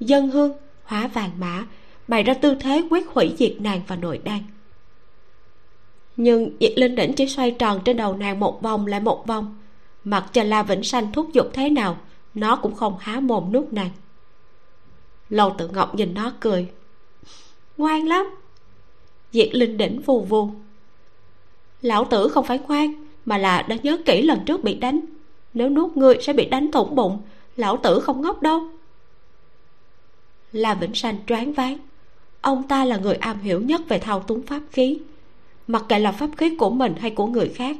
[0.00, 0.52] Dân hương,
[0.84, 1.66] hóa vàng mã,
[2.08, 4.38] bày ra tư thế quyết hủy diệt nàng và nội đan.
[6.16, 9.56] Nhưng diệt linh đỉnh chỉ xoay tròn trên đầu nàng một vòng lại một vòng
[10.06, 11.98] mặc cho la vĩnh sanh thúc giục thế nào,
[12.34, 13.90] nó cũng không há mồm nuốt nàng.
[15.28, 16.68] Lâu tự ngọc nhìn nó cười.
[17.76, 18.26] Ngoan lắm.
[19.32, 20.50] Diệt linh đỉnh vù vù.
[21.82, 25.00] Lão tử không phải ngoan, mà là đã nhớ kỹ lần trước bị đánh.
[25.54, 27.22] Nếu nuốt ngươi sẽ bị đánh thủng bụng,
[27.56, 28.60] lão tử không ngốc đâu.
[30.52, 31.78] La vĩnh sanh choáng váng.
[32.40, 34.98] Ông ta là người am hiểu nhất về thao túng pháp khí.
[35.66, 37.76] Mặc kệ là pháp khí của mình hay của người khác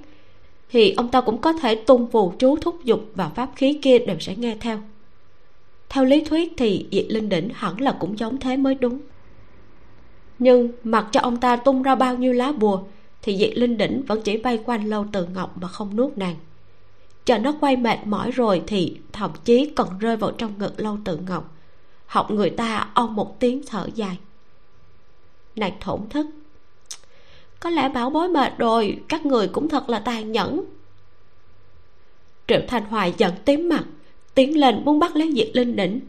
[0.69, 3.99] thì ông ta cũng có thể tung phù chú thúc dục và pháp khí kia
[3.99, 4.79] đều sẽ nghe theo.
[5.89, 9.01] Theo lý thuyết thì diệt linh đỉnh hẳn là cũng giống thế mới đúng.
[10.39, 12.83] Nhưng mặc cho ông ta tung ra bao nhiêu lá bùa,
[13.23, 16.37] thì diệt linh đỉnh vẫn chỉ bay quanh lâu từ ngọc mà không nuốt nàng.
[17.25, 20.99] Chờ nó quay mệt mỏi rồi thì thậm chí còn rơi vào trong ngực lâu
[21.05, 21.55] tự ngọc,
[22.07, 24.19] học người ta ông một tiếng thở dài.
[25.57, 26.27] Nàng thổn thức
[27.61, 30.65] có lẽ bảo bối mệt rồi các người cũng thật là tàn nhẫn.
[32.49, 33.85] Triệu thanh hoài giận tím mặt
[34.35, 36.01] tiến lên muốn bắt lấy diệt linh đỉnh.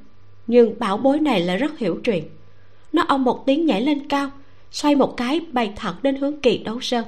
[0.48, 2.30] Nhưng bảo bối này lại rất hiểu chuyện.
[2.92, 4.32] Nó ông một tiếng nhảy lên cao
[4.72, 7.06] xoay một cái bay thẳng đến hướng kỳ đấu sơn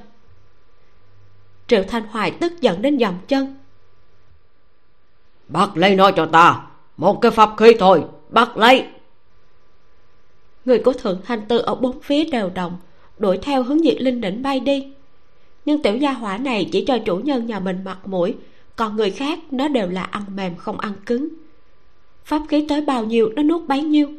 [1.69, 3.55] triệu thanh hoài tức giận đến dầm chân.
[5.47, 6.67] Bắt lấy nó cho ta
[6.97, 8.85] một cái pháp khí thôi bắt lấy.
[10.65, 12.77] Người của thượng thanh tư ở bốn phía đều đồng
[13.19, 14.87] đuổi theo hướng diệt linh đỉnh bay đi.
[15.65, 18.35] Nhưng tiểu gia hỏa này chỉ cho chủ nhân nhà mình mặt mũi
[18.75, 21.29] còn người khác nó đều là ăn mềm không ăn cứng.
[22.25, 24.09] Pháp khí tới bao nhiêu nó nuốt bấy nhiêu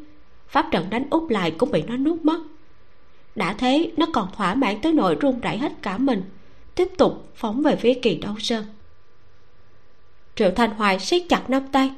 [0.49, 2.41] pháp trận đánh úp lại cũng bị nó nuốt mất.
[3.35, 6.23] Đã thế nó còn thỏa mãn tới nỗi run rẩy hết cả mình
[6.75, 8.65] tiếp tục phóng về phía kỳ đấu sơn.
[10.35, 11.91] Triệu thanh hoài siết chặt nắm tay.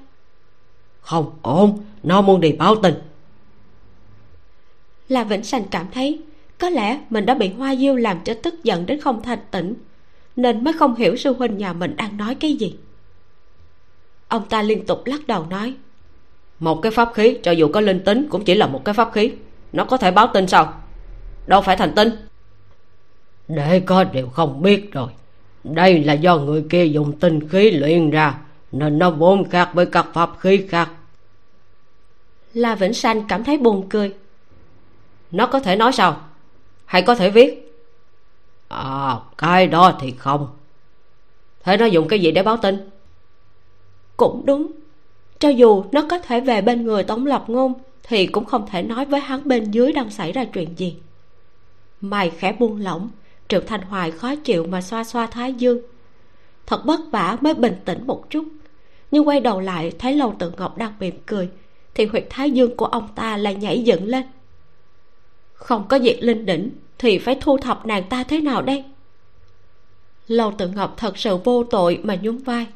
[1.00, 2.94] Không ổn nó muốn đi báo tình
[5.08, 6.20] là vĩnh sanh cảm thấy
[6.62, 9.74] có lẽ mình đã bị hoa diêu làm cho tức giận đến không thanh tĩnh
[10.36, 12.76] nên mới không hiểu sư huynh nhà mình đang nói cái gì.
[14.28, 15.74] Ông ta liên tục lắc đầu nói
[16.58, 19.10] một cái pháp khí cho dù có linh tính cũng chỉ là một cái pháp
[19.12, 19.32] khí.
[19.72, 20.74] Nó có thể báo tin sao?
[21.46, 22.10] Đâu phải thành tinh
[23.48, 25.10] để có điều không biết rồi.
[25.64, 28.38] Đây là do người kia dùng tinh khí luyện ra
[28.72, 30.90] nên nó vốn khác với các pháp khí khác.
[32.54, 34.14] La vĩnh sanh cảm thấy buồn cười.
[35.30, 36.20] Nó có thể nói sao
[36.92, 37.74] hay có thể viết.
[38.68, 40.48] À cái đó thì không.
[41.62, 42.90] Thế nó dùng cái gì để báo tin?
[44.16, 44.72] Cũng đúng.
[45.38, 48.82] Cho dù nó có thể về bên người tống lập ngôn, thì cũng không thể
[48.82, 50.96] nói với hắn bên dưới đang xảy ra chuyện gì.
[52.00, 53.10] Mày khẽ buông lỏng
[53.48, 55.78] triệu thanh hoài khó chịu mà xoa xoa thái dương.
[56.66, 58.44] Thật vất vả mới bình tĩnh một chút.
[59.10, 61.48] Nhưng quay đầu lại, thấy lâu tự ngọc đang mỉm cười,
[61.94, 64.24] thì huyệt thái dương của ông ta lại nhảy dựng lên
[65.62, 68.84] không có diệt linh đỉnh thì phải thu thập nàng ta thế nào đây?
[70.28, 72.66] Lâu tự ngọc thật sự vô tội mà nhún vai.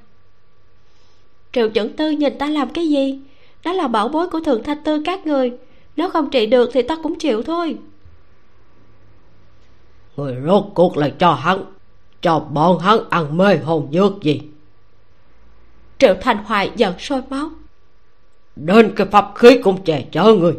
[1.52, 3.20] Triệu chuẩn tư nhìn ta làm cái gì?
[3.64, 5.52] Đó là bảo bối của thượng thanh tư các người.
[5.96, 7.76] Nếu không trị được thì ta cũng chịu thôi.
[10.16, 11.64] Người rốt cuộc là cho hắn
[12.20, 14.40] cho bọn hắn ăn mê hồn dược gì?
[15.98, 17.50] Triệu thành hoài giận sôi máu.
[18.56, 20.54] Đến cái pháp khí cũng che chở người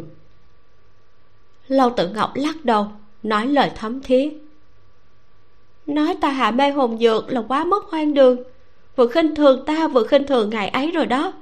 [1.68, 2.86] lâu tự ngọc lắc đầu,
[3.22, 4.44] nói lời thấm thiết.
[5.86, 8.36] Nói ta hạ mê hồn dược là quá mất hoang đường.
[8.96, 11.32] Vừa khinh thường ta, vừa khinh thường ngày ấy rồi đó.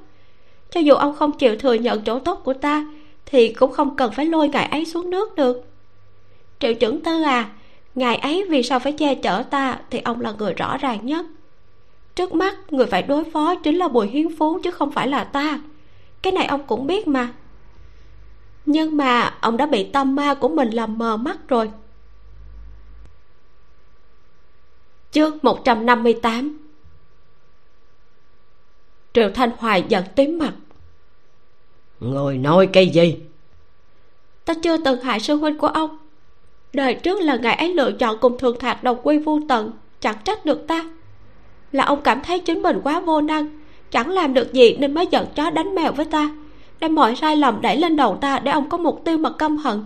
[0.69, 2.85] Cho dù ông không chịu thừa nhận chỗ tốt của ta,
[3.25, 5.65] thì cũng không cần phải lôi ngài ấy xuống nước được.
[6.59, 7.49] Triệu chuẩn tư à
[7.95, 11.25] ngài ấy vì sao phải che chở ta thì ông là người rõ ràng nhất.
[12.15, 15.23] Trước mắt, người phải đối phó chính là bùi hiến phú chứ không phải là
[15.23, 15.59] ta.
[16.21, 17.33] Cái này ông cũng biết mà
[18.67, 21.71] nhưng mà ông đã bị tâm ma của mình làm mờ mắt rồi.
[25.11, 26.57] Chương 158
[29.13, 30.53] triệu thanh hoài giận tím mặt.
[31.99, 33.19] Người nói cái gì?
[34.45, 35.97] Ta chưa từng hại sư huynh của ông.
[36.73, 40.17] Đời trước là ngài ấy lựa chọn cùng thường thạc đồng quy vô tận chẳng
[40.23, 40.89] trách được ta.
[41.71, 43.61] Là ông cảm thấy chính mình quá vô năng
[43.91, 46.29] chẳng làm được gì nên mới giận chó đánh mèo với ta
[46.79, 49.57] đem mọi sai lầm, đẩy lên đầu ta để ông có mục tiêu mà căm
[49.57, 49.83] hận.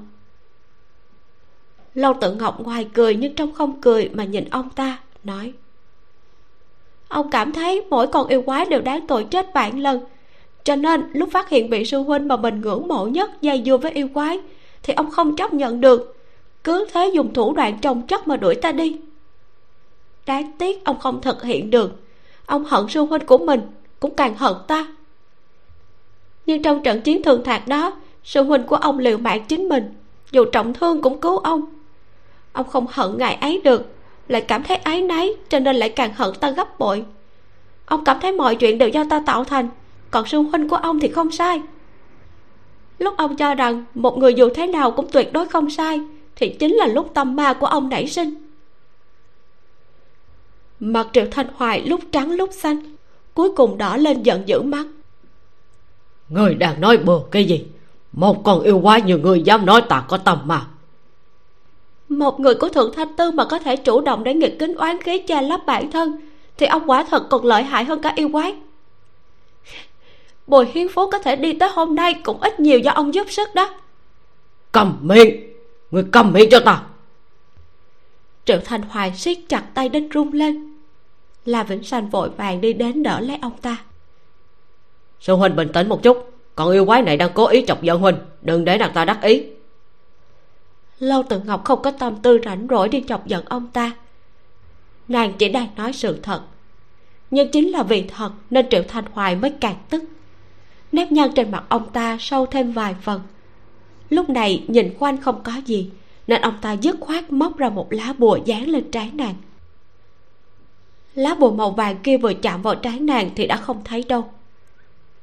[1.94, 5.54] Lâu tự ngọc ngoài cười nhưng trong không cười mà nhìn ông ta, nói,
[7.08, 10.00] ông cảm thấy mỗi con yêu quái đều đáng tội chết vạn lần.
[10.64, 13.78] Cho nên lúc phát hiện vị sư huynh mà mình ngưỡng mộ nhất dây dưa
[13.78, 14.40] với yêu quái
[14.84, 16.18] thì ông không chấp nhận được.
[16.64, 19.00] Cứ thế dùng thủ đoạn trồng chất mà đuổi ta đi.
[20.26, 21.92] Đáng tiếc ông không thực hiện được.
[22.46, 23.62] Ông hận sư huynh của mình,
[24.00, 24.88] cũng càng hận ta
[26.46, 27.94] nhưng trong trận chiến thường thạc đó,
[28.24, 29.94] sư huynh của ông liều mạng chính mình,
[30.32, 31.62] dù trọng thương cũng cứu ông.
[32.54, 33.86] Ông không hận ngài ấy được,
[34.28, 37.06] lại cảm thấy ái náy, cho nên lại càng hận ta gấp bội.
[37.86, 39.70] Ông cảm thấy mọi chuyện đều do ta tạo thành,
[40.12, 41.62] còn sư huynh của ông thì không sai.
[42.98, 46.02] Lúc ông cho rằng một người dù thế nào cũng tuyệt đối không sai,
[46.36, 48.34] thì chính là lúc tâm ma của ông nảy sinh.
[50.80, 52.96] Mặt triệu thanh hoài lúc trắng lúc xanh,
[53.34, 54.86] cuối cùng đỏ lên giận dữ mắt
[56.32, 57.66] người đang nói bừa cái gì?
[58.12, 60.66] Một con yêu quái như người dám nói ta có tâm mà.
[62.10, 65.02] Một người của thượng thanh tư mà có thể chủ động để nghịch kính oán
[65.02, 66.22] khí che lấp bản thân
[66.58, 68.56] thì ông quả thật còn lợi hại hơn cả yêu quái.
[70.48, 73.28] Bồi hiến phú có thể đi tới hôm nay cũng ít nhiều do ông giúp
[73.30, 73.70] sức đó.
[74.72, 75.54] Cầm miệng
[75.92, 76.84] người cầm miệng cho ta!
[78.46, 80.78] Triệu thành hoài siết chặt tay đến run lên.
[81.46, 83.78] La vĩnh sanh vội vàng đi đến đỡ lấy ông ta
[85.22, 86.32] sư huynh bình tĩnh một chút.
[86.56, 89.22] Còn yêu quái này đang cố ý chọc giận huynh đừng để nàng ta đắc
[89.22, 89.44] ý.
[91.00, 93.92] Lâu tự ngọc không có tâm tư rảnh rỗi đi chọc giận ông ta.
[95.08, 96.42] Nàng chỉ đang nói sự thật.
[97.32, 100.04] Nhưng chính là vì thật nên triệu thanh hoài mới càng tức.
[100.92, 103.22] Nếp nhăn trên mặt ông ta sâu thêm vài phần.
[104.10, 105.90] Lúc này nhìn quanh không có gì,
[106.28, 109.36] nên ông ta dứt khoát móc ra một lá bùa dán lên trái nàng.
[111.16, 114.30] Lá bùa màu vàng kia vừa chạm vào trái nàng thì đã không thấy đâu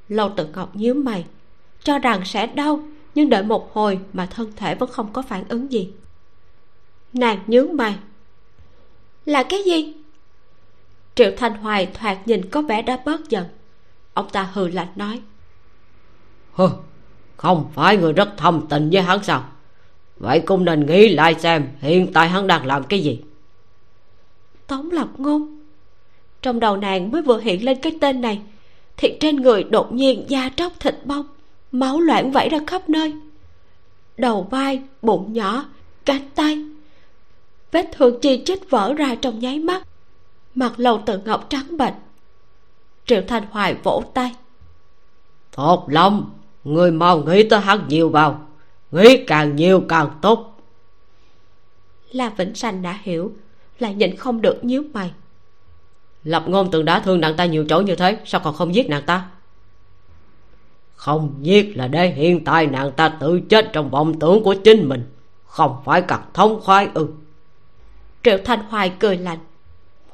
[0.08, 1.24] lâu tự ngọc nhíu mày.
[1.82, 2.82] Cho rằng sẽ đau
[3.14, 5.92] nhưng đợi một hồi mà thân thể vẫn không có phản ứng gì.
[7.12, 7.96] Nàng nhướng mày.
[9.26, 9.94] Là cái gì?
[11.14, 13.46] Triệu thanh hoài thoạt nhìn có vẻ đã bớt giận.
[14.14, 15.20] Ông ta hừ lạnh nói.
[16.52, 16.68] Hừ
[17.36, 19.44] không phải người rất thâm tình với hắn sao?
[20.16, 23.20] Vậy cũng nên nghĩ lại xem hiện tại hắn đang làm cái gì.
[24.66, 25.58] Tống lập ngôn.
[26.42, 28.42] Trong đầu nàng mới vừa hiện lên cái tên này
[28.98, 31.26] thì trên người đột nhiên da tróc thịt bong
[31.72, 33.14] máu loãng vẩy ra khắp nơi.
[34.16, 35.64] Đầu vai bụng nhỏ
[36.04, 36.64] cánh tay.
[37.72, 39.82] Vết thương chi chích vỡ ra trong nháy mắt.
[40.54, 41.94] Mặt lầu tự ngọc trắng bệch.
[43.06, 44.34] Triệu thanh hoài vỗ tay.
[45.56, 46.24] Tốt lắm
[46.64, 48.46] người mau nghĩ tới hắn nhiều vào.
[48.90, 50.60] Nghĩ càng nhiều càng tốt.
[52.10, 53.32] La vĩnh sanh đã hiểu
[53.78, 55.10] lại nhịn không được nhíu mày
[56.24, 58.88] lập ngôn từng đã thương nàng ta nhiều chỗ như thế sao còn không giết
[58.88, 59.28] nàng ta?
[60.94, 64.88] Không giết là để hiện tại nàng ta tự chết trong vọng tưởng của chính
[64.88, 65.04] mình
[65.44, 67.08] không phải cặt thống khoái ư.
[68.22, 69.38] Triệu thanh hoài cười lạnh.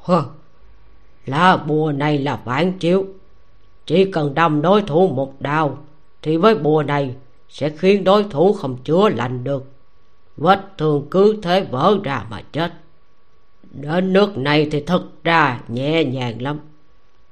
[0.01, 0.23] Hơ
[1.25, 3.05] lá bùa này là phản chiếu.
[3.85, 5.77] Chỉ cần đâm đối thủ một đao
[6.21, 7.15] thì với bùa này
[7.49, 9.65] sẽ khiến đối thủ không chữa lành được.
[10.37, 12.71] Vết thương cứ thế vỡ ra mà chết
[13.81, 16.59] đến nước này thì thật ra nhẹ nhàng lắm.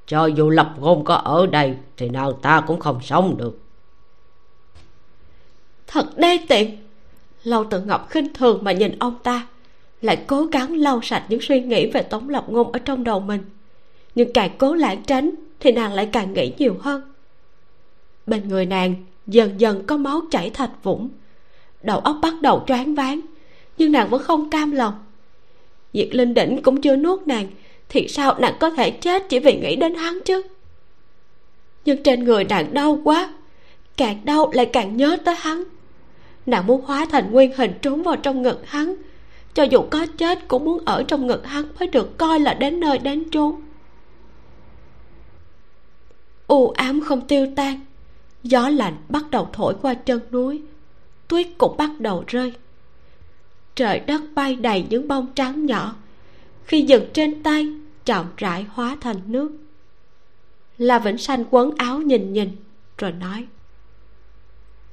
[0.08, 3.60] Cho dù lập ngôn có ở đây thì nàng ta cũng không sống được.
[5.88, 6.78] Thật đê tiện.
[7.44, 9.48] Lâu tự ngọc khinh thường mà nhìn ông ta,
[10.02, 13.20] lại cố gắng lau sạch những suy nghĩ về tống lập ngôn ở trong đầu
[13.20, 13.42] mình.
[14.16, 17.02] Nhưng càng cố lãng tránh thì nàng lại càng nghĩ nhiều hơn.
[18.28, 18.96] Bên người nàng
[19.28, 21.10] dần dần có máu chảy thạch vũng.
[21.82, 23.22] Đầu óc bắt đầu choáng váng,
[23.78, 24.94] nhưng nàng vẫn không cam lòng
[25.94, 27.48] diệt linh đỉnh cũng chưa nuốt nàng,
[27.90, 30.42] thì sao nàng có thể chết chỉ vì nghĩ đến hắn chứ?
[31.86, 33.34] Nhưng trên người nàng đau quá,
[33.98, 35.64] càng đau lại càng nhớ tới hắn.
[36.46, 38.96] Nàng muốn hóa thành nguyên hình trốn vào trong ngực hắn,
[39.54, 42.80] cho dù có chết cũng muốn ở trong ngực hắn mới được coi là đến
[42.80, 43.62] nơi đến chốn.
[46.48, 47.80] U ám không tiêu tan,
[48.44, 50.62] gió lạnh bắt đầu thổi qua chân núi,
[51.28, 52.54] tuyết cũng bắt đầu rơi
[53.76, 55.96] trời đất bay đầy những bông trắng nhỏ.
[56.66, 57.68] Khi dừng trên tay
[58.06, 59.52] chậm rãi hóa thành nước.
[60.78, 62.50] La vĩnh sanh quấn áo nhìn nhìn
[62.98, 63.46] rồi nói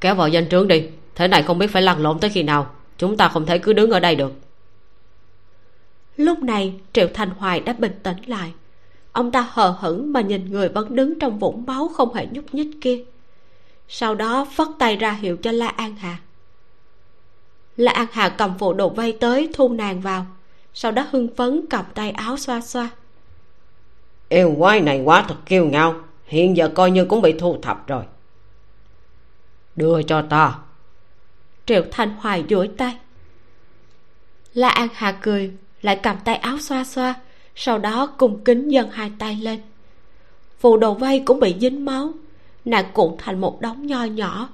[0.01, 2.71] kéo vào danh trướng đi thế này không biết phải lăn lộn tới khi nào
[2.99, 4.33] chúng ta không thể cứ đứng ở đây được.
[6.17, 8.53] Lúc này triệu thành hoài đã bình tĩnh lại.
[9.13, 12.55] Ông ta hờ hững mà nhìn người vẫn đứng trong vũng máu không hề nhúc
[12.55, 13.05] nhích kia.
[13.89, 16.19] Sau đó phất tay ra hiệu cho la an hà
[17.81, 20.27] la an hà cầm phụ đồ vây tới thu nàng vào
[20.75, 22.91] sau đó hưng phấn cầm tay áo xoa xoa.
[24.29, 25.95] Yêu quái này quá thật kiêu ngạo
[26.25, 28.05] hiện giờ coi như cũng bị thu thập rồi.
[29.77, 30.59] Đưa cho ta.
[31.67, 32.99] Triệu thanh hoài duỗi tay.
[34.55, 35.53] La an hà cười
[35.83, 37.15] lại cầm tay áo xoa xoa
[37.55, 39.61] sau đó cung kính dâng hai tay lên.
[40.59, 42.13] Phù đầu vây cũng bị dính máu
[42.65, 44.49] nàng cuộn thành một đống nho nhỏ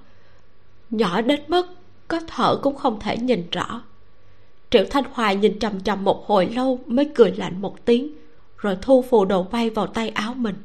[0.91, 1.67] nhỏ đến mức
[2.09, 3.83] có thở cũng không thể nhìn rõ.
[4.71, 8.15] Triệu thanh hoài nhìn trầm trầm một hồi lâu mới cười lạnh một tiếng
[8.59, 10.57] rồi thu phù đồ vay vào tay áo mình.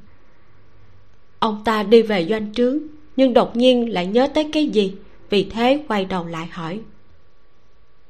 [1.40, 2.78] Ông ta đi về doanh trướng
[3.16, 4.96] nhưng đột nhiên lại nhớ tới cái gì
[5.30, 6.80] vì thế quay đầu lại hỏi.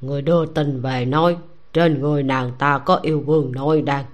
[0.02, 1.38] Người đưa tin về nói
[1.74, 4.06] trên người nàng ta có yêu vương nội đan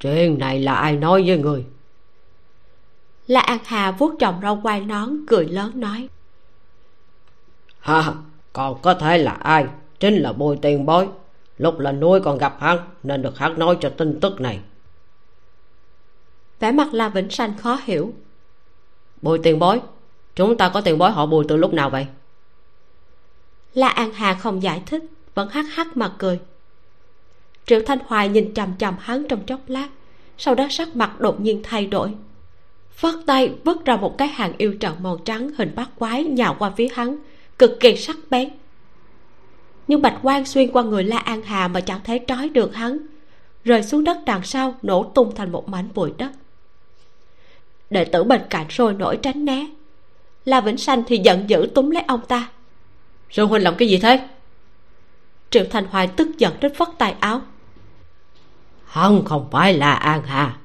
[0.00, 1.64] chuyện này là ai nói với người?
[3.26, 6.08] Là an hà vuốt trồng râu quai nón cười lớn nói
[7.80, 8.12] ha
[8.52, 9.66] còn có thể là ai?
[10.00, 11.08] Chính là bồi tiền bối.
[11.58, 14.60] Lúc là nuôi còn gặp hắn nên được hắn nói cho tin tức này.
[16.60, 18.12] Vẻ mặt la vĩnh sanh khó hiểu.
[19.22, 19.80] Bồi tiền bối
[20.36, 22.06] chúng ta có tiền bối họ bùi từ lúc nào vậy?
[23.74, 25.02] La an hà không giải thích
[25.34, 26.40] vẫn hắc hắc mà cười.
[27.66, 29.88] Triệu thanh hoài nhìn chằm chằm hắn trong chốc lát
[30.38, 32.14] sau đó sắc mặt đột nhiên thay đổi.
[32.90, 36.56] Phất tay vứt ra một cái hàng yêu trận màu trắng hình bát quái nhào
[36.58, 37.16] qua phía hắn
[37.60, 38.48] cực kỳ sắc bén.
[39.88, 42.98] Nhưng bạch quan xuyên qua người la an hà mà chẳng thể trói được hắn
[43.64, 46.30] rơi xuống đất đằng sau nổ tung thành một mảnh bụi đất.
[47.90, 49.66] Đệ tử bên cạnh sôi nổi tránh né.
[50.44, 52.50] La vĩnh sanh thì giận dữ túm lấy ông ta.
[53.30, 54.28] Sư huynh làm cái gì thế?
[55.50, 57.42] Triệu thành hoài tức giận đến phất tay áo.
[58.84, 60.56] Hắn không phải là an hà.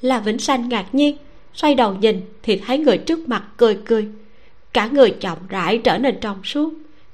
[0.00, 1.16] Là vĩnh sanh ngạc nhiên
[1.54, 4.08] xoay đầu nhìn thì thấy người trước mặt cười cười
[4.72, 6.72] cả người chậm rãi trở nên trong suốt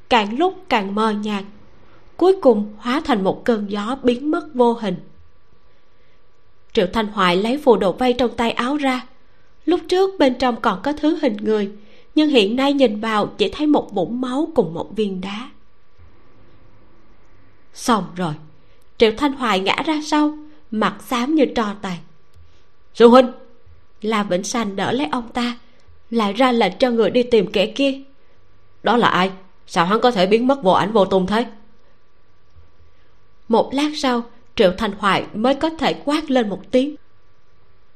[0.08, 1.44] càng lúc càng mờ nhạt
[2.16, 4.96] cuối cùng hóa thành một cơn gió biến mất vô hình.
[6.72, 9.06] Triệu thanh hoài lấy phù đồ vây trong tay áo ra.
[9.64, 11.70] Lúc trước bên trong còn có thứ hình người
[12.14, 15.50] nhưng hiện nay nhìn vào chỉ thấy một vũng máu cùng một viên đá.
[17.74, 18.34] Xong rồi
[18.98, 20.38] triệu thanh hoài ngã ra sau
[20.70, 21.98] mặt xám như tro tàn.
[22.94, 23.32] Sư huynh!
[24.02, 25.56] La vĩnh sanh đỡ lấy ông ta
[26.10, 28.00] lại ra lệnh cho người đi tìm kẻ kia.
[28.82, 29.30] Đó là ai?
[29.66, 31.46] Sao hắn có thể biến mất vô ảnh vô tung thế?
[33.48, 34.22] Một lát sau
[34.56, 36.94] triệu thanh hoài mới có thể quát lên một tiếng.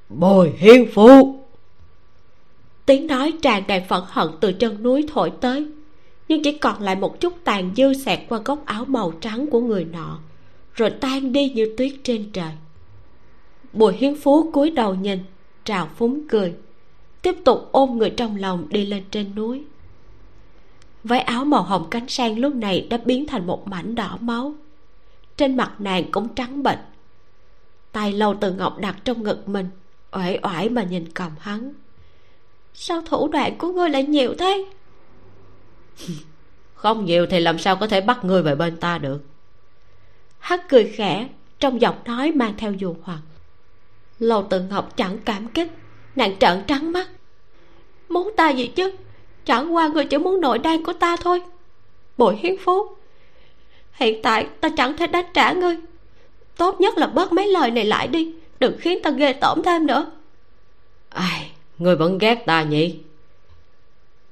[0.09, 1.39] Bồi hiên phu!
[2.87, 5.67] Tiếng nói tràn đầy phẫn hận từ chân núi thổi tới
[6.29, 9.61] nhưng chỉ còn lại một chút tàn dư xẹt qua góc áo màu trắng của
[9.61, 10.19] người nọ
[10.75, 12.51] rồi tan đi như tuyết trên trời.
[13.73, 15.19] Bùi hiến phú cúi đầu nhìn
[15.65, 16.55] trào phúng cười
[17.23, 19.65] tiếp tục ôm người trong lòng đi lên trên núi.
[21.05, 24.55] Váy áo màu hồng cánh sen lúc này đã biến thành một mảnh đỏ máu.
[25.37, 26.79] Trên mặt nàng cũng trắng bệch.
[27.93, 29.69] Tay lâu từ ngọc đặt trong ngực mình
[30.13, 31.73] uể oải mà nhìn cầm hắn.
[32.75, 34.65] Sao thủ đoạn của ngươi lại nhiều thế?
[36.75, 39.25] Không nhiều thì làm sao có thể bắt ngươi về bên ta được?
[40.39, 41.29] Hắn cười khẽ
[41.61, 43.21] trong giọng nói mang theo dù hoặc.
[44.19, 45.73] Lâu tự ngọc chẳng cảm kích
[46.19, 47.09] nàng trợn trắng mắt.
[48.09, 48.93] Muốn ta gì chứ?
[49.45, 51.43] Chẳng qua người chỉ muốn nội đan của ta thôi.
[52.17, 52.89] Bội hiến phú
[53.93, 55.77] hiện tại ta chẳng thể đánh trả ngươi.
[56.57, 59.87] Tốt nhất là bớt mấy lời này lại đi đừng khiến ta ghê tởm thêm
[59.87, 60.11] nữa.
[61.09, 62.99] Ai ngươi vẫn ghét ta nhỉ?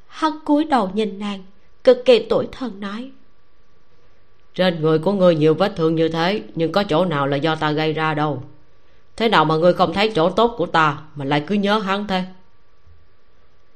[0.06, 1.44] Hắn cúi đầu nhìn nàng
[1.84, 3.10] cực kỳ tuổi thân nói.
[4.54, 7.54] Trên người của ngươi nhiều vết thương như thế nhưng có chỗ nào là do
[7.54, 8.42] ta gây ra đâu
[9.16, 12.06] thế nào mà ngươi không thấy chỗ tốt của ta mà lại cứ nhớ hắn
[12.06, 12.24] thế?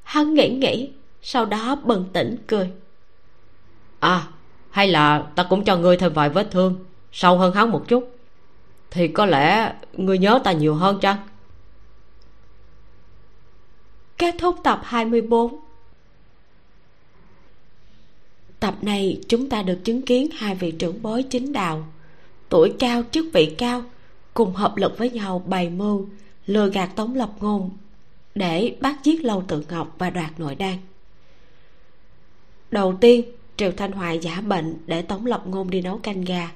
[0.02, 0.90] Hắn nghĩ nghĩ
[1.22, 2.70] sau đó bừng tỉnh cười.
[4.00, 4.26] À
[4.70, 8.16] hay là ta cũng cho ngươi thêm vài vết thương sâu hơn hắn một chút.
[8.90, 11.16] Thì có lẽ ngươi nhớ ta nhiều hơn chăng?
[14.18, 15.60] Kết thúc tập 24
[18.60, 21.86] tập này chúng ta được chứng kiến hai vị trưởng bối chính đạo
[22.48, 23.82] tuổi cao chức vị cao
[24.35, 26.09] cùng hợp lực với nhau bày mưu,
[26.47, 27.70] lừa gạt tống lập ngôn,
[28.35, 30.77] để bắt giết lâu tự ngọc và đoạt nội đan.
[32.70, 33.24] Đầu tiên
[33.61, 36.51] Triệu thanh hoài giả bệnh để tống lập ngôn đi nấu canh gà.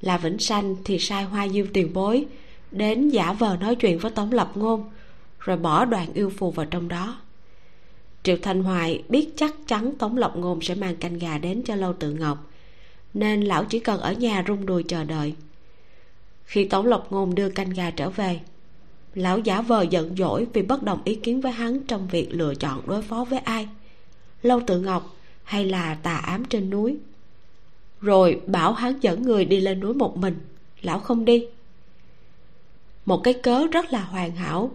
[0.00, 2.26] Là vĩnh sanh thì sai hoa diêu tiền bối
[2.70, 4.90] đến giả vờ nói chuyện với tống lập ngôn,
[5.38, 7.20] rồi bỏ đoàn yêu phù vào trong đó.
[8.22, 11.74] Triệu thanh hoài biết chắc chắn tống lập ngôn sẽ mang canh gà đến cho
[11.74, 12.50] lâu tự ngọc,
[13.14, 15.34] nên lão chỉ cần ở nhà rung đùi chờ đợi
[16.48, 18.40] khi tống lộc ngôn đưa canh gà trở về.
[19.14, 22.54] Lão giả vờ giận dỗi vì bất đồng ý kiến với hắn trong việc lựa
[22.54, 23.68] chọn đối phó với ai.
[24.42, 26.96] Lâu tự ngọc, hay là tà ám trên núi?
[28.00, 30.38] Rồi bảo hắn dẫn người đi lên núi một mình.
[30.82, 31.46] Lão không đi.
[33.06, 34.70] Một cái cớ rất là hoàn hảo,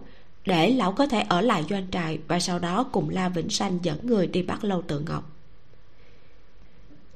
[0.46, 3.78] để lão có thể ở lại doanh trại và sau đó cùng la vĩnh sanh
[3.82, 5.30] dẫn người đi bắt lâu tự ngọc.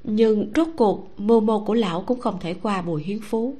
[0.03, 3.55] Nhưng rốt cuộc mưu mô của lão cũng không thể qua bùi hiến phú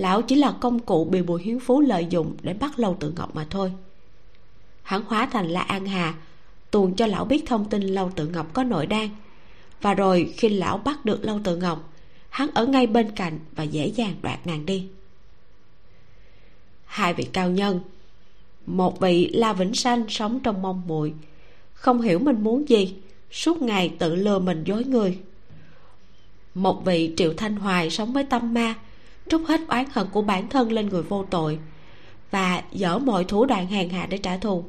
[0.00, 3.12] lão chỉ là công cụ bị bùi hiến phú lợi dụng để bắt lâu tự
[3.16, 3.72] ngọc mà thôi.
[4.82, 6.14] Hắn hóa thành la an hà,
[6.70, 9.08] tuồn cho lão biết thông tin lâu tự ngọc có nội đan.
[9.80, 11.92] Và rồi khi lão bắt được lâu tự ngọc,
[12.28, 14.88] hắn ở ngay bên cạnh và dễ dàng đoạt nàng đi.
[16.84, 17.80] Hai vị cao nhân,
[18.66, 21.14] một vị la vĩnh sanh sống trong mong muội,
[21.72, 22.94] không hiểu mình muốn gì,
[23.30, 25.18] suốt ngày tự lừa mình dối người.
[26.54, 28.74] Một vị triệu thanh hoài sống với tâm ma
[29.30, 31.58] trút hết oán hận của bản thân lên người vô tội
[32.30, 34.64] và dở mọi thủ đoạn hèn hạ để trả thù.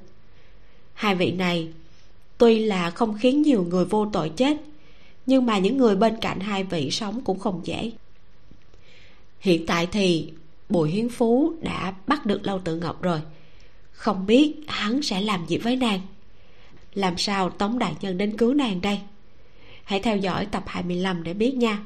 [0.93, 1.67] Hai vị này,
[2.37, 4.57] tuy là không khiến nhiều người vô tội chết,
[5.25, 7.91] nhưng mà những người bên cạnh hai vị sống cũng không dễ.
[9.39, 10.33] Hiện tại thì
[10.69, 13.21] bùi hiến phú đã bắt được lâu tự ngọc rồi.
[13.91, 16.01] Không biết hắn sẽ làm gì với nàng.
[16.93, 18.99] Làm sao tống đại nhân đến cứu nàng đây?
[19.83, 21.83] Hãy theo dõi tập 25 để biết nha.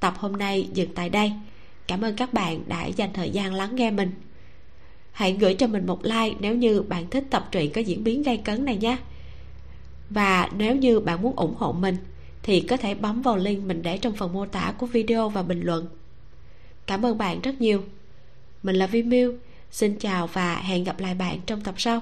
[0.00, 1.32] Tập hôm nay dừng tại đây
[1.86, 4.10] cảm ơn các bạn đã dành thời gian lắng nghe mình.
[5.12, 8.22] Hãy gửi cho mình một like nếu như bạn thích tập truyện có diễn biến
[8.22, 8.96] gây cấn này nhé.
[10.10, 11.96] Và nếu như bạn muốn ủng hộ mình,
[12.42, 15.42] thì có thể bấm vào link mình để trong phần mô tả của video và
[15.42, 15.86] bình luận.
[16.86, 17.84] Cảm ơn bạn rất nhiều.
[18.62, 19.34] Mình là vi miu.
[19.70, 22.00] Xin chào và hẹn gặp lại bạn trong tập sau.